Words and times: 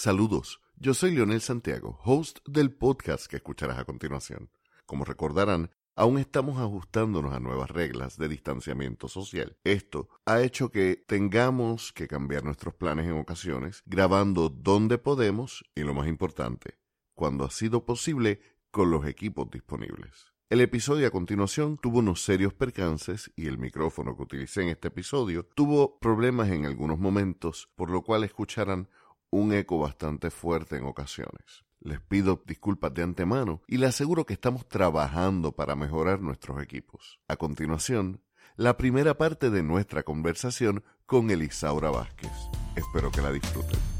Saludos, 0.00 0.60
yo 0.76 0.94
soy 0.94 1.10
Leonel 1.10 1.40
Santiago, 1.40 1.98
host 2.04 2.38
del 2.46 2.70
podcast 2.70 3.26
que 3.26 3.34
escucharás 3.34 3.80
a 3.80 3.84
continuación. 3.84 4.48
Como 4.86 5.04
recordarán, 5.04 5.72
aún 5.96 6.18
estamos 6.18 6.60
ajustándonos 6.60 7.34
a 7.34 7.40
nuevas 7.40 7.68
reglas 7.68 8.16
de 8.16 8.28
distanciamiento 8.28 9.08
social. 9.08 9.56
Esto 9.64 10.08
ha 10.24 10.40
hecho 10.42 10.70
que 10.70 11.02
tengamos 11.08 11.92
que 11.92 12.06
cambiar 12.06 12.44
nuestros 12.44 12.74
planes 12.74 13.06
en 13.06 13.18
ocasiones, 13.18 13.82
grabando 13.86 14.50
donde 14.50 14.98
podemos 14.98 15.64
y 15.74 15.80
lo 15.80 15.94
más 15.94 16.06
importante, 16.06 16.78
cuando 17.14 17.44
ha 17.44 17.50
sido 17.50 17.84
posible 17.84 18.40
con 18.70 18.92
los 18.92 19.04
equipos 19.04 19.50
disponibles. 19.50 20.32
El 20.48 20.60
episodio 20.60 21.08
a 21.08 21.10
continuación 21.10 21.76
tuvo 21.76 21.98
unos 21.98 22.22
serios 22.22 22.54
percances 22.54 23.32
y 23.34 23.48
el 23.48 23.58
micrófono 23.58 24.16
que 24.16 24.22
utilicé 24.22 24.62
en 24.62 24.68
este 24.68 24.88
episodio 24.88 25.44
tuvo 25.44 25.98
problemas 25.98 26.50
en 26.50 26.66
algunos 26.66 27.00
momentos, 27.00 27.68
por 27.74 27.90
lo 27.90 28.02
cual 28.02 28.22
escucharán 28.22 28.88
un 29.30 29.52
eco 29.52 29.78
bastante 29.78 30.30
fuerte 30.30 30.76
en 30.76 30.84
ocasiones. 30.84 31.64
Les 31.80 32.00
pido 32.00 32.42
disculpas 32.46 32.92
de 32.94 33.02
antemano 33.02 33.62
y 33.66 33.76
les 33.76 33.90
aseguro 33.90 34.26
que 34.26 34.34
estamos 34.34 34.66
trabajando 34.66 35.52
para 35.52 35.76
mejorar 35.76 36.20
nuestros 36.20 36.62
equipos. 36.62 37.20
A 37.28 37.36
continuación, 37.36 38.20
la 38.56 38.76
primera 38.76 39.16
parte 39.16 39.50
de 39.50 39.62
nuestra 39.62 40.02
conversación 40.02 40.82
con 41.06 41.30
Elisaura 41.30 41.90
Vázquez. 41.90 42.32
Espero 42.74 43.10
que 43.10 43.22
la 43.22 43.30
disfruten. 43.30 43.97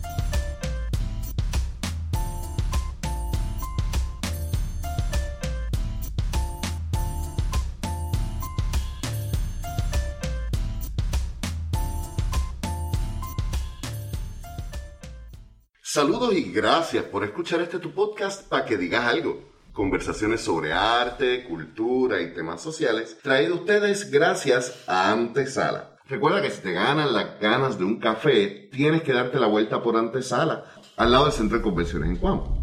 Saludos 15.98 16.32
y 16.32 16.52
gracias 16.52 17.02
por 17.06 17.24
escuchar 17.24 17.60
este 17.60 17.80
tu 17.80 17.90
podcast 17.90 18.48
para 18.48 18.64
que 18.64 18.76
digas 18.76 19.04
algo. 19.04 19.42
Conversaciones 19.72 20.40
sobre 20.40 20.72
arte, 20.72 21.42
cultura 21.42 22.22
y 22.22 22.32
temas 22.32 22.62
sociales, 22.62 23.18
traído 23.20 23.54
a 23.54 23.58
ustedes 23.58 24.08
gracias 24.08 24.84
a 24.86 25.10
Antesala. 25.10 25.96
Recuerda 26.06 26.40
que 26.40 26.52
si 26.52 26.62
te 26.62 26.72
ganan 26.72 27.12
las 27.12 27.40
ganas 27.40 27.78
de 27.80 27.84
un 27.84 27.98
café, 27.98 28.68
tienes 28.70 29.02
que 29.02 29.12
darte 29.12 29.40
la 29.40 29.48
vuelta 29.48 29.82
por 29.82 29.96
Antesala, 29.96 30.66
al 30.96 31.10
lado 31.10 31.24
del 31.24 31.32
Centro 31.32 31.58
de 31.58 31.64
Convenciones 31.64 32.10
en 32.10 32.16
Cuamo. 32.18 32.57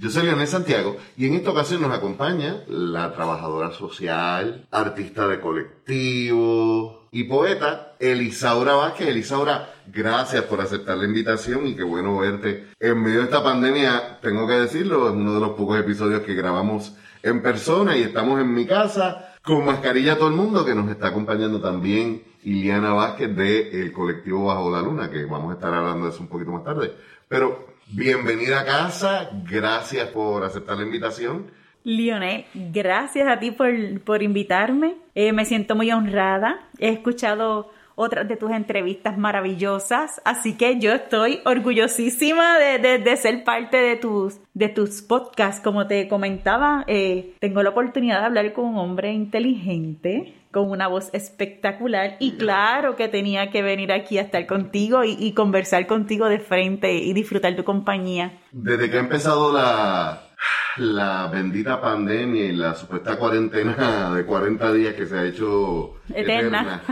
Yo 0.00 0.10
soy 0.10 0.24
Leonel 0.24 0.48
Santiago 0.48 0.96
y 1.16 1.26
en 1.26 1.34
esta 1.34 1.50
ocasión 1.50 1.80
nos 1.80 1.92
acompaña 1.92 2.64
la 2.66 3.12
trabajadora 3.12 3.70
social, 3.70 4.66
artista 4.72 5.28
de 5.28 5.40
colectivo 5.40 7.06
y 7.12 7.22
poeta 7.24 7.94
Elisaura 8.00 8.74
Vázquez. 8.74 9.06
Elisaura, 9.06 9.72
gracias 9.86 10.42
por 10.44 10.60
aceptar 10.60 10.96
la 10.96 11.04
invitación 11.04 11.68
y 11.68 11.76
qué 11.76 11.84
bueno 11.84 12.18
verte. 12.18 12.70
En 12.80 13.00
medio 13.04 13.18
de 13.18 13.26
esta 13.26 13.44
pandemia, 13.44 14.18
tengo 14.20 14.48
que 14.48 14.54
decirlo, 14.54 15.08
es 15.08 15.14
uno 15.14 15.34
de 15.34 15.40
los 15.40 15.50
pocos 15.50 15.78
episodios 15.78 16.22
que 16.22 16.34
grabamos 16.34 16.96
en 17.22 17.40
persona 17.40 17.96
y 17.96 18.02
estamos 18.02 18.40
en 18.40 18.52
mi 18.52 18.66
casa 18.66 19.36
con 19.44 19.64
mascarilla 19.64 20.18
todo 20.18 20.28
el 20.28 20.34
mundo 20.34 20.64
que 20.64 20.74
nos 20.74 20.90
está 20.90 21.08
acompañando 21.08 21.60
también 21.60 22.24
Iliana 22.42 22.94
Vázquez 22.94 23.34
de 23.36 23.80
el 23.80 23.92
colectivo 23.92 24.46
Bajo 24.46 24.72
la 24.72 24.82
Luna, 24.82 25.08
que 25.08 25.24
vamos 25.24 25.52
a 25.52 25.54
estar 25.54 25.72
hablando 25.72 26.06
de 26.06 26.10
eso 26.10 26.20
un 26.20 26.28
poquito 26.28 26.50
más 26.50 26.64
tarde. 26.64 26.92
Pero 27.28 27.73
bienvenida 27.88 28.60
a 28.60 28.64
casa, 28.64 29.30
gracias 29.48 30.08
por 30.08 30.44
aceptar 30.44 30.76
la 30.76 30.84
invitación. 30.84 31.46
Lionel, 31.84 32.46
gracias 32.54 33.28
a 33.28 33.38
ti 33.38 33.50
por, 33.50 34.00
por 34.00 34.22
invitarme. 34.22 34.94
Eh, 35.14 35.32
me 35.32 35.44
siento 35.44 35.76
muy 35.76 35.90
honrada. 35.92 36.66
He 36.78 36.88
escuchado 36.88 37.70
otras 37.94 38.26
de 38.26 38.36
tus 38.36 38.50
entrevistas 38.50 39.18
maravillosas, 39.18 40.20
así 40.24 40.54
que 40.54 40.80
yo 40.80 40.92
estoy 40.92 41.40
orgullosísima 41.44 42.58
de, 42.58 42.98
de, 42.98 43.16
ser 43.16 43.44
parte 43.44 43.76
de 43.76 43.96
tus, 43.96 44.40
de 44.52 44.68
tus 44.68 45.02
podcasts. 45.02 45.62
Como 45.62 45.86
te 45.86 46.08
comentaba, 46.08 46.84
eh, 46.88 47.34
tengo 47.38 47.62
la 47.62 47.70
oportunidad 47.70 48.20
de 48.20 48.26
hablar 48.26 48.52
con 48.52 48.64
un 48.64 48.78
hombre 48.78 49.12
inteligente, 49.12 50.34
con 50.54 50.70
una 50.70 50.88
voz 50.88 51.10
espectacular 51.12 52.16
y 52.20 52.36
claro 52.38 52.96
que 52.96 53.08
tenía 53.08 53.50
que 53.50 53.62
venir 53.62 53.92
aquí 53.92 54.16
a 54.16 54.22
estar 54.22 54.46
contigo 54.46 55.04
y, 55.04 55.16
y 55.18 55.34
conversar 55.34 55.86
contigo 55.86 56.28
de 56.28 56.38
frente 56.38 56.94
y 56.94 57.12
disfrutar 57.12 57.56
tu 57.56 57.64
compañía. 57.64 58.38
Desde 58.52 58.88
que 58.88 58.96
ha 58.96 59.00
empezado 59.00 59.52
la, 59.52 60.28
la 60.76 61.28
bendita 61.28 61.80
pandemia 61.80 62.44
y 62.44 62.52
la 62.52 62.74
supuesta 62.74 63.16
cuarentena 63.16 64.14
de 64.14 64.24
40 64.24 64.72
días 64.72 64.94
que 64.94 65.06
se 65.06 65.18
ha 65.18 65.24
hecho 65.24 65.96
eterna. 66.14 66.82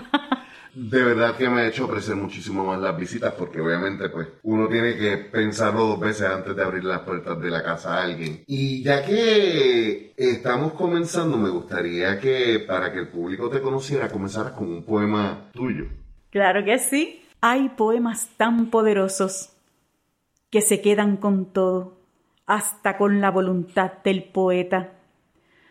De 0.75 1.03
verdad 1.03 1.37
que 1.37 1.49
me 1.51 1.61
ha 1.61 1.69
hecho 1.69 1.85
apreciar 1.85 2.17
muchísimo 2.17 2.65
más 2.65 2.81
las 2.81 2.97
visitas 2.97 3.35
porque 3.35 3.61
obviamente 3.61 4.09
pues 4.09 4.29
uno 4.43 4.69
tiene 4.69 4.97
que 4.97 5.19
pensarlo 5.19 5.87
dos 5.87 6.01
veces 6.01 6.29
antes 6.29 6.57
de 6.57 6.63
abrir 6.63 6.85
las 6.85 7.01
puertas 7.01 7.41
de 7.41 7.51
la 7.51 7.63
casa 7.63 7.95
a 7.95 8.03
alguien. 8.05 8.43
Y 8.47 8.83
ya 8.83 9.05
que 9.05 10.15
estamos 10.17 10.73
comenzando, 10.73 11.37
me 11.37 11.51
gustaría 11.51 12.19
que 12.19 12.65
para 12.67 12.93
que 12.93 13.01
el 13.01 13.09
público 13.09 13.51
te 13.51 13.61
conociera 13.61 14.09
comenzaras 14.09 14.53
con 14.53 14.69
un 14.69 14.85
poema 14.85 15.51
tuyo. 15.53 15.85
Claro 16.31 16.65
que 16.65 16.79
sí. 16.79 17.19
Hay 17.43 17.71
poemas 17.71 18.29
tan 18.37 18.71
poderosos 18.71 19.51
que 20.49 20.61
se 20.61 20.81
quedan 20.81 21.17
con 21.17 21.53
todo 21.53 21.99
hasta 22.47 22.97
con 22.97 23.21
la 23.21 23.31
voluntad 23.31 23.93
del 24.05 24.25
poeta. 24.25 24.93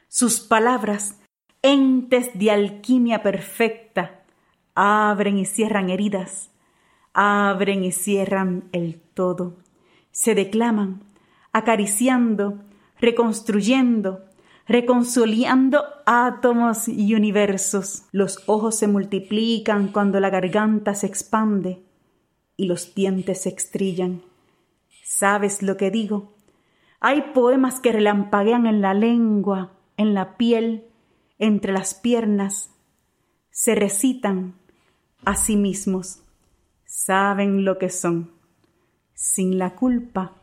Sus 0.07 0.41
palabras, 0.41 1.21
entes 1.61 2.31
de 2.33 2.51
alquimia 2.51 3.23
perfecta, 3.23 4.20
abren 4.75 5.37
y 5.37 5.45
cierran 5.45 5.89
heridas, 5.89 6.51
abren 7.13 7.83
y 7.83 7.91
cierran 7.91 8.69
el 8.71 9.01
todo, 9.13 9.57
se 10.11 10.35
declaman, 10.35 11.03
acariciando, 11.51 12.59
reconstruyendo, 12.99 14.25
reconciliando 14.67 15.83
átomos 16.05 16.87
y 16.87 17.15
universos. 17.15 18.03
Los 18.11 18.43
ojos 18.45 18.75
se 18.77 18.87
multiplican 18.87 19.89
cuando 19.89 20.19
la 20.19 20.29
garganta 20.29 20.95
se 20.95 21.07
expande 21.07 21.83
y 22.55 22.65
los 22.65 22.93
dientes 22.95 23.41
se 23.41 23.49
estrillan. 23.49 24.21
¿Sabes 25.03 25.61
lo 25.61 25.77
que 25.77 25.91
digo? 25.91 26.35
Hay 26.99 27.21
poemas 27.33 27.79
que 27.79 27.91
relampaguean 27.91 28.67
en 28.67 28.81
la 28.81 28.93
lengua, 28.93 29.73
en 29.97 30.13
la 30.13 30.37
piel, 30.37 30.85
entre 31.39 31.73
las 31.73 31.95
piernas. 31.95 32.69
Se 33.49 33.75
recitan 33.75 34.55
a 35.25 35.35
sí 35.35 35.55
mismos. 35.55 36.23
Saben 36.85 37.63
lo 37.63 37.77
que 37.77 37.89
son, 37.89 38.31
sin 39.13 39.57
la 39.57 39.75
culpa 39.75 40.41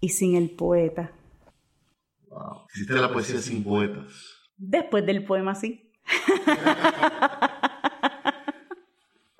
y 0.00 0.10
sin 0.10 0.36
el 0.36 0.50
poeta. 0.50 1.12
Wow. 2.28 2.66
¿Hiciste 2.74 2.94
la 2.94 3.12
poesía 3.12 3.40
sin 3.40 3.64
poetas? 3.64 4.06
Después 4.56 5.06
del 5.06 5.24
poema, 5.24 5.54
sí. 5.54 5.92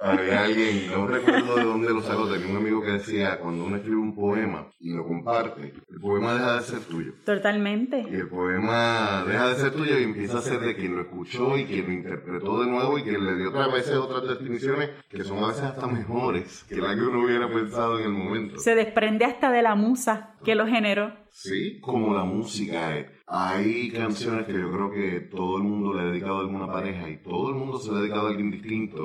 Había 0.05 0.45
alguien, 0.45 0.91
no 0.91 1.07
recuerdo 1.07 1.57
de 1.57 1.65
dónde 1.65 1.89
lo 1.89 2.03
sacó, 2.03 2.29
tenía 2.29 2.51
un 2.51 2.59
amigo 2.59 2.83
que 2.83 2.93
decía, 2.93 3.39
cuando 3.39 3.65
uno 3.65 3.77
escribe 3.77 3.97
un 3.97 4.15
poema 4.15 4.69
y 4.79 4.93
lo 4.93 5.07
comparte, 5.07 5.73
el 5.91 5.99
poema 5.99 6.35
deja 6.35 6.57
de 6.57 6.63
ser 6.63 6.81
tuyo. 6.81 7.13
Totalmente. 7.25 8.05
Y 8.11 8.15
el 8.15 8.29
poema 8.29 9.25
deja 9.27 9.49
de 9.49 9.55
ser 9.55 9.73
tuyo 9.73 9.99
y 9.99 10.03
empieza 10.03 10.39
a 10.39 10.43
ser 10.43 10.61
de 10.61 10.77
quien 10.77 10.95
lo 10.95 11.03
escuchó 11.03 11.57
y 11.57 11.65
quien 11.65 11.87
lo 11.87 11.93
interpretó 11.95 12.61
de 12.63 12.71
nuevo 12.71 12.99
y 12.99 13.03
quien 13.03 13.25
le 13.25 13.35
dio 13.37 13.49
otras 13.49 13.73
veces 13.73 13.95
otras 13.95 14.29
definiciones 14.29 14.91
que 15.09 15.25
son 15.25 15.43
a 15.43 15.49
veces 15.49 15.63
hasta 15.63 15.87
mejores 15.87 16.65
que 16.69 16.77
las 16.77 16.97
que 16.97 17.01
uno 17.01 17.25
hubiera 17.25 17.49
pensado 17.49 17.99
en 17.99 18.05
el 18.05 18.13
momento. 18.13 18.59
Se 18.59 18.75
desprende 18.75 19.25
hasta 19.25 19.51
de 19.51 19.63
la 19.63 19.75
musa 19.75 20.35
que 20.45 20.55
lo 20.55 20.67
generó. 20.67 21.15
Sí, 21.31 21.81
como 21.81 22.15
la 22.15 22.25
música. 22.25 22.95
Hay 23.27 23.91
canciones 23.91 24.45
que 24.45 24.53
yo 24.53 24.71
creo 24.71 24.91
que 24.91 25.21
todo 25.31 25.57
el 25.57 25.63
mundo 25.63 25.95
le 25.95 26.03
ha 26.03 26.05
dedicado 26.05 26.37
a 26.37 26.41
alguna 26.41 26.67
pareja 26.67 27.09
y 27.09 27.17
todo 27.17 27.49
el 27.49 27.57
mundo 27.57 27.79
se 27.79 27.91
le 27.91 27.97
ha 27.97 28.01
dedicado 28.03 28.27
a 28.27 28.31
alguien 28.31 28.51
distinto. 28.51 29.03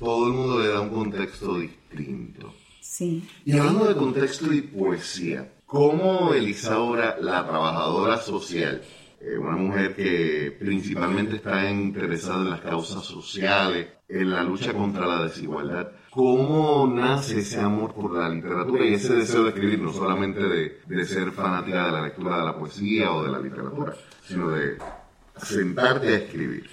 Todo 0.00 0.28
el 0.28 0.32
mundo 0.32 0.58
le 0.60 0.68
da 0.68 0.80
un 0.80 0.88
contexto 0.88 1.58
distinto. 1.58 2.54
Sí. 2.80 3.22
Y 3.44 3.58
hablando 3.58 3.84
de 3.86 3.94
contexto 3.94 4.50
y 4.50 4.62
poesía, 4.62 5.52
¿cómo 5.66 6.32
Elisaura, 6.32 7.18
la 7.20 7.46
trabajadora 7.46 8.16
social, 8.16 8.80
eh, 9.20 9.36
una 9.36 9.56
mujer 9.56 9.94
que 9.94 10.56
principalmente 10.58 11.36
está 11.36 11.70
interesada 11.70 12.40
en 12.40 12.50
las 12.50 12.62
causas 12.62 13.04
sociales, 13.04 13.88
en 14.08 14.30
la 14.30 14.42
lucha 14.42 14.72
contra 14.72 15.06
la 15.06 15.24
desigualdad, 15.24 15.92
¿cómo 16.08 16.90
nace 16.90 17.40
ese 17.40 17.60
amor 17.60 17.92
por 17.92 18.14
la 18.16 18.30
literatura 18.30 18.86
y 18.86 18.94
ese 18.94 19.16
deseo 19.16 19.42
de 19.42 19.50
escribir, 19.50 19.80
no 19.80 19.92
solamente 19.92 20.40
de, 20.40 20.80
de 20.86 21.04
ser 21.04 21.30
fanática 21.32 21.84
de 21.84 21.92
la 21.92 22.02
lectura 22.04 22.38
de 22.38 22.44
la 22.46 22.58
poesía 22.58 23.12
o 23.12 23.22
de 23.22 23.32
la 23.32 23.38
literatura, 23.38 23.94
sino 24.26 24.48
de 24.48 24.78
sentarte 25.36 26.08
a 26.08 26.16
escribir? 26.16 26.70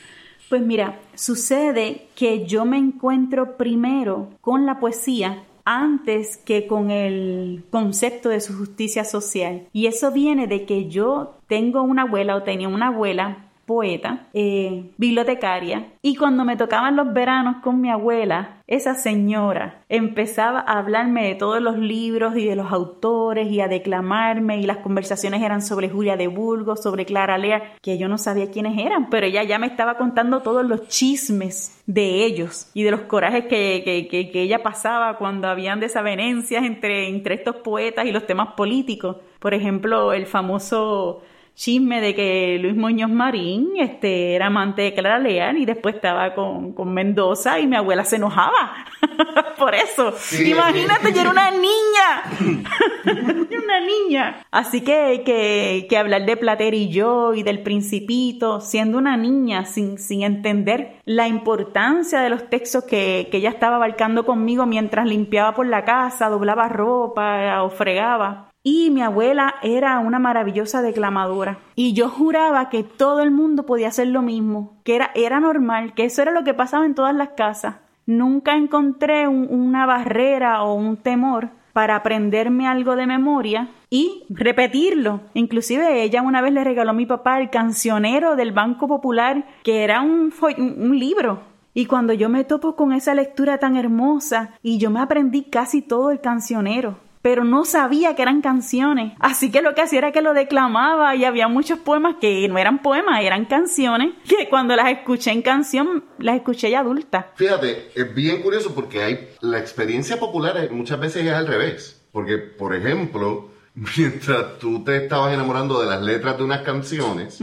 Pues 0.49 0.61
mira, 0.61 0.99
sucede 1.15 2.07
que 2.15 2.45
yo 2.45 2.63
me 2.63 2.77
encuentro 2.77 3.57
primero 3.57 4.29
con 4.39 4.65
la 4.65 4.79
poesía 4.79 5.43
antes 5.65 6.37
que 6.37 6.65
con 6.65 6.91
el 6.91 7.65
concepto 7.69 8.29
de 8.29 8.39
su 8.39 8.57
justicia 8.57 9.03
social. 9.03 9.67
Y 9.73 9.87
eso 9.87 10.11
viene 10.11 10.47
de 10.47 10.65
que 10.65 10.87
yo 10.87 11.35
tengo 11.47 11.81
una 11.81 12.03
abuela 12.03 12.37
o 12.37 12.43
tenía 12.43 12.69
una 12.69 12.87
abuela 12.87 13.46
poeta, 13.67 14.27
eh, 14.33 14.91
bibliotecaria, 14.97 15.87
y 16.01 16.15
cuando 16.15 16.45
me 16.45 16.55
tocaban 16.55 16.95
los 16.95 17.13
veranos 17.13 17.57
con 17.61 17.81
mi 17.81 17.91
abuela, 17.91 18.61
esa 18.65 18.95
señora 18.95 19.83
empezaba 19.89 20.59
a 20.59 20.79
hablarme 20.79 21.27
de 21.27 21.35
todos 21.35 21.61
los 21.61 21.77
libros 21.77 22.35
y 22.37 22.45
de 22.45 22.55
los 22.55 22.71
autores 22.71 23.49
y 23.49 23.59
a 23.59 23.67
declamarme 23.67 24.59
y 24.59 24.63
las 24.63 24.77
conversaciones 24.77 25.43
eran 25.43 25.61
sobre 25.61 25.89
Julia 25.89 26.15
de 26.15 26.27
Burgos, 26.27 26.81
sobre 26.81 27.05
Clara 27.05 27.37
Lea, 27.37 27.75
que 27.81 27.97
yo 27.97 28.07
no 28.07 28.17
sabía 28.17 28.49
quiénes 28.51 28.77
eran, 28.77 29.09
pero 29.09 29.27
ella 29.27 29.43
ya 29.43 29.59
me 29.59 29.67
estaba 29.67 29.97
contando 29.97 30.41
todos 30.41 30.65
los 30.65 30.87
chismes 30.87 31.81
de 31.85 32.25
ellos 32.25 32.69
y 32.73 32.83
de 32.83 32.91
los 32.91 33.01
corajes 33.01 33.45
que, 33.45 33.81
que, 33.83 34.29
que, 34.29 34.41
ella 34.41 34.63
pasaba 34.63 35.17
cuando 35.17 35.47
habían 35.47 35.79
desavenencias 35.79 36.63
entre, 36.63 37.09
entre 37.09 37.35
estos 37.35 37.57
poetas 37.57 38.05
y 38.05 38.11
los 38.11 38.25
temas 38.25 38.53
políticos. 38.55 39.17
Por 39.39 39.53
ejemplo, 39.53 40.13
el 40.13 40.25
famoso 40.25 41.21
chisme 41.57 42.01
de 42.01 42.13
que 42.13 42.59
Luis 42.61 42.75
Muñoz 42.75 43.09
Marín 43.09 43.71
este, 43.79 44.35
era 44.35 44.45
amante 44.45 44.83
de 44.83 44.93
Clara 44.93 45.17
Leal 45.17 45.57
y 45.57 45.65
después 45.65 45.95
estaba 45.95 46.35
con, 46.35 46.73
con 46.73 46.93
Mendoza 46.93 47.59
y 47.59 47.65
mi 47.65 47.75
abuela 47.75 48.05
se 48.05 48.17
enojaba 48.17 48.85
por 49.57 49.73
eso. 49.73 50.13
Imagínate, 50.39 51.11
yo 51.11 51.21
era 51.21 51.31
una 51.31 51.49
niña. 51.49 52.67
una 53.63 53.79
niña. 53.79 54.45
Así 54.51 54.81
que, 54.81 55.23
que, 55.25 55.87
que, 55.89 55.97
hablar 55.97 56.27
de 56.27 56.37
Plater 56.37 56.75
y 56.75 56.89
yo 56.89 57.33
y 57.33 57.41
del 57.41 57.63
principito, 57.63 58.61
siendo 58.61 58.99
una 58.99 59.17
niña 59.17 59.65
sin, 59.65 59.97
sin 59.97 60.21
entender 60.21 60.99
la 61.05 61.27
importancia 61.27 62.19
de 62.19 62.29
los 62.29 62.51
textos 62.51 62.83
que, 62.83 63.29
que 63.31 63.37
ella 63.37 63.49
estaba 63.49 63.77
abarcando 63.77 64.27
conmigo 64.27 64.67
mientras 64.67 65.07
limpiaba 65.07 65.55
por 65.55 65.65
la 65.65 65.83
casa, 65.85 66.29
doblaba 66.29 66.69
ropa 66.69 67.63
o 67.63 67.71
fregaba 67.71 68.46
y 68.69 68.91
mi 68.91 69.01
abuela 69.01 69.55
era 69.63 69.97
una 69.99 70.19
maravillosa 70.19 70.81
declamadora. 70.81 71.59
Y 71.75 71.93
yo 71.93 72.09
juraba 72.09 72.67
que 72.67 72.83
todo 72.83 73.21
el 73.21 73.31
mundo 73.31 73.65
podía 73.65 73.87
hacer 73.87 74.07
lo 74.07 74.21
mismo, 74.21 74.73
que 74.83 74.97
era, 74.97 75.09
era 75.15 75.39
normal, 75.39 75.93
que 75.93 76.03
eso 76.03 76.21
era 76.21 76.33
lo 76.33 76.43
que 76.43 76.53
pasaba 76.53 76.85
en 76.85 76.93
todas 76.93 77.15
las 77.15 77.29
casas. 77.29 77.75
Nunca 78.05 78.57
encontré 78.57 79.25
una 79.29 79.85
barrera 79.85 80.63
o 80.63 80.73
un 80.73 80.97
temor 80.97 81.47
para 81.71 81.95
aprenderme 81.95 82.67
algo 82.67 82.97
de 82.97 83.07
memoria 83.07 83.69
y 83.89 84.25
repetirlo. 84.27 85.21
Inclusive 85.33 86.03
ella 86.03 86.21
una 86.21 86.41
vez 86.41 86.51
le 86.51 86.65
regaló 86.65 86.89
a 86.89 86.93
mi 86.93 87.05
papá 87.05 87.39
el 87.39 87.49
cancionero 87.49 88.35
del 88.35 88.51
Banco 88.51 88.89
Popular, 88.89 89.45
que 89.63 89.85
era 89.85 90.01
un, 90.01 90.33
un 90.57 90.99
libro. 90.99 91.39
Y 91.73 91.85
cuando 91.85 92.11
yo 92.11 92.27
me 92.27 92.43
topo 92.43 92.75
con 92.75 92.91
esa 92.91 93.13
lectura 93.13 93.59
tan 93.59 93.77
hermosa 93.77 94.55
y 94.61 94.77
yo 94.77 94.89
me 94.89 94.99
aprendí 94.99 95.43
casi 95.43 95.81
todo 95.81 96.11
el 96.11 96.19
cancionero, 96.19 97.06
pero 97.27 97.43
no 97.43 97.65
sabía 97.65 98.15
que 98.15 98.21
eran 98.21 98.39
canciones. 98.39 99.11
Así 99.19 99.51
que 99.51 99.61
lo 99.61 99.75
que 99.75 99.81
hacía 99.81 99.97
era 99.99 100.11
que 100.13 100.21
lo 100.21 100.33
declamaba 100.33 101.13
y 101.13 101.25
había 101.25 101.49
muchos 101.49 101.77
poemas 101.77 102.15
que 102.21 102.47
no 102.47 102.57
eran 102.57 102.81
poemas, 102.81 103.21
eran 103.21 103.43
canciones, 103.43 104.13
que 104.25 104.47
cuando 104.47 104.77
las 104.77 104.89
escuché 104.91 105.31
en 105.31 105.41
canción, 105.41 106.05
las 106.19 106.37
escuché 106.37 106.71
ya 106.71 106.79
adulta. 106.79 107.33
Fíjate, 107.35 107.91
es 107.93 108.15
bien 108.15 108.41
curioso 108.41 108.73
porque 108.73 109.03
hay 109.03 109.27
la 109.41 109.59
experiencia 109.59 110.17
popular 110.17 110.71
muchas 110.71 111.01
veces 111.01 111.25
es 111.25 111.33
al 111.33 111.47
revés. 111.47 112.01
Porque, 112.13 112.37
por 112.37 112.73
ejemplo, 112.73 113.49
mientras 113.97 114.57
tú 114.59 114.85
te 114.85 114.95
estabas 114.95 115.33
enamorando 115.33 115.81
de 115.81 115.87
las 115.87 116.01
letras 116.01 116.37
de 116.37 116.45
unas 116.45 116.61
canciones, 116.61 117.41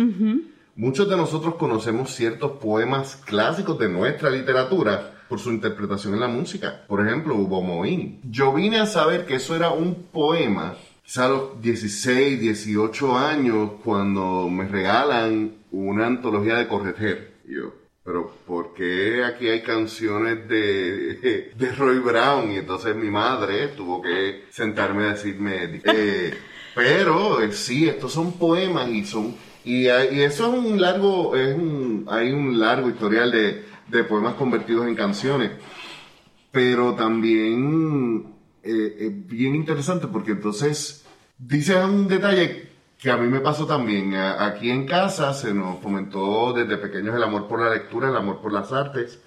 muchos 0.77 1.11
de 1.11 1.17
nosotros 1.19 1.57
conocemos 1.57 2.11
ciertos 2.11 2.53
poemas 2.53 3.17
clásicos 3.17 3.79
de 3.79 3.91
nuestra 3.91 4.31
literatura 4.31 5.14
por 5.35 5.41
su 5.41 5.51
interpretación 5.51 6.15
en 6.15 6.21
la 6.21 6.29
música. 6.29 6.85
Por 6.87 7.05
ejemplo, 7.05 7.35
Hugo 7.35 7.61
Moín. 7.61 8.21
Yo 8.23 8.53
vine 8.53 8.79
a 8.79 8.87
saber 8.87 9.27
que 9.27 9.35
eso 9.35 9.57
era 9.57 9.71
un 9.71 10.05
poema, 10.13 10.77
quizá 11.05 11.25
a 11.25 11.29
los 11.31 11.61
16, 11.61 12.39
18 12.39 13.19
años, 13.19 13.73
cuando 13.83 14.49
me 14.49 14.69
regalan 14.69 15.55
una 15.73 16.07
antología 16.07 16.55
de 16.55 16.69
Correter. 16.69 17.33
yo, 17.49 17.75
pero 18.05 18.33
¿por 18.47 18.75
qué 18.75 19.25
aquí 19.25 19.49
hay 19.49 19.63
canciones 19.63 20.49
de, 20.49 21.51
de 21.59 21.73
Roy 21.73 21.99
Brown? 21.99 22.53
Y 22.53 22.59
entonces 22.59 22.95
mi 22.95 23.11
madre 23.11 23.67
tuvo 23.77 24.01
que 24.03 24.45
sentarme 24.51 25.03
a 25.03 25.15
decirme, 25.15 25.81
eh, 25.83 26.33
pero 26.77 27.43
eh, 27.43 27.51
sí, 27.51 27.89
estos 27.89 28.13
son 28.13 28.39
poemas 28.39 28.89
y 28.89 29.05
son... 29.05 29.35
Y, 29.65 29.87
y 29.87 30.21
eso 30.21 30.53
es 30.53 30.65
un 30.65 30.81
largo, 30.81 31.35
es 31.35 31.57
un, 31.57 32.07
hay 32.09 32.31
un 32.31 32.61
largo 32.61 32.91
historial 32.91 33.33
de, 33.33 33.74
de 33.89 34.05
poemas 34.05 34.35
convertidos 34.35 34.87
en 34.87 34.95
canciones. 34.95 35.53
Pero 36.51 36.95
también 36.95 38.35
eh, 38.63 38.97
es 38.99 39.27
bien 39.27 39.55
interesante 39.55 40.07
porque 40.07 40.33
entonces 40.33 41.05
dice 41.39 41.77
un 41.85 42.09
detalle 42.09 42.71
que 42.99 43.11
a 43.11 43.17
mí 43.17 43.29
me 43.29 43.41
pasó 43.41 43.67
también. 43.67 44.15
Aquí 44.15 44.71
en 44.71 44.87
casa 44.87 45.35
se 45.35 45.53
nos 45.53 45.81
fomentó 45.81 46.53
desde 46.53 46.79
pequeños 46.79 47.15
el 47.15 47.23
amor 47.23 47.47
por 47.47 47.61
la 47.61 47.71
lectura, 47.71 48.09
el 48.09 48.17
amor 48.17 48.41
por 48.41 48.53
las 48.53 48.73
artes. 48.73 49.21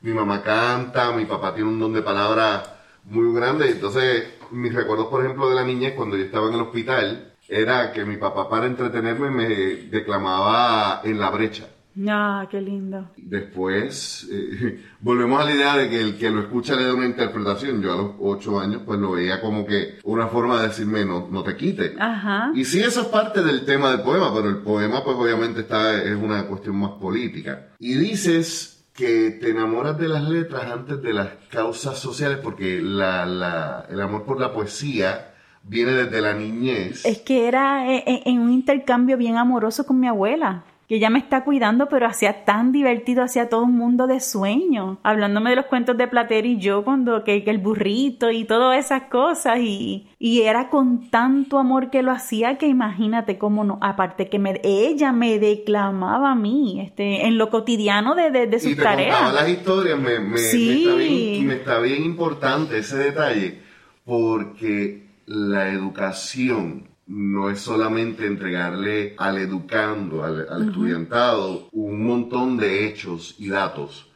Mi 0.00 0.12
mamá 0.12 0.42
canta, 0.42 1.12
mi 1.12 1.26
papá 1.26 1.54
tiene 1.54 1.68
un 1.68 1.78
don 1.78 1.92
de 1.92 2.02
palabra 2.02 2.78
muy 3.04 3.34
grande. 3.34 3.70
Entonces, 3.70 4.24
mis 4.50 4.74
recuerdos, 4.74 5.08
por 5.08 5.24
ejemplo, 5.24 5.48
de 5.48 5.56
la 5.56 5.64
niñez, 5.64 5.94
cuando 5.94 6.16
yo 6.16 6.24
estaba 6.24 6.48
en 6.48 6.54
el 6.54 6.60
hospital, 6.60 7.34
era 7.48 7.92
que 7.92 8.04
mi 8.04 8.16
papá 8.16 8.48
para 8.48 8.66
entretenerme 8.66 9.30
me 9.30 9.48
declamaba 9.90 11.00
en 11.04 11.18
la 11.18 11.30
brecha. 11.30 11.68
Ah, 12.06 12.46
qué 12.50 12.60
lindo. 12.60 13.10
Después, 13.16 14.28
eh, 14.30 14.84
volvemos 15.00 15.40
a 15.40 15.44
la 15.44 15.54
idea 15.54 15.76
de 15.76 15.88
que 15.88 16.00
el 16.00 16.18
que 16.18 16.30
lo 16.30 16.40
escucha 16.40 16.76
le 16.76 16.84
da 16.84 16.94
una 16.94 17.06
interpretación. 17.06 17.82
Yo 17.82 17.92
a 17.92 17.96
los 17.96 18.10
ocho 18.20 18.60
años, 18.60 18.82
pues 18.84 19.00
lo 19.00 19.12
veía 19.12 19.40
como 19.40 19.66
que 19.66 19.98
una 20.04 20.28
forma 20.28 20.60
de 20.60 20.68
decirme, 20.68 21.04
no, 21.04 21.28
no 21.30 21.42
te 21.42 21.56
quite. 21.56 21.94
Ajá. 21.98 22.52
Y 22.54 22.64
sí, 22.64 22.80
eso 22.80 23.02
es 23.02 23.06
parte 23.08 23.42
del 23.42 23.64
tema 23.64 23.90
del 23.90 24.02
poema, 24.02 24.32
pero 24.34 24.48
el 24.48 24.58
poema, 24.58 25.02
pues 25.02 25.16
obviamente 25.16 25.60
está, 25.60 26.00
es 26.02 26.16
una 26.16 26.46
cuestión 26.46 26.76
más 26.76 26.92
política. 26.92 27.68
Y 27.78 27.94
dices 27.94 28.84
que 28.92 29.30
te 29.40 29.50
enamoras 29.50 29.98
de 29.98 30.08
las 30.08 30.28
letras 30.28 30.64
antes 30.70 31.00
de 31.02 31.12
las 31.12 31.28
causas 31.50 31.98
sociales, 31.98 32.38
porque 32.42 32.80
la, 32.82 33.26
la, 33.26 33.86
el 33.88 34.00
amor 34.00 34.24
por 34.24 34.40
la 34.40 34.52
poesía 34.52 35.34
viene 35.62 35.92
desde 35.92 36.20
la 36.20 36.34
niñez. 36.34 37.04
Es 37.04 37.18
que 37.18 37.46
era 37.46 37.92
eh, 37.92 38.02
eh, 38.06 38.22
en 38.26 38.40
un 38.40 38.52
intercambio 38.52 39.16
bien 39.16 39.36
amoroso 39.36 39.84
con 39.84 40.00
mi 40.00 40.08
abuela 40.08 40.64
que 40.88 40.96
ella 40.96 41.10
me 41.10 41.18
está 41.18 41.44
cuidando, 41.44 41.90
pero 41.90 42.06
hacía 42.06 42.46
tan 42.46 42.72
divertido, 42.72 43.22
hacía 43.22 43.50
todo 43.50 43.64
un 43.64 43.76
mundo 43.76 44.06
de 44.06 44.20
sueño, 44.20 44.98
hablándome 45.02 45.50
de 45.50 45.56
los 45.56 45.66
cuentos 45.66 45.98
de 45.98 46.08
Plater 46.08 46.46
y 46.46 46.58
yo, 46.58 46.82
cuando 46.82 47.24
que, 47.24 47.44
el 47.46 47.58
burrito 47.58 48.30
y 48.30 48.44
todas 48.44 48.78
esas 48.78 49.02
cosas, 49.04 49.58
y, 49.60 50.08
y, 50.18 50.42
era 50.42 50.70
con 50.70 51.10
tanto 51.10 51.58
amor 51.58 51.90
que 51.90 52.02
lo 52.02 52.10
hacía 52.10 52.56
que 52.56 52.66
imagínate 52.66 53.36
cómo 53.36 53.64
no, 53.64 53.78
aparte 53.82 54.30
que 54.30 54.38
me, 54.38 54.60
ella 54.64 55.12
me 55.12 55.38
declamaba 55.38 56.32
a 56.32 56.34
mí, 56.34 56.80
este, 56.80 57.26
en 57.26 57.36
lo 57.36 57.50
cotidiano 57.50 58.14
de, 58.14 58.30
de, 58.30 58.46
de 58.46 58.58
sus 58.58 58.72
y 58.72 58.76
te 58.76 58.82
tareas. 58.82 59.34
las 59.34 59.48
historias, 59.48 59.98
me, 59.98 60.20
me, 60.20 60.38
sí. 60.38 60.68
me, 60.68 60.74
está 60.74 60.94
bien, 60.94 61.46
me 61.46 61.54
está 61.54 61.78
bien 61.80 62.04
importante 62.04 62.78
ese 62.78 62.96
detalle, 62.96 63.60
porque 64.06 65.06
la 65.26 65.68
educación 65.68 66.87
no 67.08 67.48
es 67.48 67.60
solamente 67.60 68.26
entregarle 68.26 69.14
al 69.16 69.38
educando, 69.38 70.22
al, 70.22 70.68
estudiantado, 70.68 71.68
un 71.72 72.06
montón 72.06 72.58
de 72.58 72.86
hechos 72.86 73.34
y 73.38 73.48
datos. 73.48 74.12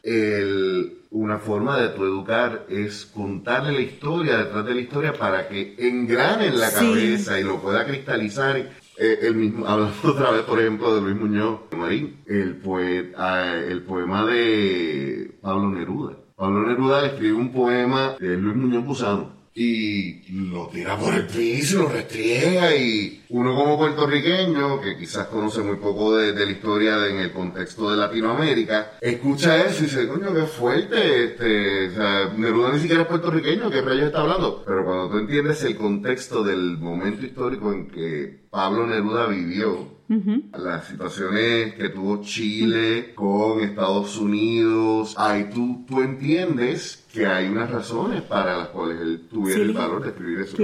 una 1.09 1.39
forma 1.39 1.77
de 1.79 1.89
tu 1.89 2.03
educar 2.03 2.65
es 2.69 3.05
contarle 3.05 3.71
la 3.73 3.81
historia 3.81 4.37
detrás 4.37 4.65
de 4.65 4.75
la 4.75 4.81
historia 4.81 5.13
para 5.13 5.47
que 5.47 5.75
engrane 5.79 6.47
en 6.47 6.59
la 6.59 6.71
cabeza 6.71 7.39
y 7.39 7.43
lo 7.43 7.59
pueda 7.59 7.85
cristalizar. 7.85 8.57
Eh, 8.95 9.19
el 9.23 9.35
mismo, 9.35 9.65
hablando 9.67 9.95
otra 10.03 10.29
vez, 10.29 10.41
por 10.43 10.59
ejemplo, 10.59 10.93
de 10.93 11.01
Luis 11.01 11.15
Muñoz 11.15 11.61
Marín, 11.75 12.21
el, 12.27 12.57
poeta, 12.57 13.57
el 13.57 13.81
poema 13.81 14.23
de 14.23 15.35
Pablo 15.41 15.71
Neruda. 15.71 16.15
Pablo 16.35 16.67
Neruda 16.67 17.07
escribe 17.07 17.33
un 17.33 17.51
poema 17.51 18.15
de 18.19 18.37
Luis 18.37 18.55
Muñoz 18.55 18.85
Busano 18.85 19.42
y 19.55 20.23
lo 20.31 20.67
tira 20.67 20.97
por 20.97 21.13
el 21.13 21.27
piso, 21.27 21.83
lo 21.83 21.89
restriega 21.89 22.75
y 22.75 23.23
uno 23.29 23.55
como 23.55 23.77
puertorriqueño, 23.77 24.81
que 24.81 24.97
quizás 24.97 25.27
conoce 25.27 25.61
muy 25.61 25.77
poco 25.77 26.15
de, 26.15 26.33
la 26.33 26.51
historia 26.51 27.07
en 27.07 27.17
el 27.17 27.31
contexto 27.31 27.91
de 27.91 27.97
Latinoamérica, 27.97 28.93
escucha 28.99 29.63
eso 29.65 29.83
y 29.83 29.85
dice, 29.85 30.07
coño, 30.07 30.33
qué 30.33 30.43
fuerte, 30.43 31.25
este, 31.25 31.89
o 31.89 31.91
sea, 31.93 32.33
Neruda 32.35 32.73
ni 32.73 32.79
siquiera 32.79 33.03
es 33.03 33.07
puertorriqueño, 33.07 33.69
¿qué 33.69 33.81
rayos 33.81 34.07
está 34.07 34.21
hablando? 34.21 34.63
Pero 34.65 34.85
cuando 34.85 35.09
tú 35.09 35.17
entiendes 35.19 35.63
el 35.63 35.77
contexto 35.77 36.43
del 36.43 36.77
momento 36.79 37.25
histórico 37.25 37.71
en 37.71 37.89
que 37.89 38.43
Pablo 38.49 38.87
Neruda 38.87 39.27
vivió, 39.27 39.92
las 40.09 40.85
situaciones 40.85 41.73
que 41.75 41.89
tuvo 41.89 42.21
Chile 42.21 43.13
con 43.15 43.61
Estados 43.61 44.17
Unidos, 44.17 45.15
ahí 45.17 45.49
tú, 45.53 45.83
tú 45.87 46.01
entiendes 46.01 47.03
que 47.13 47.27
hay 47.27 47.47
unas 47.47 47.69
razones 47.69 48.21
para 48.23 48.57
las 48.57 48.67
cuales 48.69 48.99
él 48.99 49.27
tuviera 49.29 49.61
el 49.61 49.71
valor 49.71 50.01
de 50.01 50.09
escribir 50.09 50.39
eso. 50.41 50.57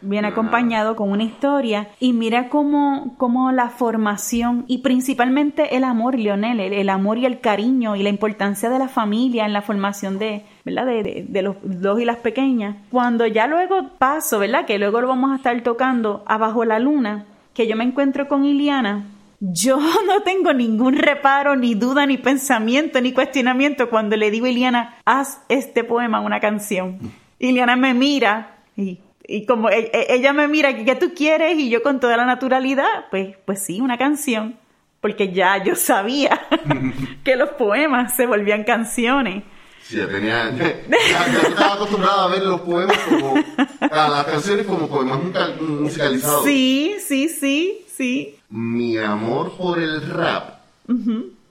viene 0.00 0.28
acompañado 0.28 0.94
con 0.94 1.10
una 1.10 1.24
historia 1.24 1.88
y 1.98 2.12
mira 2.12 2.48
cómo, 2.48 3.16
cómo, 3.18 3.50
la 3.50 3.70
formación 3.70 4.64
y 4.68 4.78
principalmente 4.78 5.76
el 5.76 5.82
amor, 5.82 6.16
Leonel, 6.16 6.60
el, 6.60 6.88
amor 6.88 7.18
y 7.18 7.26
el 7.26 7.40
cariño 7.40 7.96
y 7.96 8.02
la 8.02 8.10
importancia 8.10 8.70
de 8.70 8.78
la 8.78 8.88
familia 8.88 9.44
en 9.44 9.52
la 9.52 9.62
formación 9.62 10.18
de, 10.18 10.44
¿verdad? 10.64 10.86
De, 10.86 11.26
de, 11.28 11.42
los 11.42 11.56
dos 11.62 12.00
y 12.00 12.04
las 12.04 12.18
pequeñas. 12.18 12.76
Cuando 12.90 13.26
ya 13.26 13.48
luego 13.48 13.90
paso, 13.98 14.38
¿verdad? 14.38 14.66
Que 14.66 14.78
luego 14.78 15.00
lo 15.00 15.08
vamos 15.08 15.32
a 15.32 15.36
estar 15.36 15.60
tocando 15.62 16.22
abajo 16.26 16.64
la 16.64 16.78
luna, 16.78 17.26
que 17.58 17.66
yo 17.66 17.74
me 17.74 17.82
encuentro 17.82 18.28
con 18.28 18.44
Iliana, 18.44 19.06
Yo 19.40 19.78
no 20.06 20.22
tengo 20.22 20.52
ningún 20.52 20.94
reparo, 20.94 21.56
ni 21.56 21.74
duda, 21.74 22.06
ni 22.06 22.16
pensamiento, 22.16 23.00
ni 23.00 23.12
cuestionamiento 23.12 23.90
cuando 23.90 24.16
le 24.16 24.30
digo 24.30 24.46
a 24.46 24.50
Iliana, 24.50 24.96
haz 25.04 25.42
este 25.48 25.82
poema 25.82 26.20
una 26.20 26.38
canción. 26.38 27.00
Iliana 27.40 27.74
me 27.74 27.94
mira 27.94 28.58
y, 28.76 29.00
y 29.26 29.44
como 29.44 29.70
e, 29.70 29.90
e, 29.92 30.14
ella 30.14 30.32
me 30.32 30.46
mira, 30.46 30.72
¿qué 30.72 30.94
tú 30.94 31.14
quieres? 31.16 31.58
Y 31.58 31.68
yo 31.68 31.82
con 31.82 31.98
toda 31.98 32.16
la 32.16 32.26
naturalidad, 32.26 33.06
pues, 33.10 33.36
pues 33.44 33.60
sí, 33.60 33.80
una 33.80 33.98
canción. 33.98 34.56
Porque 35.00 35.32
ya 35.32 35.60
yo 35.64 35.74
sabía 35.74 36.38
que 37.24 37.34
los 37.34 37.50
poemas 37.50 38.14
se 38.14 38.26
volvían 38.26 38.62
canciones. 38.62 39.42
Sí, 39.88 39.96
ya 39.96 40.06
tenía. 40.06 40.50
Ya, 40.90 41.48
estaba 41.48 41.74
acostumbrada 41.74 42.24
a 42.24 42.28
ver 42.28 42.42
los 42.44 42.60
poemas 42.60 42.98
como. 43.08 43.34
a 43.80 44.08
las 44.08 44.24
canciones 44.26 44.66
como 44.66 44.86
poemas 44.86 45.18
musicalizados. 45.60 46.44
Sí, 46.44 46.96
sí, 47.00 47.28
sí, 47.30 47.86
sí. 47.96 48.38
Mi 48.50 48.98
amor 48.98 49.56
por 49.56 49.78
el 49.78 50.02
rap, 50.02 50.60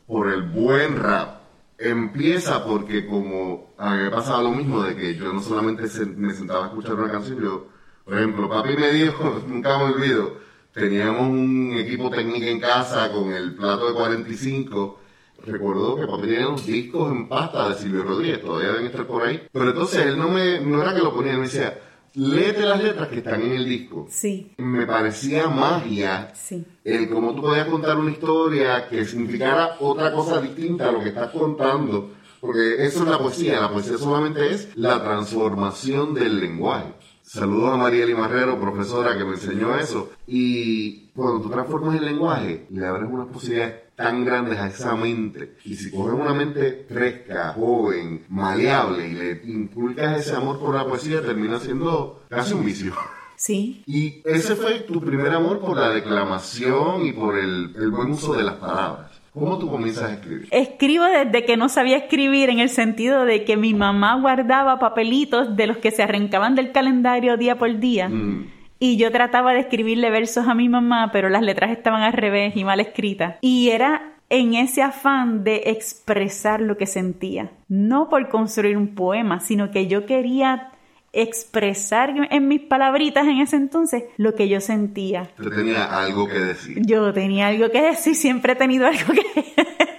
por 0.06 0.32
el 0.32 0.44
buen 0.44 0.98
rap, 0.98 1.40
empieza 1.80 2.64
porque 2.64 3.08
como 3.08 3.74
a 3.78 3.96
mí 3.96 4.04
me 4.04 4.12
pasaba 4.12 4.44
lo 4.44 4.52
mismo 4.52 4.84
de 4.84 4.96
que 4.96 5.16
yo 5.16 5.34
no 5.34 5.42
solamente 5.42 5.84
me 6.16 6.34
sentaba 6.34 6.66
a 6.66 6.68
escuchar 6.68 6.94
una 6.94 7.12
canción, 7.12 7.42
yo, 7.42 7.68
por 8.06 8.18
ejemplo, 8.18 8.50
papi 8.50 8.78
me 8.78 8.92
dijo, 8.92 9.42
nunca 9.48 9.80
me 9.80 9.86
olvido, 9.86 10.38
teníamos 10.74 11.28
un 11.28 11.74
equipo 11.76 12.12
técnico 12.12 12.46
en 12.46 12.60
casa 12.60 13.12
con 13.12 13.32
el 13.34 13.56
plato 13.56 13.88
de 13.88 13.94
45 13.96 15.00
recuerdo 15.46 15.96
que 15.96 16.08
papi 16.08 16.22
tenía 16.24 16.48
unos 16.48 16.66
discos 16.66 17.12
en 17.12 17.28
pasta 17.28 17.70
de 17.70 17.76
Silvio 17.76 18.04
Rodríguez, 18.04 18.42
todavía 18.42 18.70
deben 18.70 18.86
estar 18.86 19.06
por 19.08 19.24
ahí. 19.24 19.42
Pero 19.52 19.70
entonces 19.70 20.06
él 20.06 20.18
no 20.18 20.30
me, 20.30 20.60
no 20.60 20.82
era 20.82 20.94
que 20.94 21.02
lo 21.02 21.14
ponía, 21.14 21.34
él 21.34 21.40
me 21.40 21.46
decía, 21.46 21.80
léete 22.16 22.62
las 22.62 22.82
letras 22.82 23.08
que 23.10 23.18
están 23.18 23.42
en 23.42 23.52
el 23.52 23.66
disco. 23.66 24.08
Sí. 24.10 24.54
Me 24.58 24.86
parecía 24.86 25.48
magia 25.48 26.32
sí. 26.34 26.66
el 26.84 27.10
cómo 27.10 27.36
tú 27.36 27.42
podías 27.42 27.68
contar 27.68 27.98
una 27.98 28.12
historia 28.12 28.88
que 28.90 29.06
significara 29.06 29.78
otra 29.80 30.12
cosa 30.12 30.42
distinta 30.42 30.90
a 30.90 30.92
lo 30.92 31.02
que 31.02 31.10
estás 31.10 31.32
contando. 31.32 32.12
Porque 32.40 32.86
eso 32.86 33.04
es 33.04 33.10
la 33.10 33.18
poesía, 33.18 33.60
la 33.60 33.72
poesía 33.72 33.98
solamente 33.98 34.54
es 34.54 34.70
la 34.76 35.02
transformación 35.04 36.14
del 36.14 36.40
lenguaje. 36.40 36.94
Saludos 37.24 37.74
a 37.74 37.78
Marieli 37.78 38.14
Marrero, 38.14 38.60
profesora 38.60 39.18
que 39.18 39.26
me 39.26 39.34
enseñó 39.34 39.76
eso. 39.76 40.12
Y 40.28 41.10
cuando 41.10 41.42
tú 41.42 41.50
transformas 41.50 41.96
el 41.96 42.06
lenguaje, 42.06 42.68
le 42.70 42.86
abres 42.86 43.10
unas 43.12 43.28
posibilidades 43.28 43.87
tan 43.98 44.24
grandes 44.24 44.60
a 44.60 44.68
esa 44.68 44.96
mente. 44.96 45.58
Y 45.66 45.76
si 45.76 45.90
coges 45.90 46.14
una 46.14 46.34
mente 46.34 46.86
fresca, 46.88 47.54
joven, 47.54 48.24
maleable 48.30 49.08
y 49.10 49.14
le 49.14 49.42
inculcas 49.44 50.20
ese 50.20 50.36
amor 50.36 50.60
por 50.60 50.76
la 50.76 50.86
poesía, 50.86 51.22
termina 51.22 51.60
siendo 51.60 52.24
casi 52.30 52.54
un 52.54 52.64
vicio. 52.64 52.94
Sí. 53.36 53.84
Y 53.88 54.22
ese 54.24 54.56
fue 54.56 54.82
tu 54.82 55.02
primer 55.02 55.34
amor 55.34 55.60
por 55.60 55.78
la 55.78 55.90
declamación 55.90 57.08
y 57.08 57.12
por 57.12 57.38
el, 57.38 57.74
el 57.76 57.90
buen 57.90 58.12
uso 58.12 58.34
de 58.34 58.44
las 58.44 58.56
palabras. 58.56 59.12
¿Cómo 59.34 59.58
tú 59.58 59.70
comienzas 59.70 60.10
a 60.10 60.14
escribir? 60.14 60.48
Escribo 60.52 61.04
desde 61.06 61.46
que 61.46 61.58
no 61.58 61.68
sabía 61.68 61.98
escribir 61.98 62.50
en 62.50 62.60
el 62.60 62.70
sentido 62.70 63.26
de 63.26 63.46
que 63.46 63.58
mi 63.58 63.74
mamá 63.74 64.20
guardaba 64.20 64.80
papelitos 64.80 65.56
de 65.56 65.68
los 65.68 65.78
que 65.78 65.92
se 65.92 66.04
arrancaban 66.04 66.56
del 66.56 66.72
calendario 66.72 67.38
día 67.38 67.58
por 67.58 67.80
día. 67.80 68.10
Mm. 68.10 68.57
Y 68.80 68.98
yo 68.98 69.12
trataba 69.12 69.54
de 69.54 69.62
escribirle 69.62 70.10
versos 70.10 70.48
a 70.48 70.54
mi 70.54 70.70
mamá, 70.70 71.12
pero 71.12 71.30
las 71.30 71.42
letras 71.42 71.72
estaban 71.72 72.02
al 72.02 72.14
revés 72.14 72.56
y 72.56 72.64
mal 72.64 72.80
escritas. 72.80 73.36
Y 73.42 73.70
era 73.70 74.14
en 74.30 74.54
ese 74.54 74.82
afán 74.82 75.44
de 75.44 75.64
expresar 75.66 76.62
lo 76.62 76.78
que 76.78 76.86
sentía. 76.86 77.52
No 77.70 78.10
por 78.10 78.28
construir 78.30 78.78
un 78.78 78.96
poema, 78.96 79.40
sino 79.40 79.72
que 79.72 79.88
yo 79.88 80.06
quería 80.06 80.72
expresar 81.14 82.14
en 82.30 82.48
mis 82.48 82.62
palabritas 82.62 83.26
en 83.26 83.40
ese 83.40 83.56
entonces 83.56 84.04
lo 84.18 84.36
que 84.36 84.50
yo 84.50 84.62
sentía. 84.62 85.32
Yo 85.40 85.50
tenía 85.50 85.86
algo 85.86 86.28
que 86.28 86.40
decir. 86.40 86.78
Yo 86.86 87.12
tenía 87.14 87.48
algo 87.48 87.72
que 87.72 87.82
decir, 87.82 88.14
siempre 88.14 88.54
he 88.54 88.56
tenido 88.56 88.86
algo 88.86 89.14
que 89.14 89.24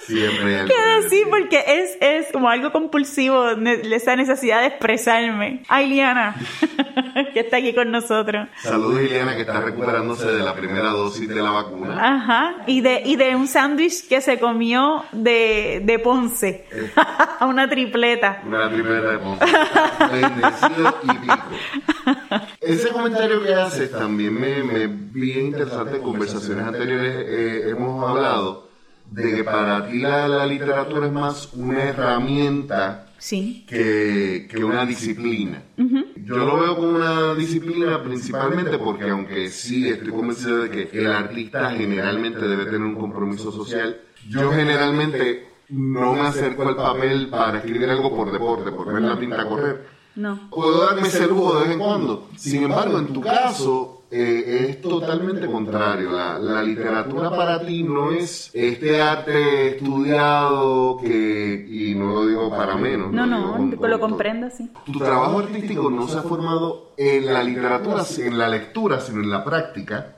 Siempre 0.06 0.64
que 0.66 1.02
decir 1.02 1.26
porque 1.30 1.64
es, 1.66 1.96
es 2.00 2.32
como 2.32 2.48
algo 2.48 2.72
compulsivo, 2.72 3.50
esa 3.50 4.16
necesidad 4.16 4.60
de 4.60 4.66
expresarme. 4.68 5.62
Ay, 5.68 5.88
Liana, 5.88 6.36
que 7.32 7.40
está 7.40 7.58
aquí 7.58 7.74
con 7.74 7.90
nosotros. 7.90 8.48
Saludos 8.62 9.00
Ileana 9.02 9.34
que 9.34 9.42
está 9.42 9.60
recuperándose 9.60 10.30
de 10.30 10.42
la 10.42 10.54
primera 10.54 10.90
dosis 10.90 11.28
de 11.28 11.42
la 11.42 11.50
vacuna. 11.50 12.16
Ajá, 12.16 12.56
y 12.66 12.80
de, 12.80 13.02
y 13.04 13.16
de 13.16 13.34
un 13.34 13.48
sándwich 13.48 14.06
que 14.08 14.20
se 14.20 14.38
comió 14.38 15.04
de, 15.12 15.82
de 15.84 15.98
Ponce, 15.98 16.66
una 17.40 17.68
tripleta. 17.68 18.42
Una 18.46 18.70
tripleta 18.70 19.10
de 19.10 19.18
Ponce. 19.18 19.44
Bendecido 20.12 20.98
y 21.02 21.14
pico. 21.14 21.38
Ese 22.60 22.88
comentario 22.90 23.42
que 23.42 23.54
haces 23.54 23.90
también 23.90 24.38
me, 24.38 24.62
me 24.62 24.86
bien 24.86 25.46
interesante. 25.46 25.96
En 25.96 26.02
conversaciones 26.02 26.66
anteriores 26.66 27.14
eh, 27.26 27.70
hemos 27.70 28.08
hablado 28.08 28.73
de 29.10 29.36
que 29.36 29.44
para 29.44 29.88
ti 29.88 29.98
la, 29.98 30.26
la 30.28 30.46
literatura 30.46 31.06
es 31.06 31.12
más 31.12 31.50
una 31.54 31.82
herramienta 31.84 33.06
Sí, 33.16 33.64
que, 33.66 34.46
que 34.50 34.62
una 34.62 34.84
disciplina. 34.84 35.62
Yo 35.78 36.36
lo 36.36 36.60
veo 36.60 36.76
como 36.76 36.88
una 36.90 37.34
disciplina 37.34 38.02
principalmente 38.02 38.76
porque 38.76 39.08
aunque 39.08 39.48
sí 39.48 39.88
estoy 39.88 40.10
convencido 40.10 40.58
de 40.64 40.70
que 40.70 40.98
el 40.98 41.06
artista 41.06 41.70
generalmente 41.70 42.46
debe 42.46 42.66
tener 42.66 42.82
un 42.82 42.94
compromiso 42.96 43.50
social, 43.50 43.98
yo 44.28 44.52
generalmente 44.52 45.48
no 45.70 46.12
me 46.12 46.20
acerco 46.20 46.68
al 46.68 46.76
papel 46.76 47.28
para 47.28 47.58
escribir 47.58 47.88
algo 47.88 48.14
por 48.14 48.30
deporte, 48.30 48.70
por 48.72 48.92
ver 48.92 49.02
la 49.02 49.18
tinta 49.18 49.46
correr. 49.46 49.86
no. 50.16 50.50
Puedo 50.50 50.84
darme 50.84 51.08
ese 51.08 51.26
lujo 51.26 51.54
de 51.60 51.62
vez 51.64 51.72
en 51.72 51.78
cuando. 51.78 52.28
Sin 52.36 52.64
embargo, 52.64 52.98
en 52.98 53.06
tu 53.06 53.22
caso 53.22 53.93
eh, 54.16 54.66
es 54.70 54.80
totalmente 54.80 55.46
contrario. 55.46 56.12
La, 56.12 56.38
la 56.38 56.62
literatura 56.62 57.30
para 57.30 57.60
ti 57.66 57.82
no 57.82 58.12
es 58.12 58.50
este 58.54 59.00
arte 59.02 59.76
estudiado 59.76 60.98
que, 61.02 61.66
y 61.68 61.94
no 61.94 62.12
lo 62.14 62.26
digo 62.26 62.50
para 62.50 62.76
menos. 62.76 63.12
No, 63.12 63.26
no, 63.26 63.52
con- 63.76 63.90
lo 63.90 64.00
comprendo, 64.00 64.48
sí. 64.50 64.70
Tu 64.86 64.98
trabajo 64.98 65.40
artístico 65.40 65.90
no 65.90 66.06
se 66.08 66.18
ha 66.18 66.22
formado 66.22 66.92
en 66.96 67.26
la 67.26 67.42
literatura, 67.42 68.04
en 68.18 68.38
la 68.38 68.48
lectura, 68.48 69.00
sino 69.00 69.20
en 69.20 69.30
la 69.30 69.44
práctica, 69.44 70.14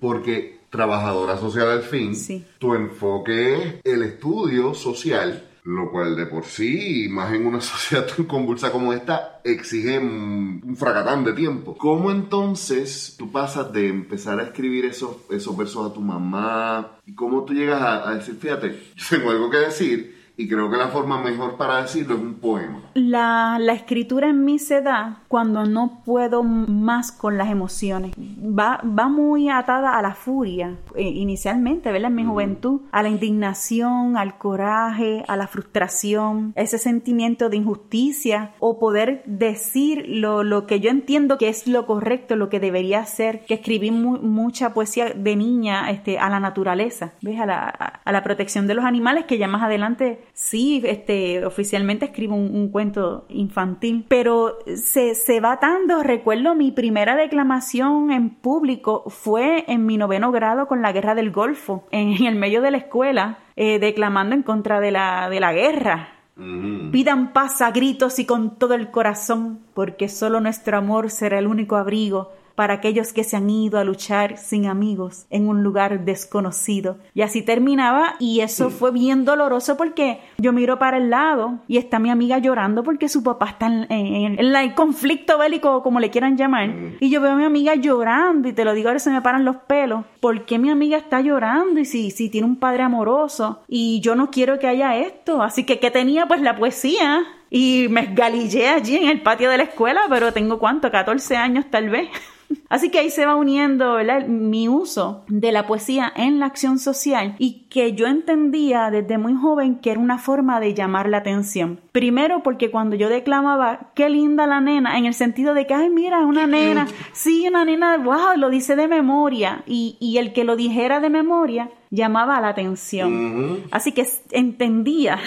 porque 0.00 0.60
trabajadora 0.70 1.36
social 1.36 1.68
al 1.68 1.82
fin, 1.82 2.14
Sí. 2.16 2.44
tu 2.58 2.74
enfoque 2.74 3.54
es 3.56 3.74
el 3.84 4.02
estudio 4.04 4.72
social, 4.74 5.44
lo 5.64 5.90
cual 5.90 6.16
de 6.16 6.26
por 6.26 6.44
sí, 6.44 7.06
más 7.10 7.32
en 7.32 7.46
una 7.46 7.60
sociedad 7.60 8.06
tan 8.06 8.26
convulsa 8.26 8.72
como 8.72 8.92
esta, 8.92 9.40
exige 9.44 9.98
un, 9.98 10.76
fracatán 10.76 11.24
de 11.24 11.32
tiempo. 11.32 11.76
¿Cómo 11.76 12.10
entonces 12.10 13.14
tú 13.18 13.30
pasas 13.30 13.72
de 13.72 13.88
empezar 13.88 14.40
a 14.40 14.44
escribir 14.44 14.86
esos, 14.86 15.18
esos 15.30 15.56
versos 15.56 15.90
a 15.90 15.94
tu 15.94 16.00
mamá? 16.00 16.98
¿Y 17.06 17.14
cómo 17.14 17.44
tú 17.44 17.52
llegas 17.52 17.82
a, 17.82 18.08
a 18.08 18.14
decir, 18.14 18.36
fíjate, 18.36 18.80
tengo 19.10 19.30
algo 19.30 19.50
que 19.50 19.58
decir? 19.58 20.21
Y 20.36 20.48
creo 20.48 20.70
que 20.70 20.78
la 20.78 20.88
forma 20.88 21.20
mejor 21.22 21.56
para 21.56 21.82
decirlo 21.82 22.14
es 22.14 22.20
un 22.22 22.34
poema. 22.34 22.80
La, 22.94 23.58
la 23.60 23.74
escritura 23.74 24.28
en 24.28 24.44
mí 24.44 24.58
se 24.58 24.80
da 24.80 25.20
cuando 25.28 25.66
no 25.66 26.00
puedo 26.04 26.42
más 26.42 27.12
con 27.12 27.36
las 27.36 27.50
emociones. 27.50 28.12
Va, 28.18 28.80
va 28.82 29.08
muy 29.08 29.50
atada 29.50 29.98
a 29.98 30.02
la 30.02 30.14
furia, 30.14 30.76
eh, 30.96 31.02
inicialmente, 31.02 31.92
¿verdad? 31.92 32.08
En 32.10 32.16
mi 32.16 32.24
juventud, 32.24 32.80
a 32.92 33.02
la 33.02 33.10
indignación, 33.10 34.16
al 34.16 34.38
coraje, 34.38 35.22
a 35.28 35.36
la 35.36 35.46
frustración, 35.46 36.52
ese 36.56 36.78
sentimiento 36.78 37.50
de 37.50 37.58
injusticia 37.58 38.52
o 38.58 38.78
poder 38.78 39.22
decir 39.26 40.04
lo, 40.08 40.44
lo 40.44 40.66
que 40.66 40.80
yo 40.80 40.90
entiendo 40.90 41.36
que 41.38 41.48
es 41.50 41.66
lo 41.66 41.86
correcto, 41.86 42.36
lo 42.36 42.48
que 42.48 42.58
debería 42.60 43.00
hacer, 43.00 43.44
que 43.44 43.54
escribí 43.54 43.90
mu- 43.90 44.18
mucha 44.18 44.72
poesía 44.72 45.10
de 45.14 45.36
niña 45.36 45.90
este, 45.90 46.18
a 46.18 46.30
la 46.30 46.40
naturaleza, 46.40 47.12
¿ves? 47.20 47.38
A 47.38 47.46
la, 47.46 47.64
a- 47.68 48.00
a 48.04 48.12
la 48.12 48.22
protección 48.22 48.66
de 48.66 48.74
los 48.74 48.84
animales, 48.84 49.26
que 49.26 49.38
ya 49.38 49.46
más 49.46 49.62
adelante 49.62 50.21
sí, 50.32 50.82
este, 50.84 51.44
oficialmente 51.44 52.06
escribo 52.06 52.34
un, 52.34 52.54
un 52.54 52.68
cuento 52.70 53.26
infantil, 53.28 54.04
pero 54.08 54.58
se, 54.76 55.14
se 55.14 55.40
va 55.40 55.58
dando, 55.60 56.02
recuerdo 56.02 56.54
mi 56.54 56.72
primera 56.72 57.16
declamación 57.16 58.10
en 58.10 58.30
público 58.30 59.04
fue 59.08 59.64
en 59.68 59.86
mi 59.86 59.96
noveno 59.96 60.32
grado 60.32 60.66
con 60.66 60.82
la 60.82 60.92
guerra 60.92 61.14
del 61.14 61.30
Golfo, 61.30 61.84
en, 61.90 62.12
en 62.12 62.24
el 62.24 62.36
medio 62.36 62.62
de 62.62 62.70
la 62.70 62.78
escuela, 62.78 63.38
eh, 63.56 63.78
declamando 63.78 64.34
en 64.34 64.42
contra 64.42 64.80
de 64.80 64.90
la, 64.90 65.28
de 65.28 65.40
la 65.40 65.52
guerra. 65.52 66.08
Pidan 66.34 67.32
paz 67.34 67.60
a 67.60 67.70
gritos 67.70 68.18
y 68.18 68.24
con 68.24 68.58
todo 68.58 68.74
el 68.74 68.90
corazón, 68.90 69.60
porque 69.74 70.08
solo 70.08 70.40
nuestro 70.40 70.78
amor 70.78 71.10
será 71.10 71.38
el 71.38 71.46
único 71.46 71.76
abrigo 71.76 72.32
para 72.62 72.74
aquellos 72.74 73.12
que 73.12 73.24
se 73.24 73.36
han 73.36 73.50
ido 73.50 73.80
a 73.80 73.82
luchar 73.82 74.38
sin 74.38 74.66
amigos 74.66 75.26
en 75.30 75.48
un 75.48 75.64
lugar 75.64 76.04
desconocido. 76.04 76.98
Y 77.12 77.22
así 77.22 77.42
terminaba 77.42 78.14
y 78.20 78.38
eso 78.38 78.70
fue 78.70 78.92
bien 78.92 79.24
doloroso 79.24 79.76
porque 79.76 80.20
yo 80.38 80.52
miro 80.52 80.78
para 80.78 80.98
el 80.98 81.10
lado 81.10 81.58
y 81.66 81.78
está 81.78 81.98
mi 81.98 82.08
amiga 82.08 82.38
llorando 82.38 82.84
porque 82.84 83.08
su 83.08 83.24
papá 83.24 83.46
está 83.50 83.66
en, 83.66 83.86
en- 83.90 84.38
en 84.38 84.54
el 84.54 84.74
conflicto 84.74 85.38
bélico, 85.38 85.82
como 85.82 85.98
le 85.98 86.10
quieran 86.10 86.36
llamar. 86.36 86.70
Y 87.00 87.10
yo 87.10 87.20
veo 87.20 87.32
a 87.32 87.36
mi 87.36 87.44
amiga 87.44 87.74
llorando 87.74 88.48
y 88.48 88.52
te 88.52 88.64
lo 88.64 88.74
digo, 88.74 88.90
ahora 88.90 89.00
se 89.00 89.10
me 89.10 89.20
paran 89.22 89.44
los 89.44 89.56
pelos. 89.56 90.04
¿Por 90.20 90.44
qué 90.44 90.60
mi 90.60 90.70
amiga 90.70 90.96
está 90.98 91.20
llorando? 91.20 91.80
Y 91.80 91.84
si, 91.84 92.12
si 92.12 92.28
tiene 92.28 92.46
un 92.46 92.54
padre 92.60 92.84
amoroso 92.84 93.62
y 93.66 93.98
yo 94.02 94.14
no 94.14 94.30
quiero 94.30 94.60
que 94.60 94.68
haya 94.68 94.94
esto. 94.98 95.42
Así 95.42 95.64
que, 95.64 95.80
¿qué 95.80 95.90
tenía? 95.90 96.26
Pues 96.28 96.40
la 96.40 96.56
poesía. 96.56 97.24
Y 97.50 97.88
me 97.90 98.00
esgalillé 98.02 98.68
allí 98.70 98.96
en 98.96 99.08
el 99.08 99.20
patio 99.20 99.50
de 99.50 99.58
la 99.58 99.64
escuela, 99.64 100.02
pero 100.08 100.32
tengo 100.32 100.58
cuánto, 100.58 100.90
14 100.90 101.36
años 101.36 101.66
tal 101.70 101.90
vez. 101.90 102.08
Así 102.68 102.90
que 102.90 102.98
ahí 102.98 103.10
se 103.10 103.26
va 103.26 103.36
uniendo 103.36 103.98
mi 104.28 104.68
uso 104.68 105.24
de 105.28 105.52
la 105.52 105.66
poesía 105.66 106.12
en 106.16 106.40
la 106.40 106.46
acción 106.46 106.78
social 106.78 107.34
y 107.38 107.66
que 107.68 107.94
yo 107.94 108.06
entendía 108.06 108.90
desde 108.90 109.18
muy 109.18 109.34
joven 109.34 109.76
que 109.76 109.90
era 109.90 110.00
una 110.00 110.18
forma 110.18 110.60
de 110.60 110.74
llamar 110.74 111.08
la 111.08 111.18
atención. 111.18 111.80
Primero 111.92 112.42
porque 112.42 112.70
cuando 112.70 112.96
yo 112.96 113.08
declamaba, 113.08 113.90
qué 113.94 114.08
linda 114.08 114.46
la 114.46 114.60
nena, 114.60 114.98
en 114.98 115.06
el 115.06 115.14
sentido 115.14 115.54
de 115.54 115.66
que, 115.66 115.74
ay, 115.74 115.90
mira, 115.90 116.20
una 116.20 116.46
nena, 116.46 116.88
sí, 117.12 117.46
una 117.48 117.64
nena, 117.64 117.96
wow, 117.98 118.36
lo 118.36 118.50
dice 118.50 118.76
de 118.76 118.88
memoria. 118.88 119.62
Y, 119.66 119.96
y 120.00 120.18
el 120.18 120.32
que 120.32 120.44
lo 120.44 120.56
dijera 120.56 121.00
de 121.00 121.10
memoria 121.10 121.70
llamaba 121.90 122.40
la 122.40 122.48
atención. 122.48 123.64
Así 123.70 123.92
que 123.92 124.06
entendía 124.30 125.18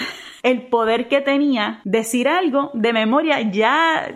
el 0.46 0.68
poder 0.68 1.08
que 1.08 1.20
tenía 1.20 1.80
decir 1.82 2.28
algo 2.28 2.70
de 2.72 2.92
memoria, 2.92 3.40
ya 3.40 4.14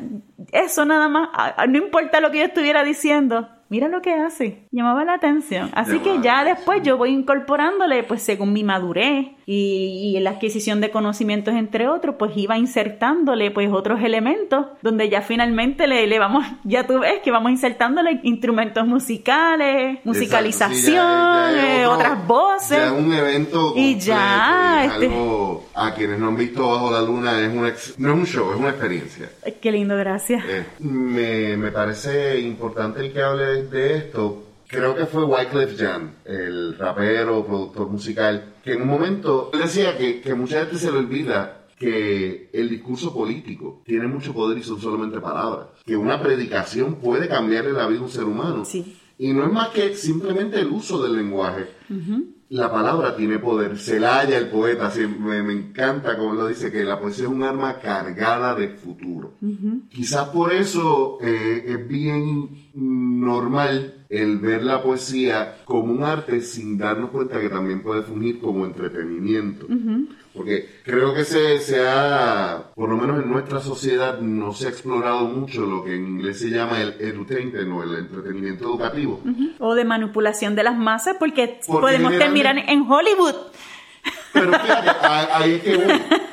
eso 0.52 0.84
nada 0.84 1.08
más, 1.08 1.28
no 1.68 1.76
importa 1.76 2.20
lo 2.20 2.30
que 2.30 2.38
yo 2.38 2.44
estuviera 2.44 2.84
diciendo, 2.84 3.48
mira 3.68 3.88
lo 3.88 4.00
que 4.00 4.14
hace, 4.14 4.68
llamaba 4.70 5.04
la 5.04 5.14
atención. 5.14 5.70
Así 5.74 5.98
que 5.98 6.20
ya 6.22 6.44
después 6.44 6.82
yo 6.84 6.96
voy 6.96 7.10
incorporándole, 7.10 8.04
pues 8.04 8.22
según 8.22 8.52
mi 8.52 8.62
madurez 8.62 9.26
y, 9.52 10.20
la 10.20 10.30
adquisición 10.30 10.80
de 10.80 10.90
conocimientos, 10.90 11.54
entre 11.54 11.88
otros, 11.88 12.14
pues 12.18 12.32
iba 12.36 12.56
insertándole 12.56 13.50
pues 13.50 13.70
otros 13.72 14.00
elementos, 14.02 14.66
donde 14.82 15.08
ya 15.08 15.22
finalmente 15.22 15.86
le, 15.86 16.06
le 16.06 16.18
vamos, 16.18 16.44
ya 16.64 16.86
tú 16.86 17.00
ves 17.00 17.20
que 17.24 17.30
vamos 17.30 17.50
insertándole 17.50 18.20
instrumentos 18.22 18.86
musicales, 18.86 19.98
musicalización, 20.04 21.56
eh, 21.56 21.86
otras 21.86 22.26
voces. 22.26 22.78
Ya 22.78 22.92
un 22.92 23.12
evento 23.12 23.72
y 23.74 23.98
ya 23.98 24.84
este 24.84 25.06
algo 25.06 25.66
a 25.74 25.94
quienes 25.94 26.18
no 26.18 26.28
han 26.28 26.36
visto 26.36 26.70
Bajo 26.70 26.90
la 26.92 27.02
Luna 27.02 27.40
es 27.40 27.48
un 27.48 27.62
no 27.98 28.12
es 28.12 28.18
un 28.18 28.26
show, 28.26 28.52
es 28.52 28.58
una 28.58 28.70
experiencia. 28.70 29.30
Qué 29.60 29.72
lindo, 29.72 29.96
gracias. 29.96 30.44
Eh, 30.46 30.64
me, 30.80 31.56
me 31.56 31.72
parece 31.72 32.38
importante 32.40 33.00
el 33.00 33.12
que 33.12 33.22
hable 33.22 33.64
de, 33.64 33.96
esto, 33.96 34.49
creo 34.70 34.94
que 34.94 35.06
fue 35.06 35.24
Wyclef 35.24 35.76
Jean, 35.76 36.14
el 36.24 36.78
rapero, 36.78 37.44
productor 37.44 37.88
musical, 37.88 38.54
que 38.62 38.74
en 38.74 38.82
un 38.82 38.88
momento 38.88 39.50
decía 39.52 39.96
que, 39.98 40.20
que 40.20 40.34
mucha 40.34 40.60
gente 40.60 40.78
se 40.78 40.92
le 40.92 40.98
olvida 40.98 41.66
que 41.78 42.50
el 42.52 42.68
discurso 42.68 43.12
político 43.12 43.82
tiene 43.84 44.06
mucho 44.06 44.34
poder 44.34 44.58
y 44.58 44.62
son 44.62 44.80
solamente 44.80 45.18
palabras. 45.18 45.68
Que 45.84 45.96
una 45.96 46.22
predicación 46.22 46.96
puede 46.96 47.26
cambiarle 47.26 47.72
la 47.72 47.86
vida 47.86 48.00
a 48.00 48.02
un 48.02 48.10
ser 48.10 48.24
humano. 48.24 48.64
Y 49.18 49.32
no 49.32 49.44
es 49.44 49.52
más 49.52 49.68
que 49.70 49.94
simplemente 49.94 50.60
el 50.60 50.68
uso 50.68 51.02
del 51.02 51.16
lenguaje. 51.16 51.68
La 52.50 52.68
palabra 52.68 53.14
tiene 53.14 53.38
poder. 53.38 53.78
Celaya, 53.78 54.36
el 54.36 54.48
poeta, 54.48 54.92
me, 55.20 55.40
me, 55.40 55.52
encanta 55.52 56.18
como 56.18 56.34
lo 56.34 56.48
dice, 56.48 56.72
que 56.72 56.82
la 56.82 56.98
poesía 56.98 57.26
es 57.26 57.30
un 57.30 57.44
arma 57.44 57.78
cargada 57.78 58.56
de 58.56 58.70
futuro. 58.70 59.34
Quizás 59.88 60.30
por 60.30 60.52
eso 60.52 61.18
eh, 61.22 61.62
es 61.64 61.88
bien 61.88 62.70
normal 62.74 64.04
el 64.08 64.38
ver 64.38 64.64
la 64.64 64.82
poesía 64.82 65.58
como 65.64 65.92
un 65.92 66.02
arte 66.02 66.40
sin 66.40 66.76
darnos 66.76 67.10
cuenta 67.10 67.40
que 67.40 67.48
también 67.48 67.84
puede 67.84 68.02
fungir 68.02 68.40
como 68.40 68.66
entretenimiento. 68.66 69.68
Porque 70.40 70.66
creo 70.84 71.12
que 71.12 71.26
se, 71.26 71.58
se, 71.58 71.86
ha, 71.86 72.62
por 72.74 72.88
lo 72.88 72.96
menos 72.96 73.22
en 73.22 73.30
nuestra 73.30 73.60
sociedad, 73.60 74.20
no 74.20 74.54
se 74.54 74.68
ha 74.68 74.70
explorado 74.70 75.26
mucho 75.26 75.66
lo 75.66 75.84
que 75.84 75.94
en 75.94 76.06
inglés 76.06 76.40
se 76.40 76.48
llama 76.48 76.80
el 76.80 76.94
edutainment 76.98 77.70
o 77.70 77.82
el 77.82 77.96
entretenimiento 77.96 78.64
educativo. 78.64 79.20
O 79.58 79.74
de 79.74 79.84
manipulación 79.84 80.54
de 80.54 80.62
las 80.62 80.78
masas, 80.78 81.16
porque, 81.18 81.60
podemos 81.66 82.16
terminar 82.16 82.56
en 82.56 82.90
Hollywood. 82.90 83.34
Pero 84.32 84.50
fíjate, 84.50 84.90
ahí 85.30 85.52
es 85.52 85.62
que 85.62 85.74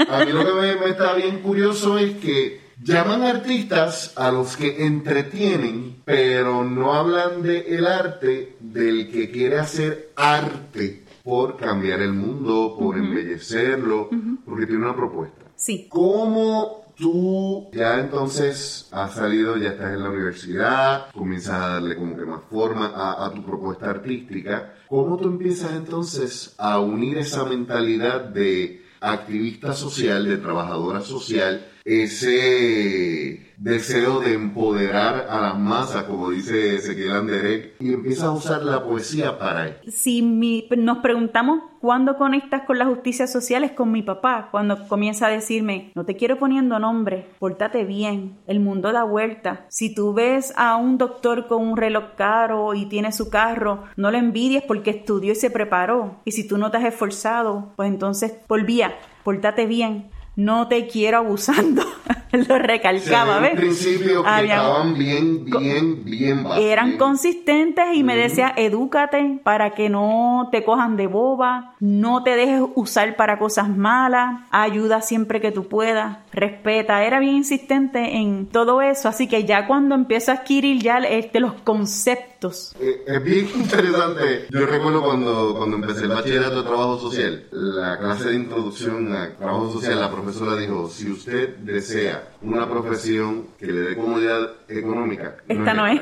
A 0.09 0.23
mí 0.23 0.31
lo 0.31 0.45
que 0.45 0.53
me, 0.53 0.75
me 0.77 0.89
está 0.91 1.13
bien 1.15 1.39
curioso 1.39 1.97
es 1.97 2.15
que 2.15 2.61
Llaman 2.81 3.23
artistas 3.23 4.13
a 4.15 4.31
los 4.31 4.55
que 4.55 4.85
entretienen, 4.85 5.95
pero 6.05 6.63
no 6.63 6.93
hablan 6.93 7.41
del 7.41 7.65
el 7.65 7.87
arte 7.87 8.55
del 8.59 9.11
que 9.11 9.31
quiere 9.31 9.57
hacer 9.57 10.11
arte 10.15 11.06
por 11.27 11.57
cambiar 11.57 11.99
el 12.01 12.13
mundo, 12.13 12.77
por 12.79 12.97
embellecerlo, 12.97 14.09
porque 14.45 14.65
tiene 14.65 14.85
una 14.85 14.95
propuesta. 14.95 15.43
Sí. 15.57 15.87
¿Cómo 15.89 16.85
tú 16.95 17.69
ya 17.73 17.99
entonces 17.99 18.87
has 18.93 19.13
salido, 19.13 19.57
ya 19.57 19.71
estás 19.71 19.93
en 19.93 20.03
la 20.03 20.09
universidad, 20.09 21.11
comienzas 21.11 21.55
a 21.55 21.67
darle 21.67 21.97
como 21.97 22.15
que 22.15 22.25
más 22.25 22.43
forma 22.49 22.93
a, 22.95 23.25
a, 23.25 23.33
tu 23.33 23.43
propuesta 23.43 23.89
artística. 23.89 24.73
¿Cómo 24.87 25.17
tú 25.17 25.27
empiezas 25.27 25.73
entonces 25.73 26.55
a 26.57 26.79
unir 26.79 27.17
esa 27.17 27.43
mentalidad 27.43 28.21
de 28.21 28.85
activista 29.01 29.73
social, 29.73 30.25
de 30.29 30.37
trabajadora 30.37 31.01
social, 31.01 31.67
ese 31.83 33.46
deseo 33.57 34.19
de 34.19 34.33
empoderar 34.33 35.27
a 35.29 35.41
las 35.41 35.57
masas, 35.57 36.03
como 36.03 36.29
dice 36.29 36.75
Ezequiel 36.75 37.11
Anderek, 37.11 37.75
y 37.79 37.93
empieza 37.93 38.27
a 38.27 38.31
usar 38.31 38.63
la 38.63 38.83
poesía 38.83 39.39
para 39.39 39.67
eso. 39.67 39.79
Si 39.87 40.21
nos 40.21 40.99
preguntamos 40.99 41.63
cuándo 41.81 42.17
conectas 42.17 42.63
con 42.67 42.77
la 42.77 42.85
justicia 42.85 43.25
social 43.25 43.63
es 43.63 43.71
con 43.71 43.91
mi 43.91 44.03
papá, 44.03 44.49
cuando 44.51 44.87
comienza 44.87 45.27
a 45.27 45.31
decirme, 45.31 45.91
no 45.95 46.05
te 46.05 46.15
quiero 46.15 46.37
poniendo 46.37 46.77
nombre, 46.77 47.27
pórtate 47.39 47.83
bien, 47.83 48.37
el 48.45 48.59
mundo 48.59 48.91
da 48.91 49.03
vuelta. 49.03 49.65
Si 49.69 49.93
tú 49.93 50.13
ves 50.13 50.53
a 50.55 50.75
un 50.77 50.99
doctor 50.99 51.47
con 51.47 51.67
un 51.67 51.77
reloj 51.77 52.15
caro 52.15 52.75
y 52.75 52.85
tiene 52.85 53.11
su 53.11 53.29
carro, 53.29 53.85
no 53.95 54.11
lo 54.11 54.17
envidies 54.17 54.63
porque 54.63 54.91
estudió 54.91 55.31
y 55.31 55.35
se 55.35 55.49
preparó. 55.49 56.21
Y 56.25 56.33
si 56.33 56.47
tú 56.47 56.57
no 56.57 56.69
te 56.69 56.77
has 56.77 56.85
esforzado, 56.85 57.73
pues 57.75 57.89
entonces 57.89 58.33
volvía, 58.47 58.93
pórtate 59.23 59.65
bien 59.65 60.11
no 60.37 60.67
te 60.67 60.87
quiero 60.87 61.17
abusando. 61.17 61.83
Lo 62.31 62.59
recalcaba, 62.59 63.39
¿ves? 63.39 63.55
principio 63.55 64.23
que 64.23 64.43
estaban 64.43 64.97
bien, 64.97 65.45
bien, 65.45 66.03
bien 66.03 66.45
Eran 66.59 66.97
consistentes 66.97 67.85
y 67.93 68.03
me 68.03 68.15
decía, 68.15 68.53
edúcate 68.55 69.39
para 69.43 69.71
que 69.71 69.89
no 69.89 70.49
te 70.51 70.63
cojan 70.63 70.97
de 70.97 71.07
boba, 71.07 71.73
no 71.79 72.23
te 72.23 72.35
dejes 72.35 72.61
usar 72.75 73.15
para 73.15 73.39
cosas 73.39 73.69
malas, 73.69 74.41
ayuda 74.51 75.01
siempre 75.01 75.41
que 75.41 75.51
tú 75.51 75.67
puedas, 75.67 76.17
respeta. 76.37 77.03
Era 77.03 77.19
bien 77.19 77.35
insistente 77.35 78.17
en 78.17 78.47
todo 78.47 78.81
eso, 78.81 79.09
así 79.09 79.27
que 79.27 79.43
ya 79.43 79.67
cuando 79.67 79.95
empiezo 79.95 80.31
a 80.31 80.35
adquirir 80.35 80.81
ya 80.81 80.99
este, 80.99 81.39
los 81.39 81.53
conceptos. 81.53 82.75
Eh, 82.79 83.03
es 83.05 83.23
bien 83.23 83.49
interesante. 83.55 84.47
Yo 84.49 84.65
recuerdo 84.65 85.03
cuando, 85.03 85.55
cuando 85.57 85.77
empecé 85.77 86.03
el 86.03 86.09
bachillerato 86.09 86.61
de 86.61 86.67
trabajo 86.67 86.99
social, 86.99 87.43
la 87.51 87.97
clase 87.97 88.29
de 88.29 88.35
introducción 88.35 89.13
a 89.13 89.35
trabajo 89.35 89.71
social, 89.71 89.99
la 89.99 90.11
profesora 90.11 90.55
dijo, 90.55 90.87
si 90.89 91.11
usted 91.11 91.57
desea 91.57 92.29
una 92.41 92.69
profesión 92.69 93.47
que 93.59 93.67
le 93.67 93.81
dé 93.81 93.95
comodidad 93.95 94.51
económica. 94.67 95.37
Esta 95.47 95.73
no 95.73 95.87
es. 95.87 96.01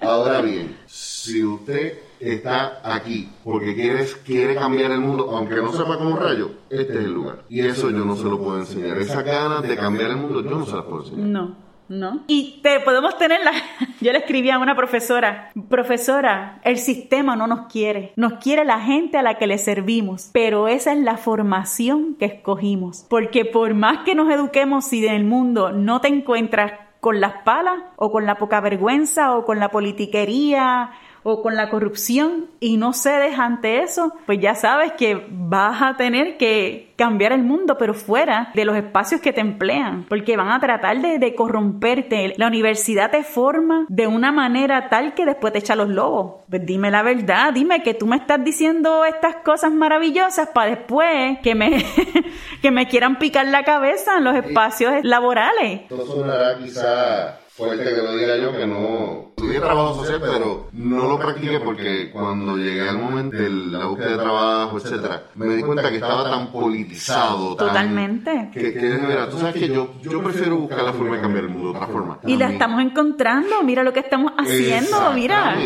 Ahora 0.00 0.40
bien, 0.40 0.76
si 0.86 1.44
usted 1.44 2.07
está 2.20 2.80
aquí 2.82 3.28
porque 3.44 3.74
quiere, 3.74 4.06
quiere 4.24 4.54
cambiar 4.54 4.92
el 4.92 5.00
mundo, 5.00 5.30
aunque 5.30 5.56
no 5.56 5.72
sepa 5.72 5.98
como 5.98 6.16
rayo, 6.16 6.50
este 6.70 6.92
es 6.92 7.04
el 7.04 7.12
lugar. 7.12 7.44
Y 7.48 7.60
eso 7.60 7.90
yo 7.90 8.04
no 8.04 8.16
se 8.16 8.24
lo 8.24 8.38
puedo 8.38 8.58
enseñar. 8.58 8.98
Esa 8.98 9.22
ganas 9.22 9.62
de 9.62 9.76
cambiar 9.76 10.10
el 10.10 10.16
mundo 10.16 10.42
yo 10.42 10.50
no 10.50 10.66
se 10.66 10.76
las 10.76 10.84
puedo 10.84 11.04
enseñar. 11.04 11.26
No. 11.26 11.68
¿no? 11.88 12.20
Y 12.26 12.60
te 12.62 12.80
podemos 12.80 13.16
tener 13.18 13.40
la... 13.42 13.52
Yo 14.00 14.12
le 14.12 14.18
escribí 14.18 14.50
a 14.50 14.58
una 14.58 14.76
profesora, 14.76 15.50
profesora, 15.68 16.60
el 16.62 16.78
sistema 16.78 17.34
no 17.34 17.46
nos 17.46 17.66
quiere, 17.66 18.12
nos 18.16 18.34
quiere 18.34 18.64
la 18.64 18.80
gente 18.80 19.18
a 19.18 19.22
la 19.22 19.38
que 19.38 19.46
le 19.46 19.58
servimos, 19.58 20.30
pero 20.32 20.68
esa 20.68 20.92
es 20.92 20.98
la 20.98 21.16
formación 21.16 22.14
que 22.16 22.26
escogimos, 22.26 23.06
porque 23.08 23.44
por 23.44 23.74
más 23.74 24.04
que 24.04 24.14
nos 24.14 24.30
eduquemos 24.30 24.84
si 24.84 25.06
en 25.06 25.14
el 25.14 25.24
mundo 25.24 25.72
no 25.72 26.00
te 26.00 26.08
encuentras 26.08 26.72
con 27.00 27.20
las 27.20 27.42
palas 27.44 27.76
o 27.96 28.10
con 28.10 28.26
la 28.26 28.36
poca 28.36 28.60
vergüenza 28.60 29.36
o 29.36 29.44
con 29.44 29.58
la 29.58 29.70
politiquería 29.70 30.90
o 31.28 31.42
con 31.42 31.54
la 31.54 31.70
corrupción 31.70 32.46
y 32.60 32.76
no 32.76 32.92
cedes 32.92 33.38
ante 33.38 33.82
eso, 33.82 34.12
pues 34.26 34.40
ya 34.40 34.54
sabes 34.54 34.92
que 34.92 35.26
vas 35.30 35.82
a 35.82 35.96
tener 35.96 36.36
que 36.36 36.88
cambiar 36.96 37.32
el 37.32 37.42
mundo, 37.42 37.76
pero 37.78 37.94
fuera 37.94 38.50
de 38.54 38.64
los 38.64 38.76
espacios 38.76 39.20
que 39.20 39.32
te 39.32 39.40
emplean, 39.40 40.04
porque 40.08 40.36
van 40.36 40.50
a 40.50 40.58
tratar 40.58 41.00
de, 41.00 41.34
corromperte. 41.34 42.34
La 42.36 42.48
universidad 42.48 43.10
te 43.10 43.22
forma 43.22 43.86
de 43.88 44.06
una 44.06 44.32
manera 44.32 44.88
tal 44.88 45.14
que 45.14 45.24
después 45.24 45.52
te 45.52 45.60
echa 45.60 45.76
los 45.76 45.88
lobos. 45.88 46.42
Pues 46.50 46.66
dime 46.66 46.90
la 46.90 47.02
verdad, 47.02 47.52
dime 47.52 47.82
que 47.82 47.94
tú 47.94 48.06
me 48.06 48.16
estás 48.16 48.42
diciendo 48.42 49.04
estas 49.04 49.36
cosas 49.36 49.70
maravillosas 49.70 50.48
para 50.48 50.70
después 50.70 51.38
que 51.40 51.54
me, 51.54 51.84
que 52.62 52.70
me 52.70 52.88
quieran 52.88 53.18
picar 53.18 53.46
la 53.46 53.62
cabeza 53.62 54.18
en 54.18 54.24
los 54.24 54.34
espacios 54.34 54.94
laborales. 55.02 55.82
Esto 55.82 56.04
sonará 56.04 56.58
quizá 56.58 57.38
fuerte 57.58 57.84
que 57.92 58.02
lo 58.02 58.16
diga 58.16 58.36
yo, 58.36 58.56
que 58.56 58.66
no 58.66 59.32
estudié 59.36 59.60
trabajo 59.60 59.94
social, 59.94 60.20
pero 60.20 60.68
no 60.72 61.08
lo 61.08 61.18
practiqué 61.18 61.58
porque 61.60 62.10
cuando 62.12 62.56
llegué 62.56 62.88
al 62.88 62.98
momento 62.98 63.36
de 63.36 63.50
la 63.50 63.86
búsqueda 63.86 64.10
de 64.10 64.16
trabajo, 64.16 64.78
etcétera, 64.78 65.22
me 65.34 65.46
di 65.54 65.62
cuenta 65.62 65.90
que 65.90 65.96
estaba 65.96 66.30
tan 66.30 66.52
politizado. 66.52 67.56
Totalmente. 67.56 68.50
que, 68.52 68.72
que 68.74 68.80
verdad, 68.80 69.28
tú 69.28 69.38
sabes 69.38 69.54
que 69.54 69.68
yo, 69.68 69.94
yo 70.02 70.22
prefiero 70.22 70.56
buscar 70.56 70.82
la 70.82 70.92
forma 70.92 71.16
de 71.16 71.22
cambiar 71.22 71.44
el 71.44 71.50
mundo 71.50 71.70
otra 71.70 71.86
forma. 71.86 72.18
Y 72.26 72.36
la 72.36 72.50
estamos 72.50 72.80
encontrando, 72.80 73.62
mira 73.64 73.82
lo 73.82 73.92
que 73.92 74.00
estamos 74.00 74.32
haciendo, 74.36 75.12
mira. 75.14 75.56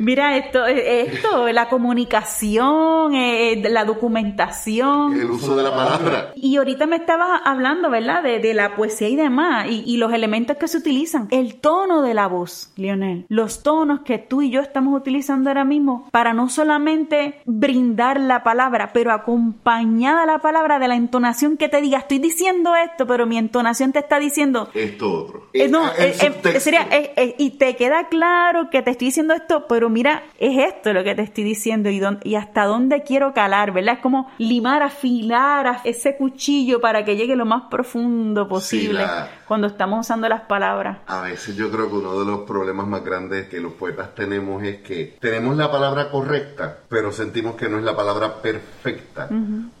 Mira 0.00 0.36
esto, 0.36 0.64
esto, 0.66 1.48
la 1.48 1.68
comunicación, 1.68 3.14
eh, 3.14 3.62
la 3.68 3.84
documentación. 3.84 5.14
El 5.14 5.30
uso 5.30 5.56
de 5.56 5.62
la 5.62 5.70
palabra. 5.74 6.32
Y 6.36 6.56
ahorita 6.56 6.86
me 6.86 6.96
estabas 6.96 7.40
hablando, 7.44 7.90
¿verdad? 7.90 8.22
De, 8.22 8.38
de 8.38 8.54
la 8.54 8.76
poesía 8.76 9.08
y 9.08 9.16
demás, 9.16 9.66
y, 9.68 9.82
y 9.86 9.96
los 9.96 10.12
elementos 10.12 10.56
que 10.56 10.68
se 10.68 10.78
utilizan 10.78 11.28
el 11.34 11.56
tono 11.56 12.02
de 12.02 12.14
la 12.14 12.28
voz, 12.28 12.70
Lionel, 12.76 13.26
los 13.28 13.64
tonos 13.64 14.02
que 14.02 14.18
tú 14.18 14.42
y 14.42 14.50
yo 14.50 14.60
estamos 14.60 14.96
utilizando 14.96 15.50
ahora 15.50 15.64
mismo 15.64 16.08
para 16.12 16.32
no 16.32 16.48
solamente 16.48 17.40
brindar 17.44 18.20
la 18.20 18.44
palabra, 18.44 18.92
pero 18.94 19.10
acompañada 19.10 20.26
la 20.26 20.38
palabra 20.38 20.78
de 20.78 20.86
la 20.86 20.94
entonación 20.94 21.56
que 21.56 21.68
te 21.68 21.80
diga, 21.80 21.98
estoy 21.98 22.20
diciendo 22.20 22.76
esto, 22.76 23.08
pero 23.08 23.26
mi 23.26 23.36
entonación 23.36 23.90
te 23.90 23.98
está 23.98 24.20
diciendo 24.20 24.68
esto 24.74 25.12
otro. 25.12 25.48
Eh, 25.52 25.66
no, 25.66 25.88
eh, 25.98 26.14
eh, 26.20 26.60
sería, 26.60 26.88
y 27.36 27.50
te 27.50 27.74
queda 27.74 28.08
claro 28.08 28.70
que 28.70 28.82
te 28.82 28.92
estoy 28.92 29.08
diciendo 29.08 29.34
esto, 29.34 29.66
pero 29.68 29.90
mira, 29.90 30.22
es 30.38 30.56
esto 30.56 30.92
lo 30.92 31.02
que 31.02 31.16
te 31.16 31.22
estoy 31.22 31.42
diciendo 31.42 31.90
y, 31.90 32.00
y 32.22 32.36
hasta 32.36 32.64
dónde 32.64 33.02
quiero 33.02 33.34
calar, 33.34 33.72
¿verdad? 33.72 33.94
Es 33.94 34.00
como 34.00 34.30
limar, 34.38 34.84
afilar 34.84 35.80
ese 35.82 36.16
cuchillo 36.16 36.80
para 36.80 37.04
que 37.04 37.16
llegue 37.16 37.34
lo 37.34 37.44
más 37.44 37.64
profundo 37.68 38.46
posible 38.46 39.04
cuando 39.46 39.66
estamos 39.66 40.06
usando 40.06 40.28
las 40.28 40.42
palabras. 40.42 40.98
A 41.06 41.22
veces 41.22 41.56
yo 41.56 41.70
creo 41.70 41.88
que 41.88 41.96
uno 41.96 42.18
de 42.18 42.24
los 42.24 42.40
problemas 42.40 42.86
más 42.86 43.04
grandes 43.04 43.48
que 43.48 43.60
los 43.60 43.72
poetas 43.72 44.14
tenemos 44.14 44.62
es 44.62 44.78
que 44.78 45.16
tenemos 45.20 45.56
la 45.56 45.70
palabra 45.70 46.10
correcta, 46.10 46.78
pero 46.88 47.12
sentimos 47.12 47.56
que 47.56 47.68
no 47.68 47.78
es 47.78 47.84
la 47.84 47.96
palabra 47.96 48.42
perfecta, 48.42 49.28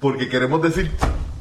porque 0.00 0.28
queremos 0.28 0.62
decir 0.62 0.90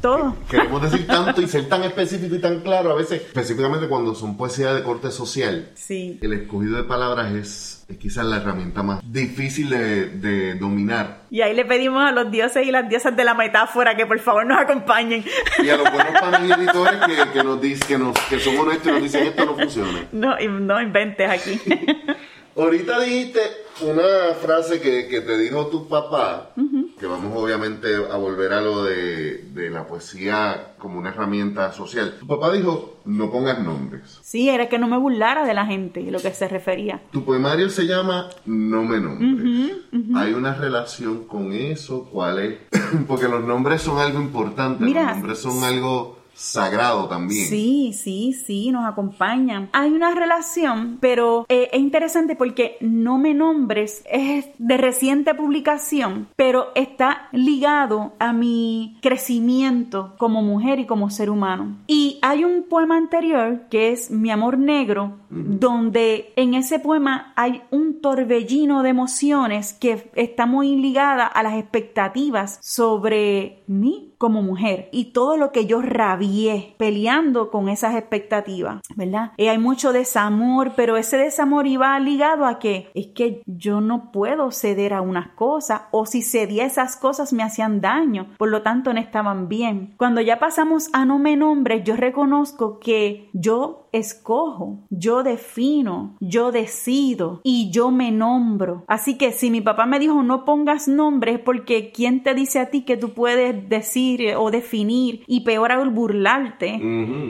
todo. 0.04 0.36
Queremos 0.50 0.82
decir 0.82 1.08
tanto 1.08 1.42
y 1.42 1.48
ser 1.48 1.70
tan 1.70 1.84
específico 1.84 2.36
y 2.36 2.40
tan 2.40 2.60
claro 2.60 2.92
a 2.92 2.96
veces, 2.96 3.22
específicamente 3.22 3.88
cuando 3.88 4.14
son 4.14 4.36
poesía 4.36 4.74
de 4.74 4.84
corte 4.84 5.10
social. 5.12 5.70
Sí. 5.76 6.20
El 6.22 6.34
escogido 6.34 6.76
de 6.76 6.84
palabras 6.84 7.32
es, 7.32 7.73
quizás 7.98 8.26
la 8.26 8.38
herramienta 8.38 8.84
más 8.84 9.00
difícil 9.04 9.70
de, 9.70 10.56
dominar. 10.56 11.24
Y 11.30 11.42
ahí 11.42 11.54
le 11.54 11.66
pedimos 11.66 12.04
a 12.04 12.12
los 12.12 12.32
dioses 12.32 12.66
y 12.66 12.72
las 12.72 12.88
diosas 12.88 13.16
de 13.16 13.24
la 13.24 13.34
metáfora 13.34 13.96
que 13.96 14.06
por 14.06 14.20
favor 14.20 14.46
nos 14.46 14.60
acompañen. 14.60 15.24
Y 15.64 15.70
a 15.70 15.78
los 15.78 15.92
buenos 15.92 16.22
panes 16.22 16.50
y 16.50 16.52
editores 16.52 16.96
que, 17.34 17.44
nos 17.44 17.62
dicen, 17.62 17.88
que, 17.88 17.98
nos, 17.98 18.20
que 18.30 18.40
son 18.40 18.58
honestos 18.58 18.88
y 18.88 18.92
nos 18.92 19.04
dicen 19.04 19.28
esto 19.28 19.46
no 19.46 19.56
funciona. 19.56 20.08
No, 20.12 20.38
no 20.40 20.82
inventes 20.82 21.30
aquí. 21.30 21.60
Ahorita 22.56 23.00
dijiste 23.02 23.40
una 23.82 24.36
frase 24.40 24.80
que, 24.80 25.22
te 25.22 25.38
dijo 25.40 25.68
tu 25.68 25.88
papá, 25.88 26.52
que 27.00 27.08
vamos 27.08 27.34
obviamente 27.36 27.96
a 27.96 28.16
volver 28.18 28.54
a 28.54 28.62
lo 28.62 28.84
de, 28.84 29.70
la 29.72 29.88
poesía 29.88 30.76
como 30.78 31.00
una 31.00 31.10
herramienta 31.10 31.72
social. 31.72 32.18
Tu 32.20 32.28
papá 32.28 32.52
dijo, 32.52 33.00
no 33.06 33.32
pongas 33.32 33.60
nombres. 33.60 34.20
Sí, 34.22 34.50
era 34.50 34.70
que 34.70 34.78
no 34.78 34.88
me 34.88 34.98
burlara 34.98 35.46
de 35.46 35.54
la 35.54 35.66
gente, 35.66 36.02
lo 36.12 36.20
que 36.20 36.32
se 36.32 36.48
refería. 36.48 37.02
Tu 37.12 37.26
poemario 37.26 37.70
se 37.70 37.88
llama 37.88 38.30
No 38.46 38.84
me 38.84 39.00
nombres. 39.00 39.72
¿Hay 40.16 40.34
una 40.34 40.54
relación 40.54 41.26
con 41.26 41.54
eso? 41.54 42.08
¿Cuál 42.12 42.40
es? 42.40 42.60
Porque 43.08 43.28
los 43.28 43.44
nombres 43.44 43.82
son 43.82 43.98
algo 43.98 44.22
importante, 44.22 44.86
los 44.86 44.94
nombres 44.94 45.40
son 45.40 45.64
algo 45.64 46.23
sagrado 46.34 47.08
también. 47.08 47.48
Sí, 47.48 47.94
sí, 47.94 48.34
sí, 48.34 48.72
nos 48.72 48.86
acompañan. 48.86 49.70
Hay 49.74 49.92
una 49.92 50.14
relación, 50.14 50.98
pero 51.00 51.46
eh, 51.50 51.70
es 51.72 51.80
interesante 51.80 52.36
porque 52.36 52.78
No 52.82 53.18
me 53.18 53.34
nombres 53.34 54.04
es 54.10 54.48
de 54.58 54.78
reciente 54.78 55.34
publicación, 55.36 56.28
pero 56.36 56.72
está 56.76 57.30
ligado 57.32 58.14
a 58.20 58.34
mi 58.34 58.98
crecimiento 59.02 60.16
como 60.18 60.42
mujer 60.42 60.80
y 60.80 60.86
como 60.86 61.10
ser 61.10 61.30
humano. 61.30 61.78
Y 61.88 62.20
hay 62.22 62.44
un 62.44 62.64
poema 62.64 62.98
anterior 62.98 63.64
que 63.70 63.92
es 63.92 64.12
Mi 64.12 64.32
amor 64.32 64.58
negro, 64.58 65.18
donde 65.30 66.34
en 66.36 66.54
ese 66.54 66.80
poema 66.80 67.34
hay 67.36 67.62
un 67.72 68.02
torbellino 68.02 68.84
de 68.84 68.90
emociones 68.90 69.74
que 69.74 70.12
está 70.16 70.46
muy 70.46 70.76
ligada 70.76 71.26
a 71.26 71.44
las 71.44 71.56
expectativas 71.56 72.60
sobre 72.62 73.64
mí 73.68 74.13
como 74.24 74.42
mujer 74.42 74.88
y 74.94 75.12
todo 75.12 75.36
lo 75.36 75.52
que 75.52 75.66
yo 75.66 75.82
rabié 75.82 76.76
peleando 76.78 77.52
con 77.52 77.68
esas 77.68 77.96
expectativas, 77.96 78.80
¿verdad? 78.96 79.34
Y 79.36 79.48
hay 79.48 79.58
mucho 79.58 79.92
desamor, 79.92 80.76
pero 80.78 80.96
ese 80.96 81.18
desamor 81.18 81.68
iba 81.68 82.00
ligado 82.00 82.46
a 82.46 82.58
que 82.58 82.90
es 82.94 83.08
que 83.08 83.44
yo 83.46 83.82
no 83.82 84.14
puedo 84.14 84.50
ceder 84.52 84.94
a 84.94 85.02
unas 85.02 85.28
cosas 85.32 85.82
o 85.92 86.06
si 86.06 86.22
cedía 86.22 86.64
esas 86.64 86.96
cosas 86.96 87.34
me 87.34 87.44
hacían 87.44 87.82
daño, 87.82 88.30
por 88.38 88.48
lo 88.48 88.62
tanto 88.62 88.94
no 88.94 89.00
estaban 89.02 89.50
bien. 89.50 89.94
Cuando 89.98 90.22
ya 90.22 90.40
pasamos 90.40 90.90
a 90.94 91.04
no 91.04 91.20
me 91.20 91.36
nombres, 91.36 91.84
yo 91.84 91.98
reconozco 91.98 92.80
que 92.80 93.30
yo 93.34 93.83
escojo, 93.94 94.80
yo 94.90 95.24
defino, 95.24 96.18
yo 96.20 96.52
decido 96.52 97.40
y 97.44 97.72
yo 97.72 97.92
me 97.92 98.12
nombro. 98.12 98.84
Así 98.88 99.18
que 99.18 99.32
si 99.32 99.50
mi 99.50 99.62
papá 99.62 99.86
me 99.86 100.00
dijo 100.00 100.22
no 100.24 100.44
pongas 100.44 100.88
nombres 100.88 101.40
porque 101.40 101.92
¿quién 101.92 102.24
te 102.24 102.34
dice 102.34 102.60
a 102.60 102.70
ti 102.70 102.82
que 102.82 102.98
tú 102.98 103.14
puedes 103.14 103.70
decir 103.70 104.36
o 104.38 104.52
definir 104.52 105.24
y 105.28 105.42
peor 105.42 105.72
aún 105.72 105.94
burlarte 105.94 106.80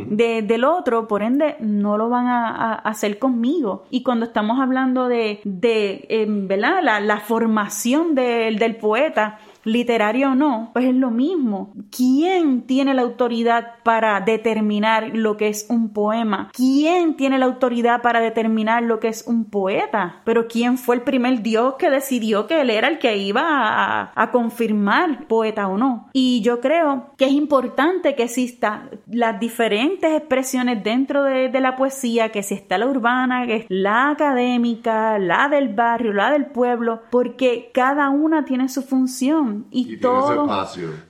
del 0.09 0.63
otro? 0.63 1.07
Por 1.07 1.21
ende, 1.21 1.55
no 1.59 1.97
lo 1.97 2.09
van 2.09 2.27
a, 2.27 2.75
hacer 2.75 3.19
conmigo. 3.19 3.83
Y 3.89 4.03
cuando 4.03 4.25
estamos 4.25 4.59
hablando 4.59 5.07
de, 5.07 5.41
de 5.43 6.05
em, 6.09 6.47
¿verdad? 6.47 6.81
La, 6.81 6.99
la 6.99 7.19
formación 7.19 8.15
del 8.15 8.75
poeta, 8.77 9.39
literario 9.63 10.31
o 10.31 10.35
no, 10.35 10.71
pues 10.73 10.85
es 10.85 10.95
lo 10.95 11.11
mismo. 11.11 11.73
¿Quién 11.95 12.63
tiene 12.63 12.93
la 12.93 13.01
autoridad 13.01 13.75
para 13.83 14.19
determinar 14.21 15.11
lo 15.13 15.37
que 15.37 15.47
es 15.47 15.67
un 15.69 15.93
poema? 15.93 16.49
¿Quién 16.53 17.15
tiene 17.15 17.37
la 17.37 17.45
autoridad 17.45 18.01
para 18.01 18.19
determinar 18.19 18.83
lo 18.83 18.99
que 18.99 19.09
es 19.09 19.25
un 19.27 19.45
poeta? 19.45 20.21
Pero 20.25 20.47
¿quién 20.47 20.77
fue 20.77 20.95
el 20.95 21.01
primer 21.01 21.41
Dios 21.41 21.75
que 21.75 21.89
decidió 21.89 22.47
que 22.47 22.61
él 22.61 22.69
era 22.69 22.87
el 22.87 22.99
que 22.99 23.17
iba 23.17 24.11
a, 24.15 24.31
confirmar 24.31 25.27
poeta 25.27 25.67
o 25.67 25.77
no? 25.77 26.09
Y 26.13 26.41
yo 26.41 26.59
creo 26.59 27.11
que 27.17 27.25
es 27.25 27.31
importante 27.31 28.15
que 28.15 28.23
exista 28.23 28.89
las 29.07 29.39
diferentes 29.39 30.11
expresiones 30.11 30.83
dentro 30.83 31.23
de, 31.23 31.51
la 31.63 31.75
poesía, 31.75 32.29
que 32.29 32.43
si 32.43 32.55
está 32.55 32.77
la 32.77 32.87
urbana, 32.87 33.45
que 33.45 33.55
es 33.55 33.65
la 33.69 34.09
académica, 34.09 35.17
la 35.19 35.47
del 35.47 35.69
barrio, 35.69 36.11
la 36.11 36.31
del 36.31 36.47
pueblo, 36.47 37.03
porque 37.09 37.69
cada 37.73 38.09
una 38.09 38.43
tiene 38.43 38.67
su 38.67 38.81
función 38.81 39.52
y, 39.71 39.97
todo, 39.97 40.47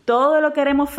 todo 0.06 0.42
lo 0.42 0.54
queremos 0.54 0.90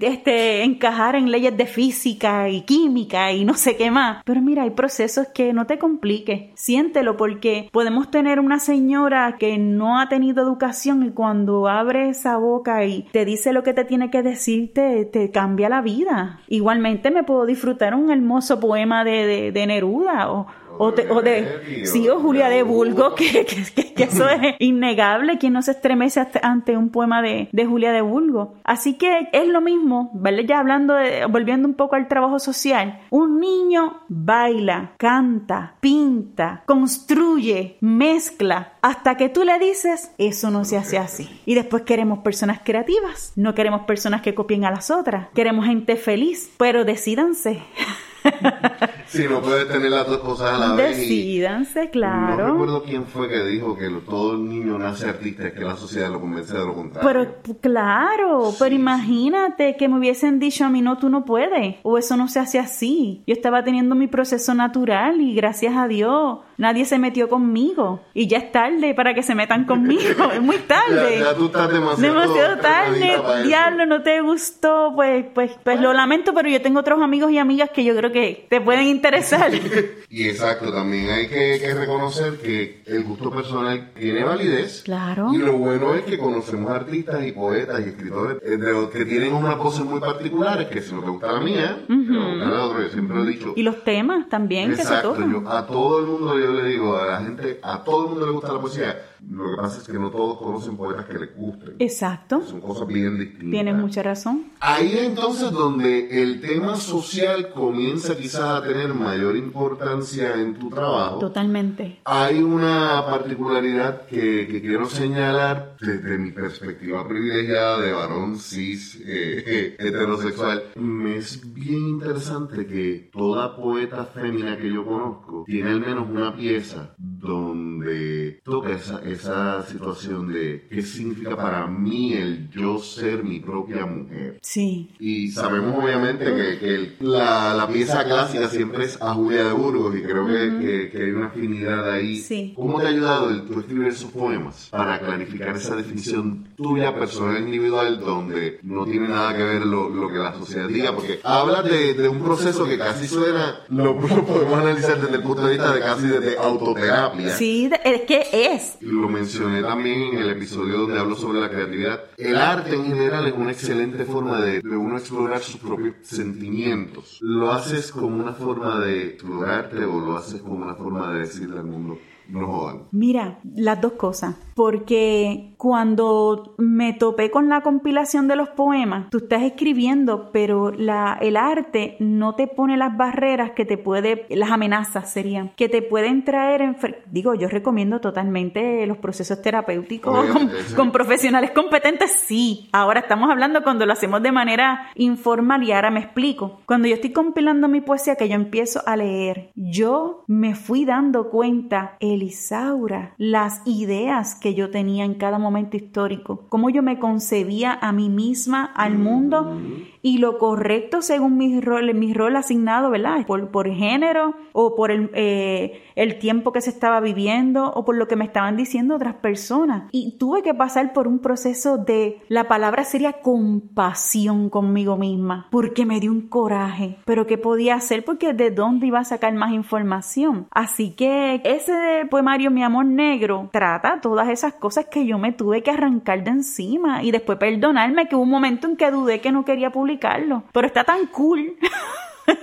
este, 0.00 0.62
encajar 0.62 1.16
en 1.16 1.30
leyes 1.30 1.56
de 1.56 1.66
física 1.66 2.48
y 2.48 2.62
química 2.62 3.32
y 3.32 3.44
no 3.44 3.54
sé 3.54 3.76
qué 3.76 3.90
más. 3.90 4.22
Pero 4.24 4.40
mira, 4.40 4.62
hay 4.62 4.70
procesos 4.70 5.28
que 5.34 5.52
no 5.52 5.66
te 5.66 5.78
compliques, 5.78 6.50
siéntelo 6.54 7.16
porque 7.16 7.68
podemos 7.72 8.10
tener 8.10 8.40
una 8.40 8.58
señora 8.58 9.36
que 9.38 9.58
no 9.58 9.98
ha 9.98 10.08
tenido 10.08 10.42
educación 10.42 11.04
y 11.04 11.10
cuando 11.10 11.68
abre 11.68 12.08
esa 12.08 12.36
boca 12.36 12.84
y 12.84 13.02
te 13.12 13.24
dice 13.24 13.52
lo 13.52 13.62
que 13.62 13.74
te 13.74 13.84
tiene 13.84 14.10
que 14.10 14.22
decir, 14.22 14.72
te, 14.72 15.04
te 15.04 15.30
cambia 15.30 15.68
la 15.68 15.82
vida. 15.82 16.40
Igualmente 16.48 17.10
me 17.10 17.22
puedo 17.24 17.46
disfrutar 17.46 17.94
un 17.94 18.10
hermoso 18.10 18.60
poema 18.60 19.04
de, 19.04 19.26
de, 19.26 19.52
de 19.52 19.66
Neruda 19.66 20.30
o 20.30 20.46
o, 20.78 20.92
de, 20.92 21.82
sí, 21.84 22.08
o 22.08 22.20
Julia 22.20 22.48
de 22.48 22.62
Bulgo, 22.62 23.14
que, 23.14 23.46
eso 23.96 24.28
es 24.28 24.54
innegable, 24.58 25.38
quien 25.38 25.52
no 25.52 25.62
se 25.62 25.72
estremece 25.72 26.26
ante 26.42 26.76
un 26.76 26.90
poema 26.90 27.22
de, 27.22 27.48
Julia 27.66 27.92
de 27.92 28.00
Bulgo. 28.00 28.54
Así 28.64 28.94
que 28.94 29.28
es 29.32 29.48
lo 29.48 29.60
mismo, 29.60 30.10
¿vale? 30.14 30.44
Ya 30.46 30.58
hablando, 30.58 30.94
de, 30.94 31.26
volviendo 31.26 31.68
un 31.68 31.74
poco 31.74 31.96
al 31.96 32.08
trabajo 32.08 32.38
social, 32.38 33.00
un 33.10 33.40
niño 33.40 34.00
baila, 34.08 34.92
canta, 34.96 35.76
pinta, 35.80 36.62
construye, 36.66 37.76
mezcla, 37.80 38.74
hasta 38.82 39.16
que 39.16 39.28
tú 39.28 39.44
le 39.44 39.58
dices, 39.58 40.12
eso 40.18 40.50
no 40.50 40.64
se 40.64 40.76
hace 40.76 40.98
así. 40.98 41.28
Y 41.46 41.54
después 41.54 41.82
queremos 41.82 42.20
personas 42.20 42.60
creativas, 42.64 43.32
no 43.36 43.54
queremos 43.54 43.82
personas 43.82 44.22
que 44.22 44.34
copien 44.34 44.64
a 44.64 44.70
las 44.70 44.90
otras, 44.90 45.28
queremos 45.34 45.66
gente 45.66 45.96
feliz, 45.96 46.50
pero 46.58 46.84
decídanse. 46.84 47.62
Si 49.12 49.28
no 49.28 49.42
puedes 49.42 49.68
tener 49.68 49.90
las 49.90 50.06
dos 50.06 50.20
cosas 50.20 50.54
a 50.54 50.58
la 50.58 50.74
vez. 50.74 50.96
Decídanse, 50.96 51.90
claro. 51.90 52.46
No 52.48 52.52
recuerdo 52.52 52.82
quién 52.82 53.04
fue 53.04 53.28
que 53.28 53.44
dijo 53.44 53.76
que 53.76 53.90
todo 54.08 54.38
niño 54.38 54.78
nace 54.78 55.06
artista, 55.06 55.48
es 55.48 55.52
que 55.52 55.64
la 55.64 55.76
sociedad 55.76 56.10
lo 56.10 56.18
convence 56.18 56.56
de 56.56 56.64
lo 56.64 56.72
contrario. 56.72 57.36
Pero 57.42 57.58
claro, 57.60 58.54
pero 58.58 58.74
imagínate 58.74 59.76
que 59.76 59.86
me 59.86 59.98
hubiesen 59.98 60.38
dicho 60.38 60.64
a 60.64 60.70
mí, 60.70 60.80
no, 60.80 60.96
tú 60.96 61.10
no 61.10 61.26
puedes, 61.26 61.76
o 61.82 61.98
eso 61.98 62.16
no 62.16 62.26
se 62.28 62.40
hace 62.40 62.58
así. 62.58 63.22
Yo 63.26 63.34
estaba 63.34 63.62
teniendo 63.64 63.94
mi 63.94 64.06
proceso 64.06 64.54
natural 64.54 65.20
y 65.20 65.34
gracias 65.34 65.76
a 65.76 65.88
Dios 65.88 66.38
nadie 66.62 66.84
se 66.84 66.98
metió 66.98 67.28
conmigo. 67.28 68.00
Y 68.14 68.28
ya 68.28 68.38
es 68.38 68.52
tarde 68.52 68.94
para 68.94 69.14
que 69.14 69.22
se 69.22 69.34
metan 69.34 69.64
conmigo, 69.64 70.30
es 70.32 70.40
muy 70.40 70.56
tarde. 70.68 71.18
ya, 71.18 71.34
tú 71.34 71.46
estás 71.46 71.70
demasiado, 71.70 72.20
demasiado 72.20 72.58
tarde. 72.58 73.44
Diablo, 73.44 73.84
no 73.84 74.02
te 74.02 74.20
gustó, 74.20 74.92
pues, 74.94 75.26
pues, 75.34 75.50
pues 75.62 75.80
lo 75.80 75.92
lamento, 75.92 76.32
pero 76.32 76.48
yo 76.48 76.62
tengo 76.62 76.80
otros 76.80 77.02
amigos 77.02 77.30
y 77.32 77.38
amigas 77.38 77.70
que 77.70 77.84
yo 77.84 77.94
creo 77.96 78.11
que 78.12 78.46
te 78.48 78.60
pueden 78.60 78.86
interesar. 78.86 79.50
y 80.08 80.28
exacto, 80.28 80.72
también 80.72 81.10
hay 81.10 81.28
que, 81.28 81.74
reconocer 81.74 82.38
que 82.38 82.82
el 82.86 83.04
gusto 83.04 83.30
personal 83.30 83.92
tiene 83.98 84.24
validez. 84.24 84.82
Claro. 84.84 85.32
Y 85.32 85.38
lo 85.38 85.56
bueno 85.56 85.94
es 85.94 86.02
que 86.02 86.18
conocemos 86.18 86.70
artistas 86.70 87.24
y 87.26 87.32
poetas 87.32 87.80
y 87.80 87.88
escritores 87.90 88.38
eh, 88.42 88.58
que 88.92 89.04
tienen 89.04 89.32
unas 89.32 89.56
voces 89.58 89.84
muy 89.84 90.00
particulares, 90.00 90.68
que 90.68 90.82
si 90.82 90.94
no 90.94 91.02
te 91.02 91.10
gusta 91.10 91.32
la 91.32 91.40
mía, 91.40 91.84
te 91.86 91.94
gusta 91.94 92.48
la 92.48 92.64
otra, 92.64 92.82
yo 92.82 92.88
siempre 92.90 93.16
lo 93.16 93.24
he 93.24 93.28
dicho. 93.28 93.52
Y 93.56 93.62
los 93.62 93.82
temas 93.84 94.28
también 94.28 94.72
exacto, 94.72 95.14
que 95.14 95.22
se 95.22 95.30
Yo, 95.30 95.48
a 95.48 95.66
todo 95.66 96.00
el 96.00 96.06
mundo 96.06 96.38
yo 96.38 96.52
le 96.52 96.68
digo 96.68 96.96
a 96.96 97.06
la 97.06 97.18
gente, 97.20 97.58
a 97.62 97.82
todo 97.82 98.04
el 98.04 98.10
mundo 98.10 98.26
le 98.26 98.32
gusta 98.32 98.52
la 98.52 98.60
poesía. 98.60 98.96
Lo 99.30 99.50
que 99.50 99.56
pasa 99.56 99.78
es 99.78 99.86
que 99.86 99.98
no 99.98 100.10
todos 100.10 100.38
conocen 100.38 100.76
poetas 100.76 101.06
que 101.06 101.18
les 101.18 101.34
gusten. 101.34 101.76
Exacto. 101.78 102.42
Son 102.42 102.60
cosas 102.60 102.86
bien 102.86 103.18
distintas. 103.18 103.50
Tienes 103.50 103.76
mucha 103.76 104.02
razón. 104.02 104.52
Ahí 104.60 104.98
entonces 104.98 105.50
donde 105.50 106.22
el 106.22 106.40
tema 106.40 106.76
social 106.76 107.50
comienza 107.50 108.16
quizás 108.16 108.42
a 108.42 108.62
tener 108.62 108.92
mayor 108.94 109.36
importancia 109.36 110.34
en 110.34 110.54
tu 110.54 110.70
trabajo. 110.70 111.18
Totalmente. 111.18 112.00
Hay 112.04 112.42
una 112.42 113.04
particularidad 113.06 114.06
que, 114.06 114.46
que 114.48 114.60
quiero 114.60 114.86
señalar 114.88 115.76
desde 115.80 116.18
mi 116.18 116.30
perspectiva 116.32 117.06
privilegiada 117.06 117.80
de 117.80 117.92
varón 117.92 118.38
cis 118.38 119.00
eh, 119.04 119.76
heterosexual. 119.78 120.64
Me 120.76 121.16
es 121.16 121.52
bien 121.54 121.88
interesante 121.88 122.66
que 122.66 123.10
toda 123.12 123.56
poeta 123.56 124.04
fémina 124.06 124.56
que 124.56 124.72
yo 124.72 124.84
conozco 124.84 125.44
tiene 125.46 125.70
al 125.70 125.80
menos 125.80 126.08
una 126.08 126.34
pieza 126.34 126.94
donde 126.98 128.40
toca 128.44 128.70
esa, 128.70 129.00
esa 129.12 129.64
situación 129.66 130.32
de 130.32 130.66
qué 130.70 130.82
significa 130.82 131.36
para 131.36 131.66
mí 131.66 132.12
el 132.14 132.50
yo 132.50 132.78
ser 132.78 133.22
mi 133.24 133.40
propia 133.40 133.86
mujer. 133.86 134.38
Sí. 134.42 134.90
Y 134.98 135.30
sabemos 135.30 135.82
obviamente 135.82 136.24
que, 136.24 136.58
que 136.58 136.74
el- 136.74 136.96
la, 137.00 137.54
la 137.54 137.68
pieza 137.68 138.04
clásica 138.04 138.48
siempre 138.48 138.84
es 138.84 139.00
a 139.00 139.14
Julia 139.14 139.44
de 139.44 139.52
Burgos 139.52 139.94
y 139.96 140.02
creo 140.02 140.26
que, 140.26 140.58
que- 140.60 140.90
que 140.90 141.02
hay 141.04 141.10
una 141.10 141.26
afinidad 141.26 141.90
ahí. 141.92 142.16
Sí. 142.18 142.52
¿Cómo 142.56 142.80
te 142.80 142.86
ha 142.86 142.90
ayudado 142.90 143.30
el 143.30 143.42
tú 143.46 143.60
escribir 143.60 143.88
esos 143.88 144.10
poemas 144.10 144.68
para 144.70 144.98
clarificar 145.00 145.56
esa 145.56 145.76
definición 145.76 146.48
tuya 146.56 146.94
personal 146.94 147.38
individual 147.42 148.00
donde 148.00 148.58
no 148.62 148.84
tiene 148.84 149.08
nada 149.08 149.36
que 149.36 149.42
ver 149.44 149.66
lo, 149.66 149.88
lo 149.88 150.08
que 150.08 150.18
la 150.18 150.34
sociedad 150.34 150.68
diga? 150.68 150.94
Porque 150.94 151.20
hablas 151.22 151.64
de, 151.64 151.94
de 151.94 152.08
un 152.08 152.22
proceso 152.22 152.64
que 152.64 152.78
casi 152.78 153.06
suena, 153.06 153.60
lo, 153.68 153.94
lo 153.94 154.24
podemos 154.26 154.58
analizar 154.58 155.00
desde 155.00 155.16
el 155.16 155.22
punto 155.22 155.44
de 155.46 155.52
vista 155.54 155.72
de 155.72 155.80
casi 155.80 156.06
de 156.06 156.36
autoterapia. 156.38 157.30
Sí, 157.36 157.68
de- 157.68 157.80
es 157.84 158.00
que 158.02 158.26
es. 158.54 158.76
Lo 158.80 159.01
mencioné 159.08 159.62
también 159.62 160.14
en 160.14 160.18
el 160.18 160.30
episodio 160.30 160.78
donde 160.78 160.98
hablo 160.98 161.16
sobre 161.16 161.40
la 161.40 161.50
creatividad. 161.50 162.00
El 162.16 162.36
arte 162.36 162.74
en 162.74 162.84
general 162.84 163.26
es 163.26 163.34
una 163.34 163.52
excelente 163.52 164.04
forma 164.04 164.40
de, 164.40 164.60
de 164.60 164.76
uno 164.76 164.96
explorar 164.98 165.40
sus 165.40 165.56
propios 165.56 165.94
sentimientos. 166.02 167.18
¿Lo 167.20 167.52
haces 167.52 167.92
como 167.92 168.22
una 168.22 168.32
forma 168.32 168.80
de 168.80 169.08
explorarte 169.08 169.84
o 169.84 170.00
lo 170.00 170.16
haces 170.16 170.40
como 170.40 170.64
una 170.64 170.74
forma 170.74 171.12
de 171.12 171.20
decirle 171.20 171.58
al 171.58 171.66
mundo, 171.66 171.98
no 172.28 172.46
jodan? 172.46 172.82
Mira, 172.90 173.40
las 173.54 173.80
dos 173.80 173.92
cosas. 173.92 174.36
Porque 174.54 175.51
cuando 175.62 176.56
me 176.58 176.92
topé 176.92 177.30
con 177.30 177.48
la 177.48 177.60
compilación 177.60 178.26
de 178.26 178.34
los 178.34 178.48
poemas, 178.48 179.08
tú 179.10 179.18
estás 179.18 179.42
escribiendo, 179.42 180.32
pero 180.32 180.72
la, 180.72 181.16
el 181.20 181.36
arte 181.36 181.96
no 182.00 182.34
te 182.34 182.48
pone 182.48 182.76
las 182.76 182.96
barreras 182.96 183.52
que 183.52 183.64
te 183.64 183.78
puede, 183.78 184.26
las 184.28 184.50
amenazas 184.50 185.12
serían, 185.12 185.52
que 185.54 185.68
te 185.68 185.80
pueden 185.80 186.24
traer, 186.24 186.62
enfer- 186.62 187.04
digo, 187.12 187.34
yo 187.36 187.46
recomiendo 187.46 188.00
totalmente 188.00 188.84
los 188.88 188.96
procesos 188.96 189.40
terapéuticos 189.40 190.26
con, 190.32 190.50
sí. 190.50 190.74
con 190.74 190.90
profesionales 190.90 191.52
competentes, 191.52 192.10
sí. 192.10 192.68
Ahora 192.72 192.98
estamos 192.98 193.30
hablando 193.30 193.62
cuando 193.62 193.86
lo 193.86 193.92
hacemos 193.92 194.20
de 194.20 194.32
manera 194.32 194.88
informal 194.96 195.62
y 195.62 195.70
ahora 195.70 195.92
me 195.92 196.00
explico. 196.00 196.58
Cuando 196.66 196.88
yo 196.88 196.94
estoy 196.96 197.12
compilando 197.12 197.68
mi 197.68 197.80
poesía 197.80 198.16
que 198.16 198.28
yo 198.28 198.34
empiezo 198.34 198.82
a 198.84 198.96
leer, 198.96 199.52
yo 199.54 200.24
me 200.26 200.56
fui 200.56 200.84
dando 200.84 201.30
cuenta, 201.30 201.98
Elisaura, 202.00 203.14
las 203.16 203.62
ideas 203.64 204.34
que 204.34 204.54
yo 204.54 204.68
tenía 204.68 205.04
en 205.04 205.14
cada 205.14 205.38
momento 205.38 205.51
histórico, 205.76 206.46
cómo 206.48 206.70
yo 206.70 206.82
me 206.82 206.98
concebía 206.98 207.72
a 207.80 207.92
mí 207.92 208.08
misma, 208.08 208.64
al 208.64 208.98
mundo 208.98 209.58
y 210.02 210.18
lo 210.18 210.38
correcto 210.38 211.00
según 211.00 211.36
mi 211.36 211.60
rol, 211.60 211.94
mi 211.94 212.12
rol 212.12 212.36
asignado, 212.36 212.90
¿verdad? 212.90 213.24
Por, 213.26 213.50
por 213.50 213.72
género 213.72 214.34
o 214.52 214.74
por 214.74 214.90
el, 214.90 215.10
eh, 215.14 215.80
el 215.94 216.18
tiempo 216.18 216.52
que 216.52 216.60
se 216.60 216.70
estaba 216.70 217.00
viviendo 217.00 217.70
o 217.72 217.84
por 217.84 217.96
lo 217.96 218.08
que 218.08 218.16
me 218.16 218.24
estaban 218.24 218.56
diciendo 218.56 218.96
otras 218.96 219.14
personas. 219.14 219.84
Y 219.92 220.18
tuve 220.18 220.42
que 220.42 220.54
pasar 220.54 220.92
por 220.92 221.06
un 221.06 221.20
proceso 221.20 221.78
de, 221.78 222.20
la 222.28 222.48
palabra 222.48 222.84
sería 222.84 223.14
compasión 223.14 224.50
conmigo 224.50 224.96
misma, 224.96 225.46
porque 225.50 225.86
me 225.86 226.00
dio 226.00 226.10
un 226.10 226.28
coraje. 226.28 226.98
Pero 227.04 227.26
¿qué 227.26 227.38
podía 227.38 227.76
hacer? 227.76 228.04
Porque 228.04 228.32
de 228.32 228.50
dónde 228.50 228.88
iba 228.88 228.98
a 228.98 229.04
sacar 229.04 229.32
más 229.34 229.52
información. 229.52 230.48
Así 230.50 230.94
que 230.94 231.40
ese 231.44 232.06
poemario, 232.10 232.50
Mi 232.50 232.64
Amor 232.64 232.86
Negro, 232.86 233.48
trata 233.52 234.00
todas 234.00 234.28
esas 234.28 234.54
cosas 234.54 234.86
que 234.86 235.06
yo 235.06 235.18
me 235.18 235.32
tuve 235.32 235.62
que 235.62 235.70
arrancar 235.70 236.24
de 236.24 236.30
encima 236.30 237.02
y 237.02 237.12
después 237.12 237.38
perdonarme 237.38 238.08
que 238.08 238.16
hubo 238.16 238.24
un 238.24 238.30
momento 238.30 238.66
en 238.66 238.76
que 238.76 238.90
dudé 238.90 239.20
que 239.20 239.30
no 239.30 239.44
quería 239.44 239.70
publicarlo. 239.96 240.44
Pero 240.52 240.66
está 240.66 240.84
tan 240.84 241.06
cool. 241.06 241.56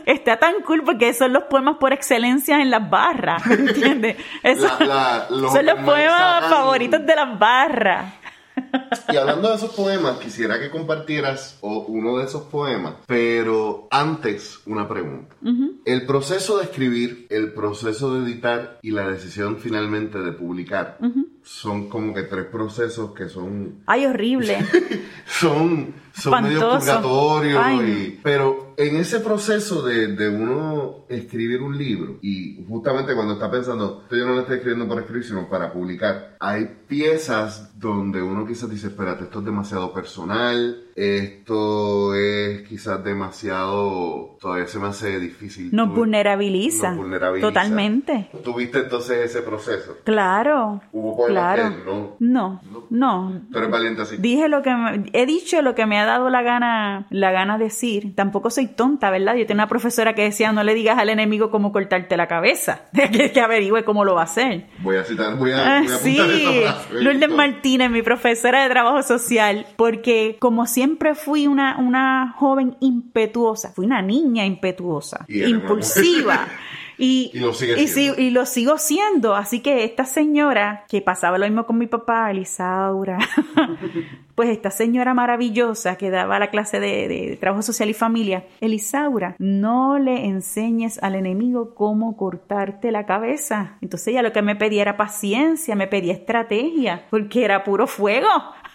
Está 0.05 0.37
tan 0.37 0.55
cool 0.65 0.83
porque 0.83 1.13
son 1.13 1.31
los 1.31 1.43
poemas 1.43 1.77
por 1.79 1.93
excelencia 1.93 2.61
en 2.61 2.69
las 2.69 2.89
barras, 2.89 3.45
¿me 3.47 3.53
entiendes? 3.55 4.17
La- 4.43 4.77
la- 4.85 5.27
los 5.29 5.53
son 5.53 5.65
los 5.65 5.79
poemas 5.79 6.43
sacan- 6.43 6.49
favoritos 6.49 7.05
de 7.05 7.15
las 7.15 7.39
barras. 7.39 8.13
Y 9.07 9.15
hablando 9.15 9.49
de 9.49 9.55
esos 9.55 9.73
poemas, 9.73 10.17
quisiera 10.17 10.59
que 10.59 10.69
compartieras 10.69 11.57
o 11.61 11.85
uno 11.87 12.17
de 12.17 12.25
esos 12.25 12.43
poemas, 12.43 12.95
pero 13.07 13.87
antes 13.89 14.59
una 14.65 14.85
pregunta. 14.89 15.33
El 15.85 16.05
proceso 16.05 16.57
de 16.57 16.65
escribir, 16.65 17.25
el 17.29 17.53
proceso 17.53 18.13
de 18.15 18.25
editar 18.29 18.79
y 18.81 18.91
la 18.91 19.07
decisión 19.09 19.59
finalmente 19.59 20.19
de 20.19 20.33
publicar 20.33 20.97
son 21.41 21.87
como 21.89 22.13
que 22.13 22.23
tres 22.23 22.45
procesos 22.47 23.13
que 23.13 23.29
son 23.29 23.81
Ay, 23.87 24.05
horrible. 24.05 24.57
son, 25.25 25.93
son 26.13 26.31
medio 26.43 26.59
purgatorios. 26.79 27.63
Y- 27.89 28.19
pero 28.23 28.73
en 28.77 28.95
ese 28.95 29.19
proceso 29.19 29.81
de, 29.81 30.07
de 30.15 30.29
uno 30.29 31.05
escribir 31.09 31.61
un 31.61 31.77
libro, 31.77 32.17
y 32.21 32.63
justamente 32.67 33.13
cuando 33.13 33.33
está 33.33 33.49
pensando, 33.51 34.01
esto 34.03 34.15
yo 34.15 34.25
no 34.25 34.33
lo 34.33 34.41
estoy 34.41 34.57
escribiendo 34.57 34.87
para 34.87 35.01
escribir, 35.01 35.25
sino 35.25 35.49
para 35.49 35.71
publicar, 35.73 36.37
hay 36.39 36.69
piezas 36.87 37.77
donde 37.79 38.21
uno 38.21 38.45
quizás 38.45 38.69
dice, 38.69 38.87
espérate, 38.87 39.25
esto 39.25 39.39
es 39.39 39.45
demasiado 39.45 39.93
personal, 39.93 40.83
esto 40.99 42.13
es 42.15 42.67
quizás 42.67 43.03
demasiado, 43.03 44.37
todavía 44.39 44.67
se 44.67 44.79
me 44.79 44.87
hace 44.87 45.19
difícil. 45.19 45.69
Nos 45.71 45.89
Tú- 45.89 45.95
vulnerabiliza. 45.95 46.89
nos 46.89 46.97
vulnerabiliza. 46.97 47.47
Totalmente. 47.47 48.29
¿Tuviste 48.43 48.79
entonces 48.79 49.17
ese 49.31 49.41
proceso? 49.41 49.97
Claro. 50.03 50.81
Hubo 50.91 51.27
claro. 51.27 51.63
que 51.69 51.85
no. 51.85 52.15
No, 52.19 52.61
no. 52.89 53.41
Tú 53.51 53.57
eres 53.57 53.69
valiente 53.71 54.01
así. 54.01 54.17
Dije 54.17 54.47
lo 54.49 54.61
que 54.61 54.73
me- 54.75 55.09
he 55.13 55.25
dicho 55.25 55.61
lo 55.61 55.75
que 55.75 55.85
me 55.85 55.97
ha 55.99 56.05
dado 56.05 56.29
la 56.29 56.41
gana 56.41 57.07
la 57.09 57.31
gana 57.31 57.57
decir. 57.57 58.15
Tampoco 58.15 58.49
soy 58.49 58.67
tonta, 58.67 59.09
¿verdad? 59.11 59.35
Yo 59.35 59.45
tenía 59.45 59.63
una 59.63 59.69
profesora 59.69 60.13
que 60.15 60.23
decía 60.23 60.51
no 60.51 60.63
le 60.63 60.73
digas 60.73 60.97
al 60.97 61.09
enemigo 61.09 61.49
cómo 61.51 61.71
cortarte 61.71 62.17
la 62.17 62.27
cabeza, 62.27 62.81
que, 63.11 63.31
que 63.31 63.41
averigüe 63.41 63.83
cómo 63.83 64.05
lo 64.05 64.15
va 64.15 64.21
a 64.21 64.25
hacer. 64.25 64.67
Voy 64.81 64.97
a 64.97 65.03
citar, 65.03 65.35
voy 65.37 65.51
a, 65.51 65.77
Ah, 65.77 65.81
voy 65.83 65.91
a 65.91 65.97
sí, 65.97 66.17
apuntar 66.19 66.35
esa 66.35 66.73
frase. 66.73 67.03
Lourdes 67.03 67.29
Martínez, 67.29 67.89
mi 67.91 68.01
profesora 68.01 68.63
de 68.63 68.69
trabajo 68.69 69.01
social, 69.03 69.65
porque 69.75 70.37
como 70.39 70.65
siempre 70.65 70.88
fui 71.15 71.47
una, 71.47 71.77
una 71.77 72.33
joven 72.37 72.75
impetuosa, 72.79 73.71
fui 73.71 73.85
una 73.85 74.01
niña 74.01 74.45
impetuosa, 74.45 75.25
Y 75.27 75.43
impulsiva. 75.43 76.47
Y, 77.01 77.31
Y 77.33 77.39
lo 77.39 77.53
sigue 77.53 77.81
y 77.81 77.87
siendo. 77.87 78.15
si- 78.17 78.21
y 78.23 78.29
lo 78.31 78.45
sigo 78.45 78.77
siendo. 78.77 79.33
Así 79.33 79.61
que 79.61 79.85
esta 79.85 80.03
señora, 80.03 80.83
que 80.89 81.01
pasaba 81.01 81.37
lo 81.37 81.45
mismo 81.45 81.65
con 81.65 81.77
mi 81.77 81.87
papá, 81.87 82.29
Elisaura, 82.29 83.17
pues 84.35 84.49
esta 84.49 84.69
señora 84.69 85.13
maravillosa 85.13 85.95
que 85.95 86.09
daba 86.09 86.39
la 86.39 86.49
clase 86.49 86.81
de, 86.81 87.07
de 87.07 87.37
trabajo 87.39 87.61
social 87.61 87.89
y 87.89 87.93
familia, 87.93 88.43
Elisaura, 88.59 89.37
no 89.39 89.97
le 89.97 90.25
enseñes 90.25 91.01
al 91.01 91.15
enemigo 91.15 91.73
cómo 91.73 92.17
cortarte 92.17 92.91
la 92.91 93.05
cabeza. 93.05 93.77
Entonces 93.79 94.09
ella 94.09 94.21
lo 94.21 94.33
que 94.33 94.41
me 94.41 94.57
pedía 94.57 94.81
era 94.81 94.97
paciencia, 94.97 95.75
me 95.77 95.87
pedía 95.87 96.11
estrategia, 96.11 97.05
porque 97.09 97.45
era 97.45 97.63
puro 97.63 97.87
fuego. 97.87 98.27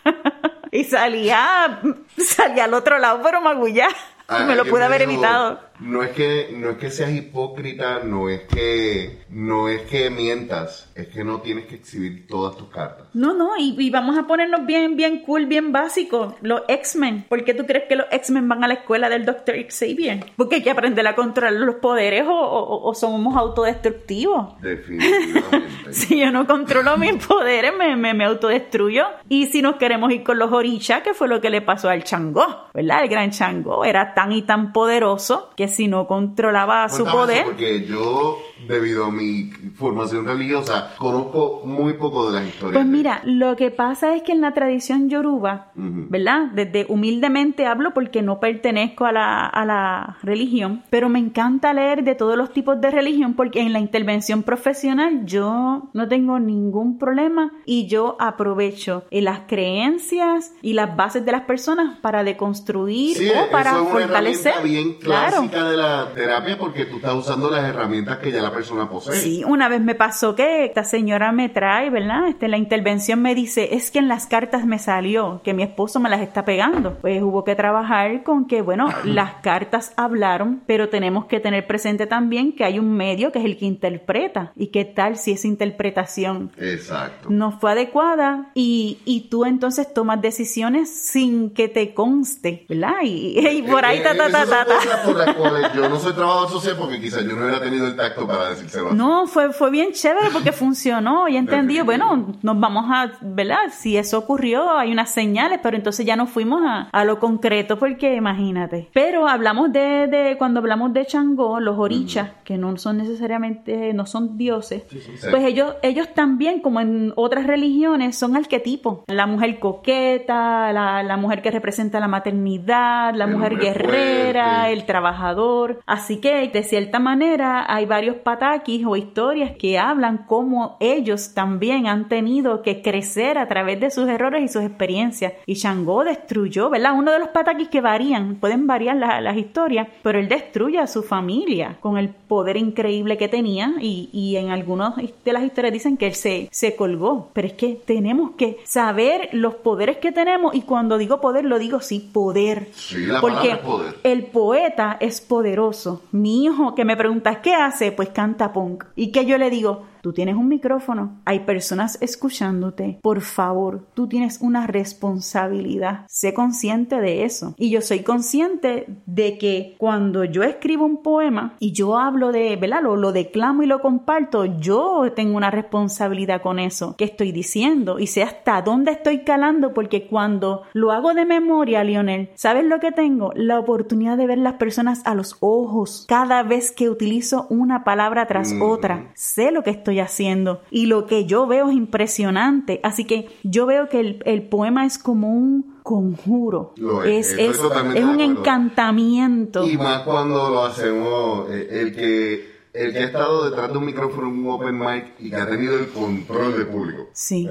y 0.74 0.82
salía, 0.82 1.80
salía 2.18 2.64
al 2.64 2.74
otro 2.74 2.98
lado, 2.98 3.20
pero 3.22 3.40
magullá. 3.40 3.86
Ah, 4.26 4.40
me 4.40 4.56
lo 4.56 4.64
pude 4.64 4.84
haber 4.84 5.02
evitado. 5.02 5.60
No 5.80 6.02
es 6.02 6.10
que 6.10 6.54
no 6.56 6.70
es 6.70 6.76
que 6.78 6.90
seas 6.90 7.10
hipócrita, 7.10 8.00
no 8.04 8.28
es 8.28 8.42
que 8.42 9.18
no 9.30 9.68
es 9.68 9.82
que 9.82 10.08
mientas, 10.10 10.90
es 10.94 11.08
que 11.08 11.24
no 11.24 11.40
tienes 11.40 11.66
que 11.66 11.74
exhibir 11.74 12.26
todas 12.28 12.56
tus 12.56 12.68
cartas. 12.68 13.08
No, 13.12 13.34
no, 13.34 13.56
y, 13.58 13.74
y 13.78 13.90
vamos 13.90 14.16
a 14.16 14.26
ponernos 14.26 14.64
bien, 14.66 14.96
bien 14.96 15.20
cool, 15.22 15.46
bien 15.46 15.72
básicos. 15.72 16.34
Los 16.42 16.62
X-Men. 16.68 17.26
¿Por 17.28 17.44
qué 17.44 17.54
tú 17.54 17.66
crees 17.66 17.84
que 17.88 17.96
los 17.96 18.06
X-Men 18.10 18.48
van 18.48 18.62
a 18.64 18.68
la 18.68 18.74
escuela 18.74 19.08
del 19.08 19.24
Dr. 19.24 19.56
Xavier? 19.68 20.24
Porque 20.36 20.56
hay 20.56 20.62
que 20.62 20.70
aprender 20.70 21.06
a 21.06 21.14
controlar 21.16 21.54
los 21.54 21.76
poderes 21.76 22.24
o, 22.26 22.32
o- 22.32 22.88
o 22.88 22.94
somos 22.94 23.36
autodestructivos. 23.36 24.60
Definitivamente. 24.60 25.68
Si 25.90 26.18
yo 26.18 26.30
no 26.32 26.46
controlo 26.46 26.96
mis 26.96 27.24
poderes, 27.24 27.72
me, 27.78 27.94
me, 27.94 28.14
me 28.14 28.24
autodestruyo. 28.24 29.04
Y 29.28 29.46
si 29.46 29.62
nos 29.62 29.76
queremos 29.76 30.10
ir 30.12 30.24
con 30.24 30.38
los 30.38 30.50
orichas, 30.52 31.02
que 31.02 31.14
fue 31.14 31.28
lo 31.28 31.40
que 31.40 31.50
le 31.50 31.60
pasó 31.60 31.88
al 31.88 32.02
Changó, 32.04 32.44
¿verdad? 32.72 33.02
El 33.04 33.08
gran 33.10 33.30
Changó 33.30 33.84
era 33.84 34.12
tan 34.14 34.32
y 34.32 34.42
tan 34.42 34.72
poderoso 34.72 35.50
que 35.56 35.63
si 35.68 35.88
no 35.88 36.06
controlaba 36.06 36.88
su 36.88 37.04
Cuéntame 37.04 37.10
eso, 37.10 37.18
poder, 37.18 37.44
porque 37.44 37.84
yo 37.86 38.38
debido 38.66 39.06
a 39.06 39.10
mi 39.10 39.50
formación 39.74 40.26
religiosa, 40.26 40.94
conozco 40.98 41.62
muy 41.64 41.94
poco 41.94 42.30
de 42.30 42.40
las 42.40 42.48
historias. 42.48 42.74
Pues 42.74 42.86
mira, 42.86 43.20
lo 43.24 43.56
que 43.56 43.70
pasa 43.70 44.14
es 44.14 44.22
que 44.22 44.32
en 44.32 44.40
la 44.40 44.54
tradición 44.54 45.08
yoruba, 45.08 45.72
¿verdad? 45.74 46.46
Desde 46.54 46.86
humildemente 46.88 47.66
hablo 47.66 47.92
porque 47.92 48.22
no 48.22 48.40
pertenezco 48.40 49.04
a 49.04 49.12
la, 49.12 49.46
a 49.46 49.64
la 49.64 50.18
religión, 50.22 50.82
pero 50.90 51.08
me 51.08 51.18
encanta 51.18 51.72
leer 51.72 52.04
de 52.04 52.14
todos 52.14 52.36
los 52.36 52.52
tipos 52.52 52.80
de 52.80 52.90
religión 52.90 53.34
porque 53.34 53.60
en 53.60 53.72
la 53.72 53.80
intervención 53.80 54.42
profesional 54.42 55.26
yo 55.26 55.90
no 55.92 56.08
tengo 56.08 56.38
ningún 56.38 56.98
problema 56.98 57.52
y 57.66 57.86
yo 57.86 58.16
aprovecho 58.20 59.04
las 59.10 59.40
creencias 59.48 60.52
y 60.62 60.74
las 60.74 60.94
bases 60.96 61.24
de 61.24 61.32
las 61.32 61.42
personas 61.42 61.98
para 62.00 62.22
deconstruir 62.22 63.16
o 63.32 63.50
para 63.50 63.70
eso 63.70 63.80
es 63.80 63.90
una 63.90 64.00
fortalecer. 64.00 64.52
herramienta 64.52 64.82
bien 64.82 64.98
claro. 65.00 65.36
clásica 65.38 65.64
de 65.70 65.76
la 65.76 66.08
terapia 66.14 66.58
porque 66.58 66.84
tú 66.84 66.96
estás 66.96 67.14
usando 67.14 67.50
las 67.50 67.64
herramientas 67.64 68.18
que 68.18 68.30
ya 68.30 68.42
la 68.44 68.52
persona 68.52 68.88
posee. 68.88 69.14
Sí, 69.16 69.44
una 69.46 69.68
vez 69.68 69.80
me 69.80 69.94
pasó 69.94 70.34
que 70.34 70.64
esta 70.64 70.84
señora 70.84 71.32
me 71.32 71.48
trae, 71.48 71.90
¿verdad? 71.90 72.28
Este, 72.28 72.48
la 72.48 72.56
intervención 72.58 73.20
me 73.22 73.34
dice, 73.34 73.74
es 73.74 73.90
que 73.90 73.98
en 73.98 74.08
las 74.08 74.26
cartas 74.26 74.64
me 74.66 74.78
salió 74.78 75.40
que 75.44 75.54
mi 75.54 75.62
esposo 75.62 76.00
me 76.00 76.08
las 76.08 76.20
está 76.20 76.44
pegando. 76.44 76.98
Pues 77.00 77.22
hubo 77.22 77.44
que 77.44 77.54
trabajar 77.56 78.22
con 78.22 78.46
que, 78.46 78.62
bueno, 78.62 78.88
las 79.04 79.34
cartas 79.42 79.92
hablaron, 79.96 80.62
pero 80.66 80.88
tenemos 80.88 81.26
que 81.26 81.40
tener 81.40 81.66
presente 81.66 82.06
también 82.06 82.52
que 82.54 82.64
hay 82.64 82.78
un 82.78 82.92
medio 82.94 83.32
que 83.32 83.38
es 83.40 83.44
el 83.44 83.56
que 83.58 83.66
interpreta. 83.66 84.52
¿Y 84.56 84.68
qué 84.68 84.84
tal 84.84 85.16
si 85.16 85.32
esa 85.32 85.46
interpretación 85.48 86.52
Exacto. 86.58 87.28
no 87.30 87.52
fue 87.58 87.72
adecuada 87.72 88.50
y, 88.54 88.98
y 89.04 89.28
tú 89.28 89.44
entonces 89.44 89.92
tomas 89.92 90.20
decisiones 90.20 90.90
sin 90.94 91.50
que 91.50 91.68
te 91.68 91.94
conste, 91.94 92.66
¿verdad? 92.68 92.94
Y, 93.02 93.38
y 93.38 93.62
por 93.62 93.84
ahí 93.84 93.98
Eh, 93.98 94.02
ta 94.02 94.16
ta 94.16 94.26
eh, 94.28 94.32
ta 94.32 94.42
esas 94.42 94.50
ta 94.50 94.64
ta. 94.66 94.74
cosas 94.74 95.00
por 95.06 95.16
las 95.16 95.34
cuales 95.36 95.72
yo 95.74 95.88
no 95.88 95.98
soy 95.98 96.12
trabajador 96.12 96.50
social 96.50 96.76
porque 96.78 97.00
quizás 97.00 97.22
yo 97.24 97.34
no 97.36 97.42
hubiera 97.44 97.60
tenido 97.60 97.86
el 97.86 97.96
tacto 97.96 98.26
para 98.26 98.33
decírselo. 98.50 98.92
No, 98.92 99.26
fue, 99.26 99.52
fue 99.52 99.70
bien 99.70 99.92
chévere 99.92 100.28
porque 100.32 100.52
funcionó 100.52 101.28
y 101.28 101.36
entendí, 101.44 101.80
bueno, 101.80 102.32
nos 102.42 102.60
vamos 102.60 102.84
a, 102.88 103.12
¿verdad? 103.20 103.58
Si 103.70 103.96
eso 103.96 104.18
ocurrió, 104.18 104.76
hay 104.76 104.92
unas 104.92 105.10
señales, 105.10 105.60
pero 105.62 105.76
entonces 105.76 106.04
ya 106.06 106.16
nos 106.16 106.30
fuimos 106.30 106.62
a, 106.64 106.88
a 106.90 107.04
lo 107.04 107.18
concreto 107.18 107.78
porque 107.78 108.14
imagínate. 108.16 108.88
Pero 108.92 109.28
hablamos 109.28 109.72
de, 109.72 110.06
de 110.08 110.36
cuando 110.38 110.60
hablamos 110.60 110.92
de 110.92 111.06
Changó, 111.06 111.60
los 111.60 111.78
orichas, 111.78 112.30
que 112.44 112.56
no 112.58 112.76
son 112.76 112.98
necesariamente, 112.98 113.92
no 113.94 114.06
son 114.06 114.36
dioses, 114.36 114.84
Sí, 114.90 115.00
sí. 115.00 115.12
pues 115.30 115.44
ellos, 115.44 115.74
ellos 115.82 116.08
también, 116.14 116.60
como 116.60 116.80
en 116.80 117.12
otras 117.16 117.46
religiones, 117.46 118.16
son 118.16 118.36
arquetipos. 118.36 119.00
La 119.08 119.26
mujer 119.26 119.58
coqueta, 119.58 120.72
la, 120.72 121.02
la 121.02 121.16
mujer 121.16 121.42
que 121.42 121.50
representa 121.50 122.00
la 122.00 122.08
maternidad, 122.08 123.14
la 123.14 123.24
El 123.24 123.30
mujer 123.32 123.56
guerrera, 123.58 124.44
fuerte. 124.60 124.72
el 124.72 124.86
trabajador. 124.86 125.80
Así 125.86 126.20
que, 126.20 126.48
de 126.48 126.62
cierta 126.62 126.98
manera, 126.98 127.64
hay 127.68 127.86
varios 127.86 128.16
pataquis 128.24 128.84
o 128.86 128.96
historias 128.96 129.52
que 129.56 129.78
hablan 129.78 130.24
cómo 130.26 130.76
ellos 130.80 131.32
también 131.34 131.86
han 131.86 132.08
tenido 132.08 132.62
que 132.62 132.82
crecer 132.82 133.38
a 133.38 133.46
través 133.46 133.78
de 133.80 133.90
sus 133.90 134.08
errores 134.08 134.42
y 134.42 134.48
sus 134.48 134.62
experiencias. 134.64 135.34
Y 135.46 135.54
Shango 135.54 136.02
destruyó, 136.04 136.70
¿verdad? 136.70 136.94
Uno 136.98 137.12
de 137.12 137.20
los 137.20 137.28
pataquis 137.28 137.68
que 137.68 137.80
varían, 137.80 138.36
pueden 138.36 138.66
variar 138.66 138.96
la- 138.96 139.20
las 139.20 139.36
historias, 139.36 139.86
pero 140.02 140.18
él 140.18 140.28
destruye 140.28 140.78
a 140.78 140.86
su 140.86 141.02
familia 141.02 141.76
con 141.80 141.98
el 141.98 142.08
poder 142.08 142.56
increíble 142.56 143.16
que 143.16 143.28
tenía 143.28 143.74
y, 143.80 144.08
y 144.12 144.36
en 144.36 144.50
algunas 144.50 144.94
de 144.96 145.32
las 145.32 145.44
historias 145.44 145.72
dicen 145.72 145.96
que 145.96 146.06
él 146.08 146.14
se, 146.14 146.48
se 146.50 146.74
colgó. 146.74 147.30
Pero 147.32 147.46
es 147.48 147.54
que 147.54 147.80
tenemos 147.86 148.32
que 148.36 148.58
saber 148.64 149.28
los 149.32 149.54
poderes 149.56 149.98
que 149.98 150.10
tenemos 150.12 150.54
y 150.54 150.62
cuando 150.62 150.98
digo 150.98 151.20
poder 151.20 151.44
lo 151.44 151.58
digo 151.58 151.80
sí, 151.80 152.00
poder. 152.12 152.68
Sí, 152.72 153.06
la 153.06 153.20
Porque 153.20 153.50
es 153.52 153.58
poder. 153.58 153.94
el 154.02 154.24
poeta 154.24 154.96
es 155.00 155.20
poderoso. 155.20 156.02
Mi 156.12 156.44
hijo 156.44 156.74
que 156.74 156.84
me 156.84 156.96
pregunta 156.96 157.40
¿qué 157.42 157.54
hace? 157.54 157.92
Pues 157.92 158.08
canta 158.14 158.54
punk. 158.54 158.84
Y 158.96 159.12
que 159.12 159.26
yo 159.26 159.36
le 159.36 159.50
digo, 159.50 159.82
tú 160.04 160.12
tienes 160.12 160.36
un 160.36 160.48
micrófono, 160.48 161.22
hay 161.24 161.40
personas 161.40 161.96
escuchándote. 162.02 162.98
Por 163.00 163.22
favor, 163.22 163.86
tú 163.94 164.06
tienes 164.06 164.38
una 164.42 164.66
responsabilidad. 164.66 166.04
Sé 166.08 166.34
consciente 166.34 167.00
de 167.00 167.24
eso. 167.24 167.54
Y 167.56 167.70
yo 167.70 167.80
soy 167.80 168.00
consciente 168.00 168.84
de 169.06 169.38
que 169.38 169.76
cuando 169.78 170.24
yo 170.24 170.42
escribo 170.42 170.84
un 170.84 171.02
poema 171.02 171.54
y 171.58 171.72
yo 171.72 171.96
hablo 171.96 172.32
de, 172.32 172.54
¿verdad? 172.56 172.82
Lo, 172.82 172.96
lo 172.96 173.12
declamo 173.12 173.62
y 173.62 173.66
lo 173.66 173.80
comparto, 173.80 174.44
yo 174.44 175.10
tengo 175.16 175.38
una 175.38 175.50
responsabilidad 175.50 176.42
con 176.42 176.58
eso 176.58 176.96
que 176.98 177.04
estoy 177.04 177.32
diciendo 177.32 177.98
y 177.98 178.06
sé 178.06 178.22
hasta 178.22 178.60
dónde 178.60 178.90
estoy 178.90 179.20
calando 179.24 179.72
porque 179.72 180.06
cuando 180.06 180.64
lo 180.74 180.92
hago 180.92 181.14
de 181.14 181.24
memoria, 181.24 181.82
Lionel, 181.82 182.28
¿sabes 182.34 182.66
lo 182.66 182.78
que 182.78 182.92
tengo? 182.92 183.32
La 183.36 183.58
oportunidad 183.58 184.18
de 184.18 184.26
ver 184.26 184.36
las 184.38 184.54
personas 184.54 185.00
a 185.06 185.14
los 185.14 185.38
ojos 185.40 186.04
cada 186.06 186.42
vez 186.42 186.72
que 186.72 186.90
utilizo 186.90 187.46
una 187.48 187.84
palabra 187.84 188.26
tras 188.26 188.52
Mm. 188.52 188.60
otra. 188.60 189.10
Sé 189.14 189.50
lo 189.50 189.62
que 189.62 189.70
estoy 189.70 189.93
haciendo 190.02 190.62
y 190.70 190.86
lo 190.86 191.06
que 191.06 191.26
yo 191.26 191.46
veo 191.46 191.68
es 191.68 191.76
impresionante. 191.76 192.80
Así 192.82 193.04
que 193.04 193.28
yo 193.42 193.66
veo 193.66 193.88
que 193.88 194.00
el, 194.00 194.22
el 194.24 194.42
poema 194.42 194.86
es 194.86 194.98
como 194.98 195.32
un 195.32 195.74
conjuro. 195.82 196.72
Lo 196.76 197.04
es, 197.04 197.32
es, 197.32 197.58
es, 197.60 198.04
un 198.04 198.20
encantamiento. 198.20 199.68
Y 199.68 199.76
más 199.76 200.02
cuando 200.02 200.50
lo 200.50 200.64
hacemos, 200.64 201.50
eh, 201.50 201.68
el 201.70 201.94
que 201.94 202.54
el 202.74 202.92
que 202.92 202.98
ha 202.98 203.04
estado 203.04 203.48
detrás 203.48 203.70
de 203.70 203.78
un 203.78 203.86
micrófono 203.86 204.26
en 204.26 204.38
un 204.40 204.50
open 204.50 204.76
mic 204.76 205.14
y 205.20 205.30
que 205.30 205.36
ha 205.36 205.48
tenido 205.48 205.78
el 205.78 205.88
control 205.88 206.54
del 206.54 206.66
público. 206.66 207.08
Sí. 207.12 207.48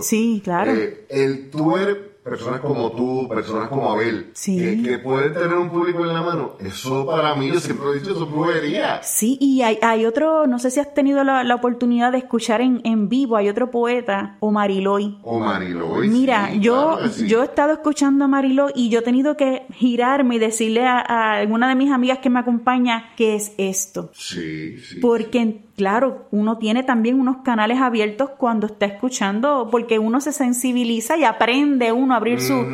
Sí, 0.00 0.40
claro. 0.44 0.72
Eh, 0.72 1.06
el 1.08 1.50
tú 1.50 1.76
eres 1.76 1.96
personas 2.22 2.60
como 2.60 2.92
tú, 2.92 3.26
personas 3.28 3.68
como 3.68 3.90
Abel, 3.90 4.30
Sí. 4.34 4.56
que, 4.56 4.82
que 4.82 4.98
pueden 4.98 5.32
tener 5.34 5.54
un 5.54 5.70
público 5.70 6.04
en 6.04 6.14
la 6.14 6.22
mano, 6.22 6.52
eso 6.60 7.04
para 7.06 7.34
mí, 7.34 7.48
yo 7.52 7.58
siempre 7.58 7.86
he 7.90 7.94
dicho, 7.98 8.12
eso 8.12 8.24
es 8.24 8.30
brujería. 8.30 9.02
Sí, 9.02 9.36
y 9.40 9.62
hay, 9.62 9.78
hay 9.82 10.06
otro, 10.06 10.46
no 10.46 10.58
sé 10.60 10.70
si 10.70 10.78
has 10.78 10.94
tenido 10.94 11.24
la, 11.24 11.42
la 11.42 11.54
oportunidad 11.56 12.12
de 12.12 12.18
escuchar 12.18 12.60
en, 12.60 12.80
en 12.84 13.08
vivo, 13.08 13.36
hay 13.36 13.48
otro 13.48 13.70
poeta, 13.72 14.36
o 14.40 14.50
Mariloy. 14.52 15.18
O 15.24 15.40
Mariloy. 15.40 16.08
Mira, 16.08 16.50
sí, 16.52 16.60
yo, 16.60 16.92
claro 16.94 17.02
que 17.02 17.08
sí. 17.10 17.26
yo 17.28 17.42
he 17.42 17.44
estado 17.46 17.72
escuchando 17.72 18.24
a 18.24 18.28
Mariloy 18.28 18.72
y 18.76 18.88
yo 18.88 19.00
he 19.00 19.02
tenido 19.02 19.36
que 19.36 19.66
girarme 19.72 20.36
y 20.36 20.38
decirle 20.38 20.86
a, 20.86 20.98
a 21.00 21.32
alguna 21.38 21.68
de 21.68 21.74
mis 21.74 21.90
amigas 21.90 22.18
que 22.18 22.30
me 22.30 22.38
acompaña 22.38 23.10
qué 23.16 23.34
es 23.34 23.52
esto. 23.58 24.10
Sí, 24.14 24.78
sí. 24.78 25.00
Porque, 25.00 25.62
claro, 25.76 26.26
uno 26.30 26.58
tiene 26.58 26.82
también 26.82 27.18
unos 27.20 27.38
canales 27.44 27.80
abiertos 27.80 28.30
cuando 28.36 28.66
está 28.66 28.86
escuchando, 28.86 29.68
porque 29.70 29.98
uno 29.98 30.20
se 30.20 30.32
sensibiliza 30.32 31.16
y 31.16 31.24
aprende 31.24 31.92
uno 31.92 32.14
a 32.14 32.16
abrir 32.18 32.40
su- 32.40 32.66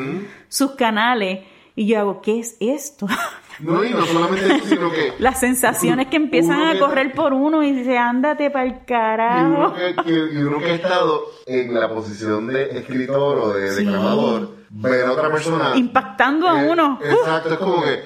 sus 0.49 0.73
canales. 0.73 1.41
Y 1.77 1.87
yo 1.87 2.01
hago, 2.01 2.21
¿qué 2.23 2.41
es 2.41 2.57
esto? 2.61 3.07
No, 3.61 3.83
y 3.83 3.91
no 3.91 4.07
solamente 4.07 4.55
eso, 4.55 4.67
sino 4.67 4.89
que... 4.93 5.15
Las 5.19 5.41
sensaciones 5.41 6.07
que 6.07 6.15
empiezan 6.15 6.63
a 6.63 6.75
que- 6.75 6.79
correr 6.79 7.13
por 7.13 7.33
uno 7.33 7.61
y 7.65 7.73
dice, 7.73 7.99
ándate 7.99 8.51
para 8.53 8.67
el 8.67 8.85
carajo. 8.85 9.75
y 10.07 10.13
uno 10.37 10.59
que 10.61 10.67
ha 10.67 10.75
estado 10.77 11.23
en 11.45 11.75
la 11.75 11.89
posición 11.93 12.47
de 12.47 12.79
escritor 12.79 13.37
o 13.39 13.53
de 13.55 13.73
Sí. 13.73 13.85
declamador, 13.85 14.51
ver 14.71 15.07
a 15.07 15.11
otra 15.13 15.33
persona... 15.33 15.73
Impactando 15.75 16.49
a 16.49 16.63
Eh, 16.65 16.71
uno. 16.71 17.01
Exacto, 17.03 17.53
es 17.55 17.59
como 17.59 17.83
que 17.83 18.05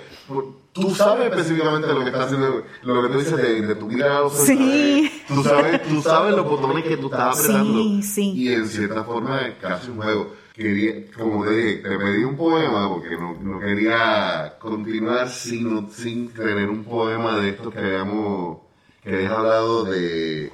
tú 0.73 0.95
sabes 0.95 1.31
específicamente 1.31 1.89
lo 1.89 2.01
que 2.01 2.07
estás 2.07 2.27
haciendo, 2.27 2.65
lo 2.83 3.03
que 3.03 3.09
tú 3.09 3.19
dices 3.19 3.37
de, 3.37 3.63
de 3.63 3.75
tu 3.75 3.87
vida 3.89 4.21
Sí. 4.31 5.11
Tú 5.29 5.43
sabes, 5.43 5.83
tú 5.83 6.03
sabes 6.03 6.35
los 6.35 6.47
botones 6.47 6.85
que 6.85 6.97
tú 6.97 7.07
estás 7.07 7.39
Sí, 7.39 7.45
apretando. 7.53 8.03
sí. 8.03 8.33
Y 8.35 8.53
en 8.53 8.67
cierta 8.67 9.05
forma 9.05 9.41
es 9.47 9.55
casi 9.57 9.91
un 9.91 9.97
juego. 9.99 10.35
Quería, 10.55 11.11
como 11.17 11.45
te 11.45 11.51
dije, 11.51 11.77
te 11.83 11.99
pedí 11.99 12.25
un 12.25 12.37
poema 12.37 12.89
porque 12.89 13.17
no, 13.17 13.35
no 13.41 13.59
quería 13.59 14.57
continuar 14.59 15.29
sin, 15.31 15.91
sin 15.91 16.29
tener 16.29 16.69
un 16.69 16.85
poema 16.85 17.39
de 17.41 17.51
estos 17.51 17.73
que 17.73 17.79
habíamos, 17.79 18.59
que 19.03 19.15
habías 19.15 19.33
hablado 19.33 19.85
de 19.85 20.53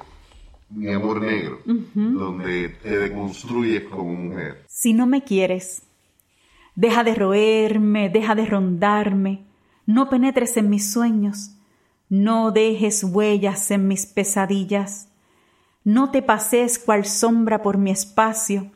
mi 0.69 0.93
amor 0.93 1.19
negro, 1.21 1.59
donde 1.65 2.69
te 2.81 2.97
deconstruyes 2.97 3.83
como 3.89 4.13
mujer. 4.13 4.63
Si 4.67 4.93
no 4.93 5.05
me 5.05 5.23
quieres, 5.23 5.81
deja 6.75 7.03
de 7.03 7.15
roerme, 7.15 8.09
deja 8.09 8.35
de 8.35 8.45
rondarme, 8.45 9.43
no 9.89 10.07
penetres 10.07 10.55
en 10.55 10.69
mis 10.69 10.91
sueños, 10.91 11.55
no 12.09 12.51
dejes 12.51 13.03
huellas 13.03 13.71
en 13.71 13.87
mis 13.87 14.05
pesadillas, 14.05 15.09
no 15.83 16.11
te 16.11 16.21
pases 16.21 16.77
cual 16.77 17.05
sombra 17.05 17.63
por 17.63 17.79
mi 17.79 17.89
espacio, 17.89 18.69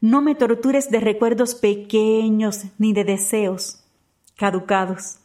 no 0.00 0.22
me 0.22 0.34
tortures 0.34 0.90
de 0.90 1.00
recuerdos 1.00 1.54
pequeños 1.54 2.64
ni 2.78 2.94
de 2.94 3.04
deseos 3.04 3.84
caducados. 4.36 5.18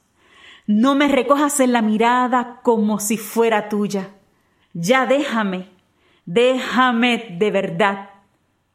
No 0.68 0.94
me 0.94 1.08
recojas 1.08 1.62
en 1.62 1.72
la 1.72 1.82
mirada 1.82 2.60
como 2.62 3.00
si 3.00 3.16
fuera 3.16 3.70
tuya. 3.70 4.10
Ya 4.74 5.06
déjame, 5.06 5.70
déjame 6.26 7.38
de 7.40 7.50
verdad, 7.50 8.10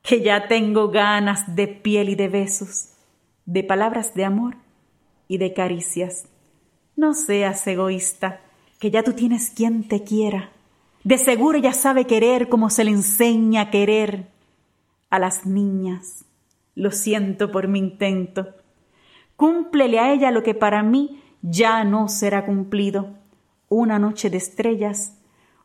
que 0.01 0.23
ya 0.23 0.49
tengo 0.49 0.89
ganas 0.89 1.55
de 1.55 1.69
piel 1.69 2.09
y 2.09 2.15
de 2.15 2.29
besos, 2.29 2.95
de 3.45 3.65
palabras 3.65 4.15
de 4.15 4.25
amor 4.25 4.57
y 5.27 5.37
de 5.37 5.53
caricias. 5.53 6.25
No 6.99 7.15
seas 7.15 7.65
egoísta, 7.69 8.41
que 8.81 8.91
ya 8.91 9.05
tú 9.05 9.13
tienes 9.13 9.51
quien 9.51 9.87
te 9.87 10.03
quiera. 10.03 10.51
De 11.05 11.17
seguro 11.17 11.57
ya 11.57 11.73
sabe 11.73 12.07
querer 12.07 12.49
como 12.49 12.71
se 12.71 12.83
le 12.83 12.91
enseña 12.91 13.61
a 13.61 13.71
querer 13.71 14.27
a 15.09 15.21
las 15.21 15.47
niñas. 15.47 16.25
Lo 16.75 16.91
siento 16.91 17.53
por 17.53 17.69
mi 17.69 17.79
intento. 17.79 18.49
Cúmplele 19.37 20.01
a 20.01 20.13
ella 20.13 20.33
lo 20.33 20.43
que 20.43 20.55
para 20.55 20.83
mí 20.83 21.23
ya 21.41 21.85
no 21.85 22.09
será 22.09 22.45
cumplido. 22.45 23.11
Una 23.69 24.01
noche 24.01 24.29
de 24.29 24.39
estrellas, 24.39 25.19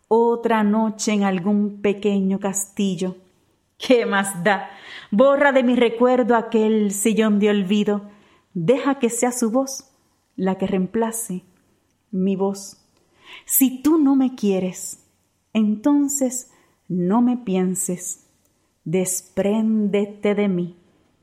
otra 0.08 0.64
noche 0.64 1.14
en 1.14 1.24
algún 1.24 1.82
pequeño 1.82 2.40
castillo. 2.40 3.16
¿Qué 3.80 4.06
más 4.06 4.44
da? 4.44 4.70
Borra 5.10 5.52
de 5.52 5.64
mi 5.64 5.76
recuerdo 5.76 6.36
aquel 6.36 6.92
sillón 6.92 7.40
de 7.40 7.50
olvido. 7.50 8.04
Deja 8.54 9.00
que 9.00 9.10
sea 9.10 9.32
su 9.32 9.50
voz 9.50 9.90
la 10.36 10.58
que 10.58 10.68
reemplace 10.68 11.44
mi 12.12 12.36
voz. 12.36 12.78
Si 13.46 13.82
tú 13.82 13.98
no 13.98 14.16
me 14.16 14.36
quieres, 14.36 15.06
entonces 15.54 16.52
no 16.88 17.22
me 17.22 17.38
pienses. 17.38 18.28
Despréndete 18.86 20.36
de 20.36 20.48
mí, 20.48 20.78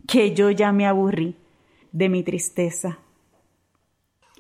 que 0.07 0.35
yo 0.35 0.51
ya 0.51 0.73
me 0.73 0.87
aburrí 0.87 1.37
de 1.93 2.09
mi 2.09 2.23
tristeza. 2.23 2.99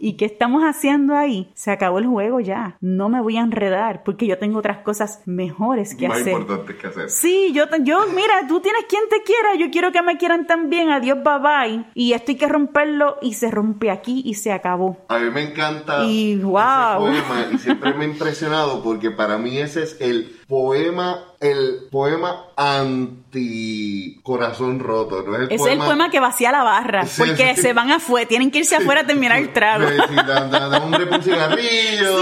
¿Y 0.03 0.15
qué 0.15 0.25
estamos 0.25 0.63
haciendo 0.63 1.15
ahí? 1.15 1.51
Se 1.55 1.71
acabó 1.71 1.99
el 1.99 2.07
juego 2.07 2.41
ya. 2.41 2.79
No 2.81 3.11
me 3.11 3.21
voy 3.21 3.37
a 3.37 3.43
enredar 3.43 4.03
porque 4.03 4.27
yo 4.27 4.39
tengo 4.39 4.59
otras 4.59 4.79
cosas 4.79 5.23
mejores 5.27 5.95
que 5.95 6.09
Más 6.09 6.23
hacer. 6.23 6.33
importantes 6.33 6.77
que 6.77 6.87
hacer. 6.87 7.11
Sí, 7.11 7.53
yo, 7.53 7.65
yo, 7.83 8.07
mira, 8.15 8.47
tú 8.49 8.61
tienes 8.61 8.87
quien 8.89 9.03
te 9.11 9.23
quiera, 9.23 9.57
yo 9.59 9.71
quiero 9.71 9.93
que 9.93 10.01
me 10.01 10.17
quieran 10.17 10.47
también, 10.47 10.89
adiós, 10.89 11.19
bye 11.23 11.39
bye. 11.39 11.85
Y 11.95 12.15
esto 12.15 12.33
hay 12.33 12.39
que 12.39 12.49
romperlo 12.49 13.19
y 13.21 13.35
se 13.35 13.51
rompe 13.51 13.91
aquí 13.91 14.23
y 14.25 14.35
se 14.35 14.53
acabó. 14.53 14.97
A 15.09 15.19
mí 15.19 15.31
me 15.31 15.43
encanta 15.43 16.05
Y, 16.07 16.33
ese 16.33 16.45
wow. 16.45 16.99
poema 16.99 17.47
y 17.53 17.59
siempre 17.59 17.93
me 17.93 18.07
ha 18.07 18.09
impresionado 18.09 18.83
porque 18.83 19.11
para 19.11 19.37
mí 19.37 19.59
ese 19.59 19.83
es 19.83 20.01
el 20.01 20.40
poema, 20.51 21.25
el 21.41 21.87
poema 21.91 22.47
anti 22.57 24.21
corazón 24.23 24.81
roto, 24.81 25.23
¿no? 25.23 25.35
Es 25.37 25.41
el 25.43 25.53
Ese 25.53 25.65
es 25.65 25.73
el 25.73 25.79
poema 25.79 26.11
que 26.11 26.21
vacía 26.21 26.53
la 26.53 26.63
barra, 26.65 27.07
Sí, 27.07 27.23
porque 27.23 27.55
sí. 27.55 27.63
se 27.63 27.73
van 27.73 27.91
afuera, 27.93 28.29
tienen 28.29 28.51
que 28.51 28.59
irse 28.59 28.77
afuera 28.77 29.03
a 29.03 29.07
terminar 29.07 29.39
el 29.39 29.53
trago. 29.53 29.87
Un 29.87 31.23
cigarrillo. 31.23 32.19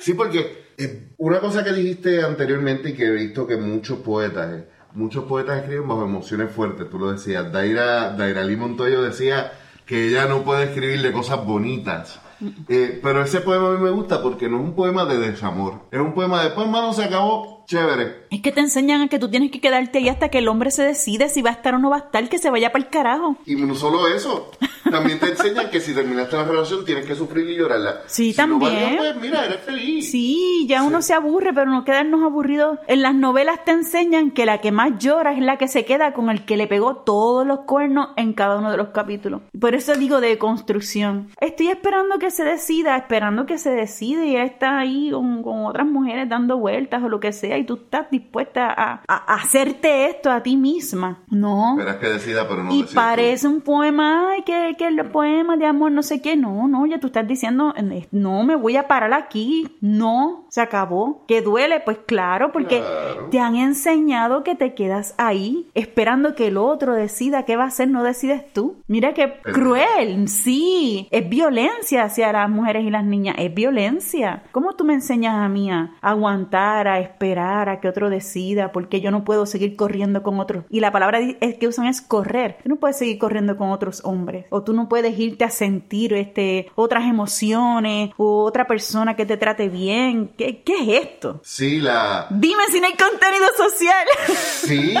Sí, 0.00 0.14
porque 0.14 0.72
eh, 0.78 1.10
una 1.18 1.40
cosa 1.40 1.62
que 1.62 1.72
dijiste 1.72 2.24
anteriormente 2.24 2.90
y 2.90 2.94
que 2.94 3.04
he 3.04 3.10
visto 3.10 3.46
que 3.46 3.56
muchos 3.56 3.98
poetas, 3.98 4.52
eh, 4.58 4.64
muchos 4.94 5.24
poetas 5.24 5.58
escriben 5.58 5.86
bajo 5.86 6.02
emociones 6.04 6.50
fuertes, 6.50 6.88
tú 6.90 6.98
lo 6.98 7.12
decías. 7.12 7.52
Daira, 7.52 8.10
Daira 8.16 8.42
Lee 8.42 8.56
Montoyo 8.56 9.02
decía 9.02 9.52
que 9.86 10.08
ella 10.08 10.24
no 10.26 10.42
puede 10.42 10.64
escribir 10.64 11.02
de 11.02 11.12
cosas 11.12 11.44
bonitas. 11.44 12.20
Eh, 12.68 13.00
pero 13.02 13.22
ese 13.22 13.40
poema 13.40 13.68
a 13.68 13.72
mí 13.72 13.78
me 13.78 13.90
gusta 13.90 14.22
porque 14.22 14.48
no 14.48 14.58
es 14.58 14.64
un 14.64 14.74
poema 14.74 15.04
de 15.04 15.18
desamor. 15.18 15.80
Es 15.90 16.00
un 16.00 16.14
poema 16.14 16.42
de, 16.42 16.50
pues, 16.50 16.68
mano, 16.68 16.92
se 16.92 17.04
acabó, 17.04 17.59
chévere. 17.70 18.24
Es 18.30 18.42
que 18.42 18.50
te 18.52 18.60
enseñan 18.60 19.02
a 19.02 19.08
que 19.08 19.18
tú 19.20 19.28
tienes 19.30 19.50
que 19.52 19.60
quedarte 19.60 19.98
ahí 19.98 20.08
hasta 20.08 20.28
que 20.28 20.38
el 20.38 20.48
hombre 20.48 20.70
se 20.72 20.82
decide 20.82 21.28
si 21.28 21.40
va 21.40 21.50
a 21.50 21.52
estar 21.52 21.74
o 21.74 21.78
no 21.78 21.90
va 21.90 21.96
a 21.96 22.00
estar, 22.00 22.28
que 22.28 22.38
se 22.38 22.50
vaya 22.50 22.72
para 22.72 22.84
el 22.84 22.90
carajo. 22.90 23.36
Y 23.46 23.54
no 23.54 23.74
solo 23.76 24.08
eso, 24.08 24.50
también 24.90 25.20
te 25.20 25.28
enseñan 25.30 25.70
que 25.70 25.80
si 25.80 25.94
terminaste 25.94 26.36
la 26.36 26.44
relación 26.44 26.84
tienes 26.84 27.06
que 27.06 27.14
sufrir 27.14 27.48
y 27.48 27.56
llorarla. 27.56 28.00
Sí, 28.06 28.32
Si 28.32 28.40
no 28.42 28.58
también. 28.58 28.74
valió, 28.96 28.98
pues 28.98 29.16
mira, 29.20 29.44
eres 29.46 29.60
feliz. 29.60 30.10
Sí, 30.10 30.66
ya 30.68 30.82
uno 30.82 31.00
se 31.00 31.14
aburre, 31.14 31.52
pero 31.54 31.70
no 31.70 31.84
quedarnos 31.84 32.22
aburridos. 32.24 32.78
En 32.88 33.02
las 33.02 33.14
novelas 33.14 33.64
te 33.64 33.70
enseñan 33.70 34.32
que 34.32 34.46
la 34.46 34.58
que 34.58 34.72
más 34.72 34.98
llora 34.98 35.32
es 35.32 35.38
la 35.40 35.56
que 35.56 35.68
se 35.68 35.84
queda 35.84 36.12
con 36.12 36.28
el 36.28 36.44
que 36.44 36.56
le 36.56 36.66
pegó 36.66 36.96
todos 36.96 37.46
los 37.46 37.60
cuernos 37.60 38.08
en 38.16 38.32
cada 38.32 38.58
uno 38.58 38.70
de 38.72 38.76
los 38.78 38.88
capítulos. 38.88 39.42
Por 39.60 39.74
eso 39.76 39.94
digo 39.94 40.20
de 40.20 40.38
construcción. 40.38 41.28
Estoy 41.40 41.68
esperando 41.68 42.18
que 42.18 42.30
se 42.32 42.42
decida, 42.44 42.96
esperando 42.96 43.46
que 43.46 43.58
se 43.58 43.70
decida 43.70 44.24
y 44.24 44.34
él 44.36 44.42
está 44.42 44.78
ahí 44.78 45.10
con, 45.12 45.42
con 45.42 45.66
otras 45.66 45.86
mujeres 45.86 46.28
dando 46.28 46.58
vueltas 46.58 47.02
o 47.02 47.08
lo 47.08 47.20
que 47.20 47.32
sea 47.32 47.59
y 47.60 47.64
tú 47.64 47.74
estás 47.74 48.10
dispuesta 48.10 48.72
a, 48.72 49.02
a- 49.06 49.34
hacerte 49.34 50.08
esto 50.10 50.30
a 50.30 50.42
ti 50.42 50.56
misma. 50.56 51.20
No. 51.28 51.76
Que 52.00 52.08
decida, 52.08 52.48
pero 52.48 52.64
no 52.64 52.70
Y 52.72 52.82
decides 52.82 52.90
tú. 52.90 52.94
parece 52.96 53.48
un 53.48 53.60
poema, 53.60 54.30
ay, 54.32 54.42
que, 54.42 54.74
que 54.78 54.86
el 54.88 55.10
poema 55.10 55.56
de 55.56 55.66
amor, 55.66 55.92
no 55.92 56.02
sé 56.02 56.20
qué. 56.20 56.36
No, 56.36 56.66
no, 56.68 56.86
ya 56.86 56.98
tú 57.00 57.08
estás 57.08 57.26
diciendo, 57.26 57.72
eh, 57.76 58.08
no 58.10 58.42
me 58.44 58.56
voy 58.56 58.76
a 58.76 58.88
parar 58.88 59.12
aquí. 59.12 59.68
No, 59.80 60.46
se 60.50 60.60
acabó. 60.60 61.24
¿Que 61.26 61.40
duele? 61.42 61.80
Pues 61.80 61.98
claro, 62.06 62.52
porque 62.52 62.80
Claro. 62.80 63.28
te 63.30 63.38
han 63.40 63.56
enseñado 63.56 64.44
que 64.44 64.54
te 64.54 64.74
quedas 64.74 65.14
ahí 65.16 65.66
esperando 65.74 66.34
que 66.34 66.48
el 66.48 66.56
otro 66.58 66.94
decida 66.94 67.44
qué 67.44 67.56
va 67.56 67.64
a 67.64 67.68
hacer, 67.68 67.88
no 67.88 68.02
decides 68.02 68.52
tú. 68.52 68.76
Mira 68.86 69.14
qué 69.14 69.32
cruel, 69.42 70.28
sí. 70.28 71.08
Es 71.10 71.28
violencia 71.28 72.04
hacia 72.04 72.32
las 72.32 72.50
mujeres 72.50 72.84
y 72.84 72.90
las 72.90 73.04
niñas, 73.04 73.36
es 73.38 73.52
violencia. 73.54 74.42
¿Cómo 74.52 74.74
tú 74.74 74.84
me 74.84 74.94
enseñas 74.94 75.34
a 75.36 75.48
mí 75.48 75.70
a 75.70 75.92
aguantar, 76.00 76.88
a 76.88 77.00
esperar 77.00 77.68
a 77.68 77.80
que 77.80 77.88
otro 77.88 78.10
decida? 78.10 78.72
Porque 78.72 79.00
yo 79.00 79.10
no 79.10 79.24
puedo 79.24 79.46
seguir 79.46 79.76
corriendo 79.76 80.22
con 80.22 80.40
otros. 80.40 80.64
Y 80.70 80.80
la 80.80 80.92
palabra 80.92 81.20
que 81.58 81.68
usan 81.68 81.86
es 81.86 82.00
correr. 82.02 82.58
Tú 82.62 82.68
no 82.68 82.76
puedes 82.76 82.98
seguir 82.98 83.18
corriendo 83.18 83.56
con 83.56 83.70
otros 83.70 84.04
hombres. 84.04 84.46
O 84.50 84.62
tú 84.62 84.72
no 84.72 84.88
puedes 84.88 85.18
irte 85.18 85.44
a 85.44 85.50
sentir 85.50 86.12
este, 86.14 86.70
otras 86.74 87.04
emociones 87.08 88.10
o 88.16 88.44
otra 88.44 88.66
persona 88.66 89.16
que 89.16 89.26
te 89.26 89.36
trate 89.36 89.68
bien. 89.68 90.30
¿Qué, 90.40 90.62
qué 90.62 90.72
es 90.96 91.04
esto? 91.06 91.42
Sí, 91.44 91.80
la... 91.80 92.26
Dime 92.30 92.62
si 92.72 92.80
no 92.80 92.86
hay 92.86 92.94
contenido 92.94 93.46
social. 93.58 94.06
Sí, 94.26 94.94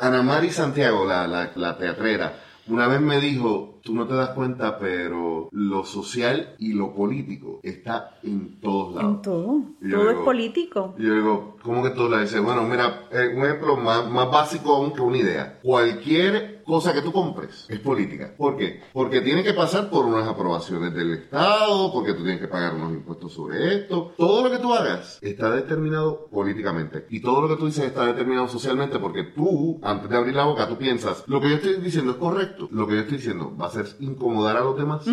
Ana 0.00 0.22
Mari 0.24 0.50
Santiago, 0.50 1.04
la, 1.04 1.28
la, 1.28 1.52
la 1.54 1.78
teatrera, 1.78 2.40
una 2.66 2.88
vez 2.88 3.00
me 3.00 3.20
dijo, 3.20 3.75
tú 3.86 3.94
no 3.94 4.06
te 4.06 4.14
das 4.14 4.30
cuenta, 4.30 4.78
pero 4.78 5.48
lo 5.52 5.84
social 5.84 6.56
y 6.58 6.72
lo 6.72 6.92
político 6.92 7.60
está 7.62 8.18
en 8.24 8.60
todos 8.60 8.94
lados. 8.96 9.14
En 9.14 9.22
todo. 9.22 9.60
Yo 9.80 9.96
Todo 9.98 10.02
es 10.10 10.14
digo- 10.14 10.24
político. 10.24 10.94
Y 10.98 11.04
yo 11.04 11.14
digo, 11.14 11.56
¿cómo 11.62 11.82
que 11.84 11.90
tú 11.90 12.08
le 12.08 12.20
dices? 12.22 12.42
Bueno, 12.42 12.64
mira, 12.64 13.04
eh, 13.12 13.32
un 13.36 13.44
ejemplo 13.44 13.76
más, 13.76 14.10
más 14.10 14.28
básico 14.30 14.74
aún 14.74 14.92
que 14.92 15.00
una 15.00 15.18
idea. 15.18 15.60
Cualquier 15.62 16.56
cosa 16.66 16.92
que 16.92 17.00
tú 17.00 17.12
compres 17.12 17.64
es 17.68 17.78
política. 17.78 18.34
¿Por 18.36 18.56
qué? 18.56 18.80
Porque 18.92 19.20
tiene 19.20 19.44
que 19.44 19.54
pasar 19.54 19.88
por 19.88 20.04
unas 20.04 20.26
aprobaciones 20.26 20.92
del 20.92 21.12
Estado, 21.12 21.92
porque 21.92 22.12
tú 22.12 22.24
tienes 22.24 22.40
que 22.40 22.48
pagar 22.48 22.74
unos 22.74 22.92
impuestos 22.92 23.32
sobre 23.34 23.72
esto. 23.76 24.12
Todo 24.16 24.42
lo 24.42 24.50
que 24.50 24.58
tú 24.58 24.74
hagas 24.74 25.20
está 25.22 25.50
determinado 25.50 26.26
políticamente. 26.26 27.06
Y 27.08 27.20
todo 27.20 27.42
lo 27.42 27.48
que 27.48 27.56
tú 27.56 27.66
dices 27.66 27.84
está 27.84 28.04
determinado 28.06 28.48
socialmente 28.48 28.98
porque 28.98 29.22
tú, 29.22 29.78
antes 29.82 30.10
de 30.10 30.16
abrir 30.16 30.34
la 30.34 30.44
boca, 30.46 30.66
tú 30.68 30.76
piensas, 30.76 31.22
lo 31.28 31.40
que 31.40 31.50
yo 31.50 31.54
estoy 31.56 31.74
diciendo 31.76 32.12
es 32.12 32.18
correcto. 32.18 32.66
Lo 32.72 32.84
que 32.88 32.94
yo 32.94 33.00
estoy 33.02 33.18
diciendo 33.18 33.54
va 33.56 33.66
a 33.66 33.70
ser 33.70 33.75
incomodar 34.00 34.56
a 34.56 34.60
los 34.60 34.76
demás. 34.78 35.04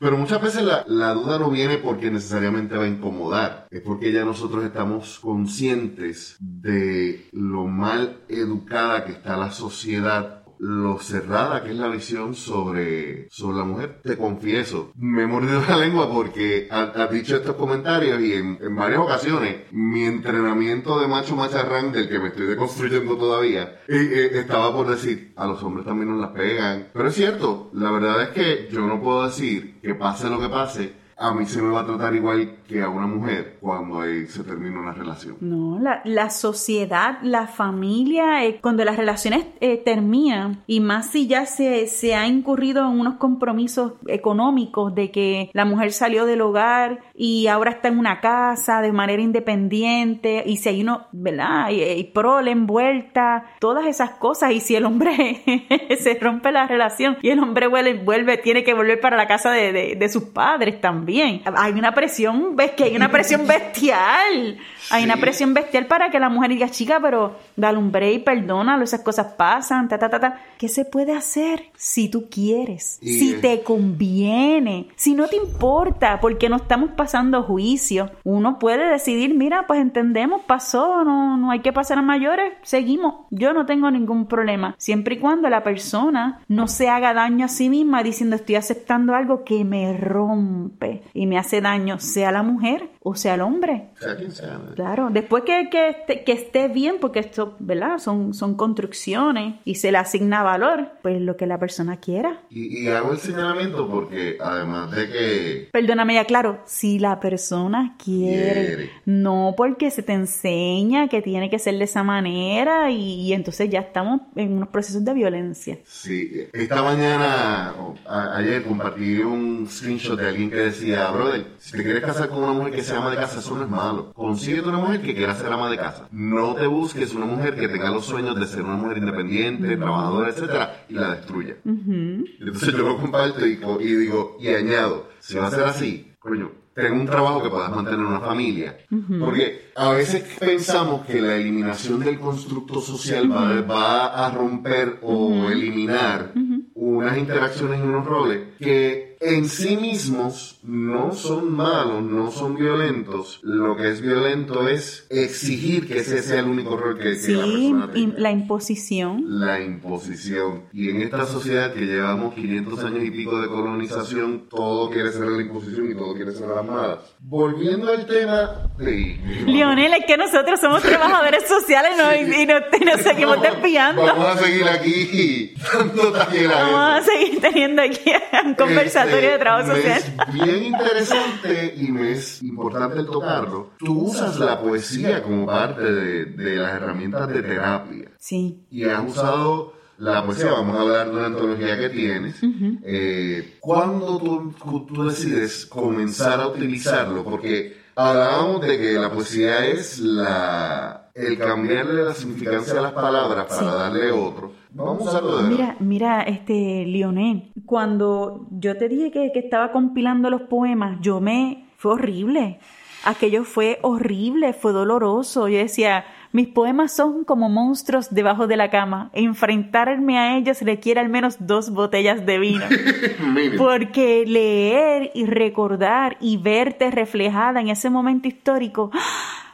Pero 0.00 0.16
muchas 0.16 0.42
veces 0.42 0.62
la, 0.62 0.84
la 0.86 1.14
duda 1.14 1.38
no 1.38 1.50
viene 1.50 1.78
porque 1.78 2.10
necesariamente 2.10 2.76
va 2.76 2.84
a 2.84 2.88
incomodar, 2.88 3.66
es 3.70 3.80
porque 3.82 4.12
ya 4.12 4.24
nosotros 4.24 4.64
estamos 4.64 5.18
conscientes 5.20 6.36
de 6.40 7.28
lo 7.32 7.66
mal 7.66 8.18
educada 8.28 9.04
que 9.04 9.12
está 9.12 9.36
la 9.36 9.50
sociedad, 9.50 10.42
lo 10.60 10.98
cerrada 10.98 11.62
que 11.62 11.70
es 11.70 11.76
la 11.76 11.88
visión 11.88 12.34
sobre, 12.34 13.28
sobre 13.30 13.58
la 13.58 13.64
mujer. 13.64 14.00
Te 14.02 14.16
confieso, 14.16 14.92
me 14.96 15.22
he 15.22 15.26
mordido 15.26 15.62
la 15.68 15.76
lengua 15.76 16.10
porque 16.12 16.68
ha- 16.70 16.92
has 16.96 17.10
dicho 17.10 17.36
estos 17.36 17.56
comentarios 17.56 18.20
y 18.20 18.34
en, 18.34 18.58
varias 18.76 19.00
ocasiones 19.00 19.56
mi 19.72 20.04
entrenamiento 20.04 20.98
de 21.00 21.08
macho 21.08 21.36
macharrán 21.36 21.92
del 21.92 22.08
que 22.08 22.18
me 22.18 22.28
estoy 22.28 22.46
deconstruyendo 22.46 23.16
todavía 23.16 23.80
eh, 23.88 23.96
eh, 23.96 24.30
estaba 24.34 24.72
por 24.74 24.88
decir 24.88 25.32
a 25.36 25.46
los 25.46 25.62
hombres 25.62 25.86
también 25.86 26.10
nos 26.10 26.20
las 26.20 26.30
pegan. 26.30 26.88
Pero 26.92 27.08
es 27.08 27.14
cierto, 27.14 27.70
la 27.74 27.90
verdad 27.90 28.22
es 28.22 28.28
que 28.30 28.68
yo 28.70 28.80
no 28.86 29.00
puedo 29.00 29.24
decir 29.26 29.80
que 29.80 29.94
pase 29.94 30.28
lo 30.28 30.40
que 30.40 30.48
pase, 30.48 30.92
a 31.16 31.32
mí 31.34 31.46
se 31.46 31.60
me 31.62 31.70
va 31.72 31.80
a 31.80 31.86
tratar 31.86 32.14
igual 32.14 32.57
que 32.68 32.82
a 32.82 32.88
una 32.90 33.06
mujer 33.06 33.56
cuando 33.60 34.00
ahí 34.02 34.26
se 34.26 34.44
termina 34.44 34.78
una 34.78 34.92
relación. 34.92 35.36
No, 35.40 35.78
la, 35.80 36.02
la 36.04 36.28
sociedad, 36.30 37.18
la 37.22 37.46
familia, 37.46 38.44
eh, 38.44 38.58
cuando 38.60 38.84
las 38.84 38.96
relaciones 38.98 39.46
eh, 39.60 39.78
terminan, 39.78 40.62
y 40.66 40.80
más 40.80 41.10
si 41.10 41.26
ya 41.26 41.46
se, 41.46 41.86
se 41.86 42.14
ha 42.14 42.26
incurrido 42.26 42.82
en 42.84 43.00
unos 43.00 43.14
compromisos 43.14 43.94
económicos 44.06 44.94
de 44.94 45.10
que 45.10 45.50
la 45.54 45.64
mujer 45.64 45.92
salió 45.92 46.26
del 46.26 46.42
hogar 46.42 47.00
y 47.14 47.46
ahora 47.46 47.70
está 47.70 47.88
en 47.88 47.98
una 47.98 48.20
casa 48.20 48.82
de 48.82 48.92
manera 48.92 49.22
independiente, 49.22 50.42
y 50.46 50.56
si 50.58 50.68
hay 50.68 50.82
uno, 50.82 51.06
¿verdad? 51.12 51.70
Y, 51.70 52.04
prole 52.04 52.50
envuelta, 52.50 53.44
todas 53.60 53.86
esas 53.86 54.10
cosas, 54.10 54.52
y 54.52 54.60
si 54.60 54.74
el 54.76 54.84
hombre 54.84 55.42
se 55.98 56.18
rompe 56.20 56.52
la 56.52 56.66
relación 56.66 57.16
y 57.22 57.30
el 57.30 57.38
hombre 57.40 57.66
vuelve, 57.66 57.94
vuelve 58.02 58.36
tiene 58.38 58.62
que 58.62 58.74
volver 58.74 59.00
para 59.00 59.16
la 59.16 59.26
casa 59.26 59.50
de, 59.50 59.72
de- 59.96 60.08
sus 60.08 60.24
padres 60.24 60.80
también. 60.80 61.42
Hay 61.56 61.72
una 61.72 61.92
presión, 61.92 62.56
que 62.72 62.84
hay 62.84 62.96
una 62.96 63.10
presión 63.10 63.46
bestial. 63.46 64.58
Hay 64.90 65.04
una 65.04 65.16
presión 65.16 65.54
bestial 65.54 65.86
para 65.86 66.10
que 66.10 66.18
la 66.18 66.28
mujer 66.28 66.50
diga, 66.50 66.68
chica, 66.70 66.98
pero 67.00 67.36
dale 67.56 67.78
un 67.78 67.92
break, 67.92 68.24
perdónalo, 68.24 68.84
esas 68.84 69.00
cosas 69.02 69.26
pasan, 69.36 69.88
ta, 69.88 69.98
ta, 69.98 70.08
ta, 70.08 70.20
ta. 70.20 70.40
¿Qué 70.58 70.68
se 70.68 70.84
puede 70.84 71.12
hacer 71.14 71.64
si 71.76 72.08
tú 72.08 72.28
quieres? 72.30 72.98
Y- 73.02 73.18
si 73.18 73.34
te 73.40 73.62
conviene, 73.62 74.88
si 74.96 75.14
no 75.14 75.28
te 75.28 75.36
importa, 75.36 76.20
porque 76.20 76.48
no 76.48 76.56
estamos 76.56 76.90
pasando 76.96 77.42
juicio. 77.42 78.10
Uno 78.24 78.58
puede 78.58 78.88
decidir, 78.88 79.34
mira, 79.34 79.66
pues 79.66 79.80
entendemos, 79.80 80.42
pasó, 80.46 81.04
no, 81.04 81.36
no 81.36 81.50
hay 81.50 81.60
que 81.60 81.72
pasar 81.72 81.98
a 81.98 82.02
mayores, 82.02 82.52
seguimos. 82.62 83.26
Yo 83.30 83.52
no 83.52 83.66
tengo 83.66 83.90
ningún 83.90 84.26
problema, 84.26 84.74
siempre 84.78 85.16
y 85.16 85.18
cuando 85.18 85.48
la 85.48 85.62
persona 85.62 86.40
no 86.48 86.66
se 86.68 86.88
haga 86.88 87.12
daño 87.14 87.44
a 87.44 87.48
sí 87.48 87.68
misma 87.68 88.02
diciendo 88.02 88.36
estoy 88.36 88.54
aceptando 88.56 89.14
algo 89.14 89.44
que 89.44 89.64
me 89.64 89.96
rompe 89.96 91.02
y 91.14 91.26
me 91.26 91.38
hace 91.38 91.60
daño, 91.60 91.98
sea 91.98 92.32
la 92.32 92.42
mujer 92.42 92.90
o 93.10 93.14
sea 93.14 93.34
el 93.34 93.40
hombre. 93.40 93.88
Sea 93.98 94.16
quien 94.16 94.32
sea. 94.32 94.58
Claro, 94.74 95.08
después 95.10 95.42
que, 95.44 95.68
que, 95.70 95.88
esté, 95.90 96.24
que 96.24 96.32
esté 96.32 96.68
bien, 96.68 96.96
porque 97.00 97.20
esto, 97.20 97.56
¿verdad? 97.58 97.98
Son, 97.98 98.34
son 98.34 98.54
construcciones 98.54 99.54
y 99.64 99.76
se 99.76 99.90
le 99.92 99.98
asigna 99.98 100.42
valor, 100.42 100.88
pues 101.02 101.20
lo 101.20 101.36
que 101.36 101.46
la 101.46 101.58
persona 101.58 101.96
quiera. 101.98 102.40
Y, 102.50 102.84
y 102.84 102.88
hago 102.88 103.12
el 103.12 103.18
señalamiento 103.18 103.88
porque 103.88 104.36
además 104.40 104.90
de 104.90 105.08
que 105.08 105.68
Perdóname, 105.72 106.14
ya 106.14 106.24
claro, 106.24 106.60
si 106.66 106.98
la 106.98 107.18
persona 107.20 107.96
quiere, 108.02 108.66
Quiere. 108.66 108.90
no 109.06 109.54
porque 109.56 109.90
se 109.90 110.02
te 110.02 110.12
enseña 110.12 111.08
que 111.08 111.22
tiene 111.22 111.48
que 111.50 111.58
ser 111.58 111.76
de 111.78 111.84
esa 111.84 112.02
manera 112.02 112.90
y, 112.90 113.22
y 113.22 113.32
entonces 113.32 113.68
ya 113.70 113.80
estamos 113.80 114.20
en 114.36 114.52
unos 114.52 114.68
procesos 114.68 115.04
de 115.04 115.14
violencia. 115.14 115.78
Sí, 115.84 116.30
esta 116.52 116.82
mañana, 116.82 117.74
a- 118.06 118.36
ayer, 118.36 118.62
compartí 118.64 119.18
un 119.18 119.66
screenshot 119.68 120.18
de 120.18 120.28
alguien 120.28 120.50
que 120.50 120.56
decía, 120.56 121.10
brother, 121.10 121.46
si 121.58 121.76
te 121.76 121.82
quieres 121.82 122.02
casar 122.02 122.28
con 122.28 122.42
una 122.44 122.52
mujer 122.52 122.72
que 122.74 122.82
sea 122.82 122.97
ama 122.98 123.10
de 123.10 123.16
casa, 123.16 123.38
eso 123.40 123.56
no 123.56 123.64
es 123.64 123.70
malo. 123.70 124.12
Consíguete 124.12 124.68
una 124.68 124.78
mujer 124.78 125.02
que 125.02 125.14
quiera 125.14 125.34
ser 125.34 125.52
ama 125.52 125.70
de 125.70 125.76
casa. 125.76 126.08
No 126.12 126.54
te 126.54 126.66
busques 126.66 127.14
una 127.14 127.26
mujer 127.26 127.56
que 127.56 127.68
tenga 127.68 127.90
los 127.90 128.04
sueños 128.04 128.38
de 128.38 128.46
ser 128.46 128.62
una 128.62 128.76
mujer 128.76 128.98
independiente, 128.98 129.76
trabajadora, 129.76 130.30
etcétera, 130.30 130.84
y 130.88 130.94
la 130.94 131.14
destruya. 131.14 131.56
Entonces 131.64 132.72
yo 132.72 132.88
lo 132.88 132.96
comparto 132.98 133.46
y, 133.46 133.58
y 133.80 133.94
digo, 133.94 134.36
y 134.40 134.48
añado, 134.48 135.08
si 135.18 135.36
va 135.36 135.46
a 135.46 135.50
ser 135.50 135.64
así, 135.64 136.12
coño, 136.18 136.50
ten 136.74 136.92
un 136.92 137.06
trabajo 137.06 137.42
que 137.42 137.50
puedas 137.50 137.74
mantener 137.74 138.00
una 138.06 138.20
familia. 138.20 138.76
Porque 139.18 139.70
a 139.74 139.90
veces 139.92 140.24
pensamos 140.38 141.04
que 141.06 141.20
la 141.20 141.34
eliminación 141.36 141.98
del 142.00 142.18
constructo 142.20 142.80
social 142.80 143.30
va, 143.30 143.60
va 143.62 144.26
a 144.26 144.30
romper 144.30 144.98
o 145.02 145.48
eliminar 145.50 146.32
unas 146.74 147.18
interacciones 147.18 147.80
y 147.80 147.82
unos 147.82 148.06
roles 148.06 148.56
que 148.60 149.07
en 149.20 149.48
sí 149.48 149.76
mismos 149.76 150.58
no 150.62 151.12
son 151.12 151.52
malos, 151.52 152.02
no 152.02 152.30
son 152.30 152.56
violentos. 152.56 153.40
Lo 153.42 153.76
que 153.76 153.90
es 153.90 154.00
violento 154.00 154.68
es 154.68 155.06
exigir 155.10 155.88
que 155.88 155.98
ese 155.98 156.22
sea 156.22 156.40
el 156.40 156.46
único 156.46 156.76
rol 156.76 156.98
que, 156.98 157.04
que 157.04 157.16
Sí, 157.16 157.32
la 157.34 157.40
persona 157.46 157.92
tenga 157.92 158.18
la 158.18 158.30
imposición. 158.30 159.24
la 159.40 159.60
imposición. 159.60 160.64
Y 160.72 160.90
en 160.90 161.02
esta 161.02 161.26
sociedad 161.26 161.72
que 161.72 161.80
llevamos 161.80 162.34
500 162.34 162.84
años 162.84 163.04
y 163.04 163.10
pico 163.10 163.40
de 163.40 163.48
colonización, 163.48 164.48
todo 164.48 164.90
quiere 164.90 165.10
ser 165.10 165.26
la 165.26 165.42
imposición 165.42 165.90
y 165.90 165.94
todo 165.94 166.14
quiere 166.14 166.32
ser 166.32 166.48
las 166.48 166.64
malas. 166.64 166.98
Volviendo 167.20 167.90
al 167.90 168.06
tema 168.06 168.70
de... 168.78 169.18
Lionel, 169.46 169.94
es 169.94 170.04
que 170.06 170.16
nosotros 170.16 170.60
somos 170.60 170.82
trabajadores 170.82 171.46
sociales 171.48 171.92
¿no? 171.98 172.14
y, 172.14 172.42
y 172.42 172.46
nos, 172.46 172.62
y 172.80 172.84
nos 172.84 173.00
seguimos 173.00 173.42
desviando. 173.42 174.02
Vamos 174.02 174.26
a 174.26 174.38
seguir 174.38 174.68
aquí 174.68 175.54
dando 175.72 176.12
Vamos 176.12 176.80
a 176.80 177.02
seguir 177.02 177.40
teniendo 177.40 177.82
aquí 177.82 178.10
un 178.44 178.54
conversatorio 178.54 179.07
De 179.16 179.38
trabajo 179.38 179.68
me 179.68 179.74
social. 179.76 180.02
Es 180.28 180.34
bien 180.34 180.64
interesante 180.64 181.74
y 181.76 181.88
me 181.92 182.12
es 182.12 182.42
importante 182.42 183.00
el 183.00 183.06
tocarlo. 183.06 183.70
Tú 183.78 184.02
usas 184.02 184.38
la 184.38 184.60
poesía 184.60 185.22
como 185.22 185.46
parte 185.46 185.82
de, 185.82 186.24
de 186.26 186.56
las 186.56 186.74
herramientas 186.74 187.28
de 187.28 187.42
terapia. 187.42 188.10
Sí, 188.18 188.64
y 188.70 188.84
has 188.84 189.08
usado 189.08 189.78
la 189.98 190.24
poesía, 190.24 190.52
vamos 190.52 190.76
a 190.76 190.82
hablar 190.82 191.06
de 191.10 191.16
una 191.16 191.26
antología 191.26 191.76
que 191.76 191.88
tienes. 191.88 192.36
Eh, 192.84 193.56
¿Cuándo 193.58 194.18
tú, 194.18 194.86
tú 194.86 195.08
decides 195.08 195.66
comenzar 195.66 196.40
a 196.40 196.48
utilizarlo? 196.48 197.24
Porque 197.24 197.76
hablábamos 197.96 198.60
de 198.60 198.78
que 198.78 198.92
la 198.92 199.10
poesía 199.10 199.66
es 199.66 199.98
la, 199.98 201.07
el 201.18 201.38
cambiarle 201.38 202.02
la 202.02 202.14
significancia 202.14 202.78
a 202.78 202.82
las 202.82 202.92
palabras 202.92 203.46
para 203.46 203.74
darle 203.74 204.12
otro. 204.12 204.52
Vamos 204.70 205.12
a 205.12 205.20
de 205.20 205.26
verdad. 205.26 205.48
Mira, 205.48 205.76
mira, 205.80 206.22
este, 206.22 206.84
Lionel, 206.86 207.52
cuando 207.66 208.46
yo 208.50 208.76
te 208.76 208.88
dije 208.88 209.10
que, 209.10 209.32
que 209.32 209.40
estaba 209.40 209.72
compilando 209.72 210.30
los 210.30 210.42
poemas, 210.42 210.98
yo 211.00 211.20
me... 211.20 211.66
fue 211.76 211.92
horrible. 211.92 212.60
Aquello 213.04 213.44
fue 213.44 213.78
horrible, 213.82 214.52
fue 214.52 214.72
doloroso. 214.72 215.48
Yo 215.48 215.58
decía, 215.58 216.04
mis 216.32 216.48
poemas 216.48 216.92
son 216.92 217.24
como 217.24 217.48
monstruos 217.48 218.10
debajo 218.10 218.46
de 218.46 218.56
la 218.56 218.70
cama. 218.70 219.10
Enfrentarme 219.14 220.18
a 220.18 220.36
ellos 220.36 220.62
requiere 220.62 221.00
al 221.00 221.08
menos 221.08 221.36
dos 221.40 221.70
botellas 221.70 222.26
de 222.26 222.38
vino. 222.38 222.64
Porque 223.58 224.24
leer 224.26 225.10
y 225.14 225.26
recordar 225.26 226.16
y 226.20 226.36
verte 226.36 226.90
reflejada 226.90 227.60
en 227.60 227.68
ese 227.68 227.88
momento 227.88 228.28
histórico, 228.28 228.90
¡ah! 228.92 229.47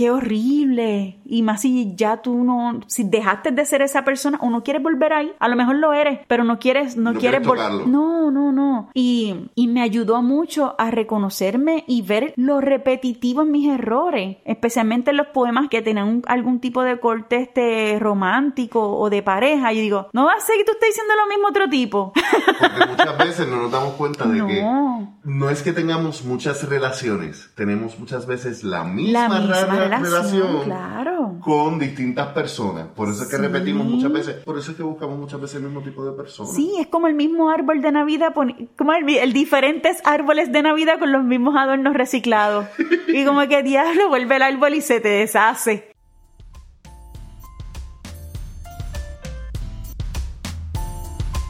Qué 0.00 0.10
horrible. 0.10 1.18
Y 1.26 1.42
más 1.42 1.60
si 1.60 1.94
ya 1.94 2.16
tú 2.22 2.42
no, 2.42 2.80
si 2.86 3.04
dejaste 3.04 3.50
de 3.50 3.64
ser 3.66 3.82
esa 3.82 4.02
persona 4.04 4.38
o 4.40 4.48
no 4.50 4.62
quieres 4.62 4.82
volver 4.82 5.12
ahí, 5.12 5.32
a 5.38 5.46
lo 5.48 5.56
mejor 5.56 5.76
lo 5.76 5.92
eres, 5.92 6.20
pero 6.26 6.42
no 6.42 6.58
quieres, 6.58 6.96
no, 6.96 7.12
No 7.12 7.18
quieres 7.18 7.40
quieres 7.40 7.46
vol- 7.48 7.56
tocarlo. 7.56 7.86
No, 7.86 8.30
no, 8.30 8.50
no. 8.50 8.90
Y, 8.94 9.50
y 9.54 9.68
me 9.68 9.82
ayudó 9.82 10.22
mucho 10.22 10.74
a 10.78 10.90
reconocerme 10.90 11.84
y 11.86 12.00
ver 12.02 12.32
lo 12.36 12.60
repetitivo 12.62 13.42
en 13.42 13.50
mis 13.50 13.68
errores, 13.68 14.38
especialmente 14.44 15.10
en 15.10 15.18
los 15.18 15.26
poemas 15.28 15.68
que 15.68 15.82
tenían 15.82 16.08
un- 16.08 16.22
algún 16.26 16.60
tipo 16.60 16.82
de 16.82 16.98
corte 16.98 17.36
este 17.36 17.98
romántico 18.00 18.96
o 18.98 19.10
de 19.10 19.22
pareja. 19.22 19.72
Yo 19.72 19.80
digo, 19.82 20.08
no 20.12 20.24
va 20.24 20.32
a 20.32 20.40
ser 20.40 20.56
que 20.56 20.64
tú 20.64 20.72
estés 20.72 20.90
diciendo 20.90 21.14
lo 21.16 21.26
mismo 21.28 21.48
otro 21.48 21.68
tipo. 21.68 22.12
Porque 22.58 22.86
muchas 22.90 23.18
veces 23.18 23.48
no 23.48 23.56
nos 23.62 23.70
damos 23.70 23.92
cuenta 23.94 24.24
de 24.26 24.46
que 24.46 24.62
No. 24.62 25.14
no 25.24 25.50
es 25.50 25.62
que 25.62 25.72
tengamos 25.72 26.24
muchas 26.24 26.68
relaciones, 26.68 27.50
tenemos 27.54 27.98
muchas 27.98 28.26
veces 28.26 28.64
la 28.64 28.84
misma, 28.84 29.28
La 29.28 29.38
misma 29.40 29.66
relación, 29.98 30.62
claro. 30.64 31.34
con 31.40 31.78
distintas 31.78 32.28
personas. 32.28 32.86
Por 32.94 33.08
eso 33.08 33.22
es 33.24 33.28
que 33.28 33.36
Sí. 33.36 33.42
repetimos 33.42 33.86
muchas 33.86 34.12
veces, 34.12 34.34
por 34.44 34.58
eso 34.58 34.70
es 34.70 34.76
que 34.76 34.82
buscamos 34.82 35.18
muchas 35.18 35.40
veces 35.40 35.56
el 35.56 35.62
mismo 35.64 35.80
tipo 35.82 36.04
de 36.04 36.12
personas. 36.12 36.54
Sí, 36.54 36.72
es 36.78 36.86
como 36.88 37.06
el 37.08 37.14
mismo 37.14 37.50
árbol 37.50 37.80
de 37.82 37.90
Navidad, 37.92 38.32
como 38.34 38.92
el, 38.92 39.08
el 39.08 39.32
diferentes 39.32 39.98
árboles 40.04 40.52
de 40.52 40.62
Navidad 40.62 40.98
con 40.98 41.10
los 41.12 41.24
mismos 41.24 41.56
adornos 41.56 41.94
reciclados. 41.94 42.66
Y 43.08 43.24
como 43.24 43.40
que 43.48 43.62
diablo, 43.62 44.08
vuelve 44.08 44.36
el 44.36 44.42
árbol 44.42 44.74
y 44.74 44.80
se 44.82 45.00
te 45.00 45.08
deshace. 45.08 45.90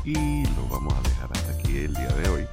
Y 0.04 0.44
lo 0.56 0.66
vamos 0.70 0.94
a 0.94 1.02
dejar 1.08 1.30
hasta 1.32 1.52
aquí 1.52 1.78
el 1.78 1.94
día 1.94 2.08
de 2.08 2.28
hoy. 2.30 2.46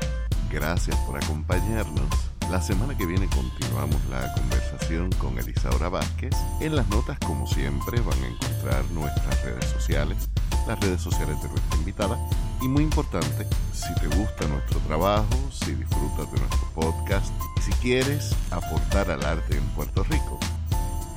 Gracias 0.51 0.95
por 1.07 1.17
acompañarnos. 1.17 2.26
La 2.51 2.61
semana 2.61 2.97
que 2.97 3.05
viene 3.05 3.27
continuamos 3.27 3.97
la 4.09 4.33
conversación 4.33 5.11
con 5.13 5.37
Elisaura 5.37 5.89
Vázquez. 5.89 6.33
En 6.61 6.75
las 6.75 6.87
notas, 6.87 7.19
como 7.19 7.45
siempre, 7.45 7.99
van 7.99 8.23
a 8.23 8.27
encontrar 8.27 8.85
nuestras 8.91 9.43
redes 9.43 9.65
sociales, 9.65 10.29
las 10.65 10.79
redes 10.79 11.01
sociales 11.01 11.41
de 11.41 11.49
nuestra 11.49 11.77
invitada. 11.77 12.17
Y 12.61 12.67
muy 12.69 12.83
importante, 12.83 13.45
si 13.73 13.93
te 13.95 14.07
gusta 14.15 14.47
nuestro 14.47 14.79
trabajo, 14.81 15.27
si 15.51 15.75
disfrutas 15.75 16.31
de 16.31 16.39
nuestro 16.39 16.67
podcast 16.73 17.31
si 17.67 17.73
quieres 17.81 18.33
aportar 18.51 19.11
al 19.11 19.25
arte 19.25 19.57
en 19.57 19.63
Puerto 19.75 20.03
Rico, 20.05 20.39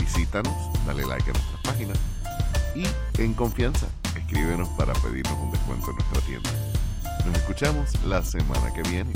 visítanos, 0.01 0.53
dale 0.85 1.07
like 1.07 1.31
a 1.31 1.33
nuestras 1.33 1.61
páginas 1.63 1.99
y 2.75 2.85
en 3.23 3.35
confianza, 3.35 3.87
escríbenos 4.17 4.69
para 4.71 4.93
pedirnos 4.95 5.39
un 5.39 5.53
descuento 5.53 5.91
en 5.91 5.97
nuestra 5.97 6.21
tienda. 6.23 6.51
Nos 7.25 7.37
escuchamos 7.37 8.05
la 8.05 8.25
semana 8.25 8.73
que 8.75 8.83
viene. 8.83 9.13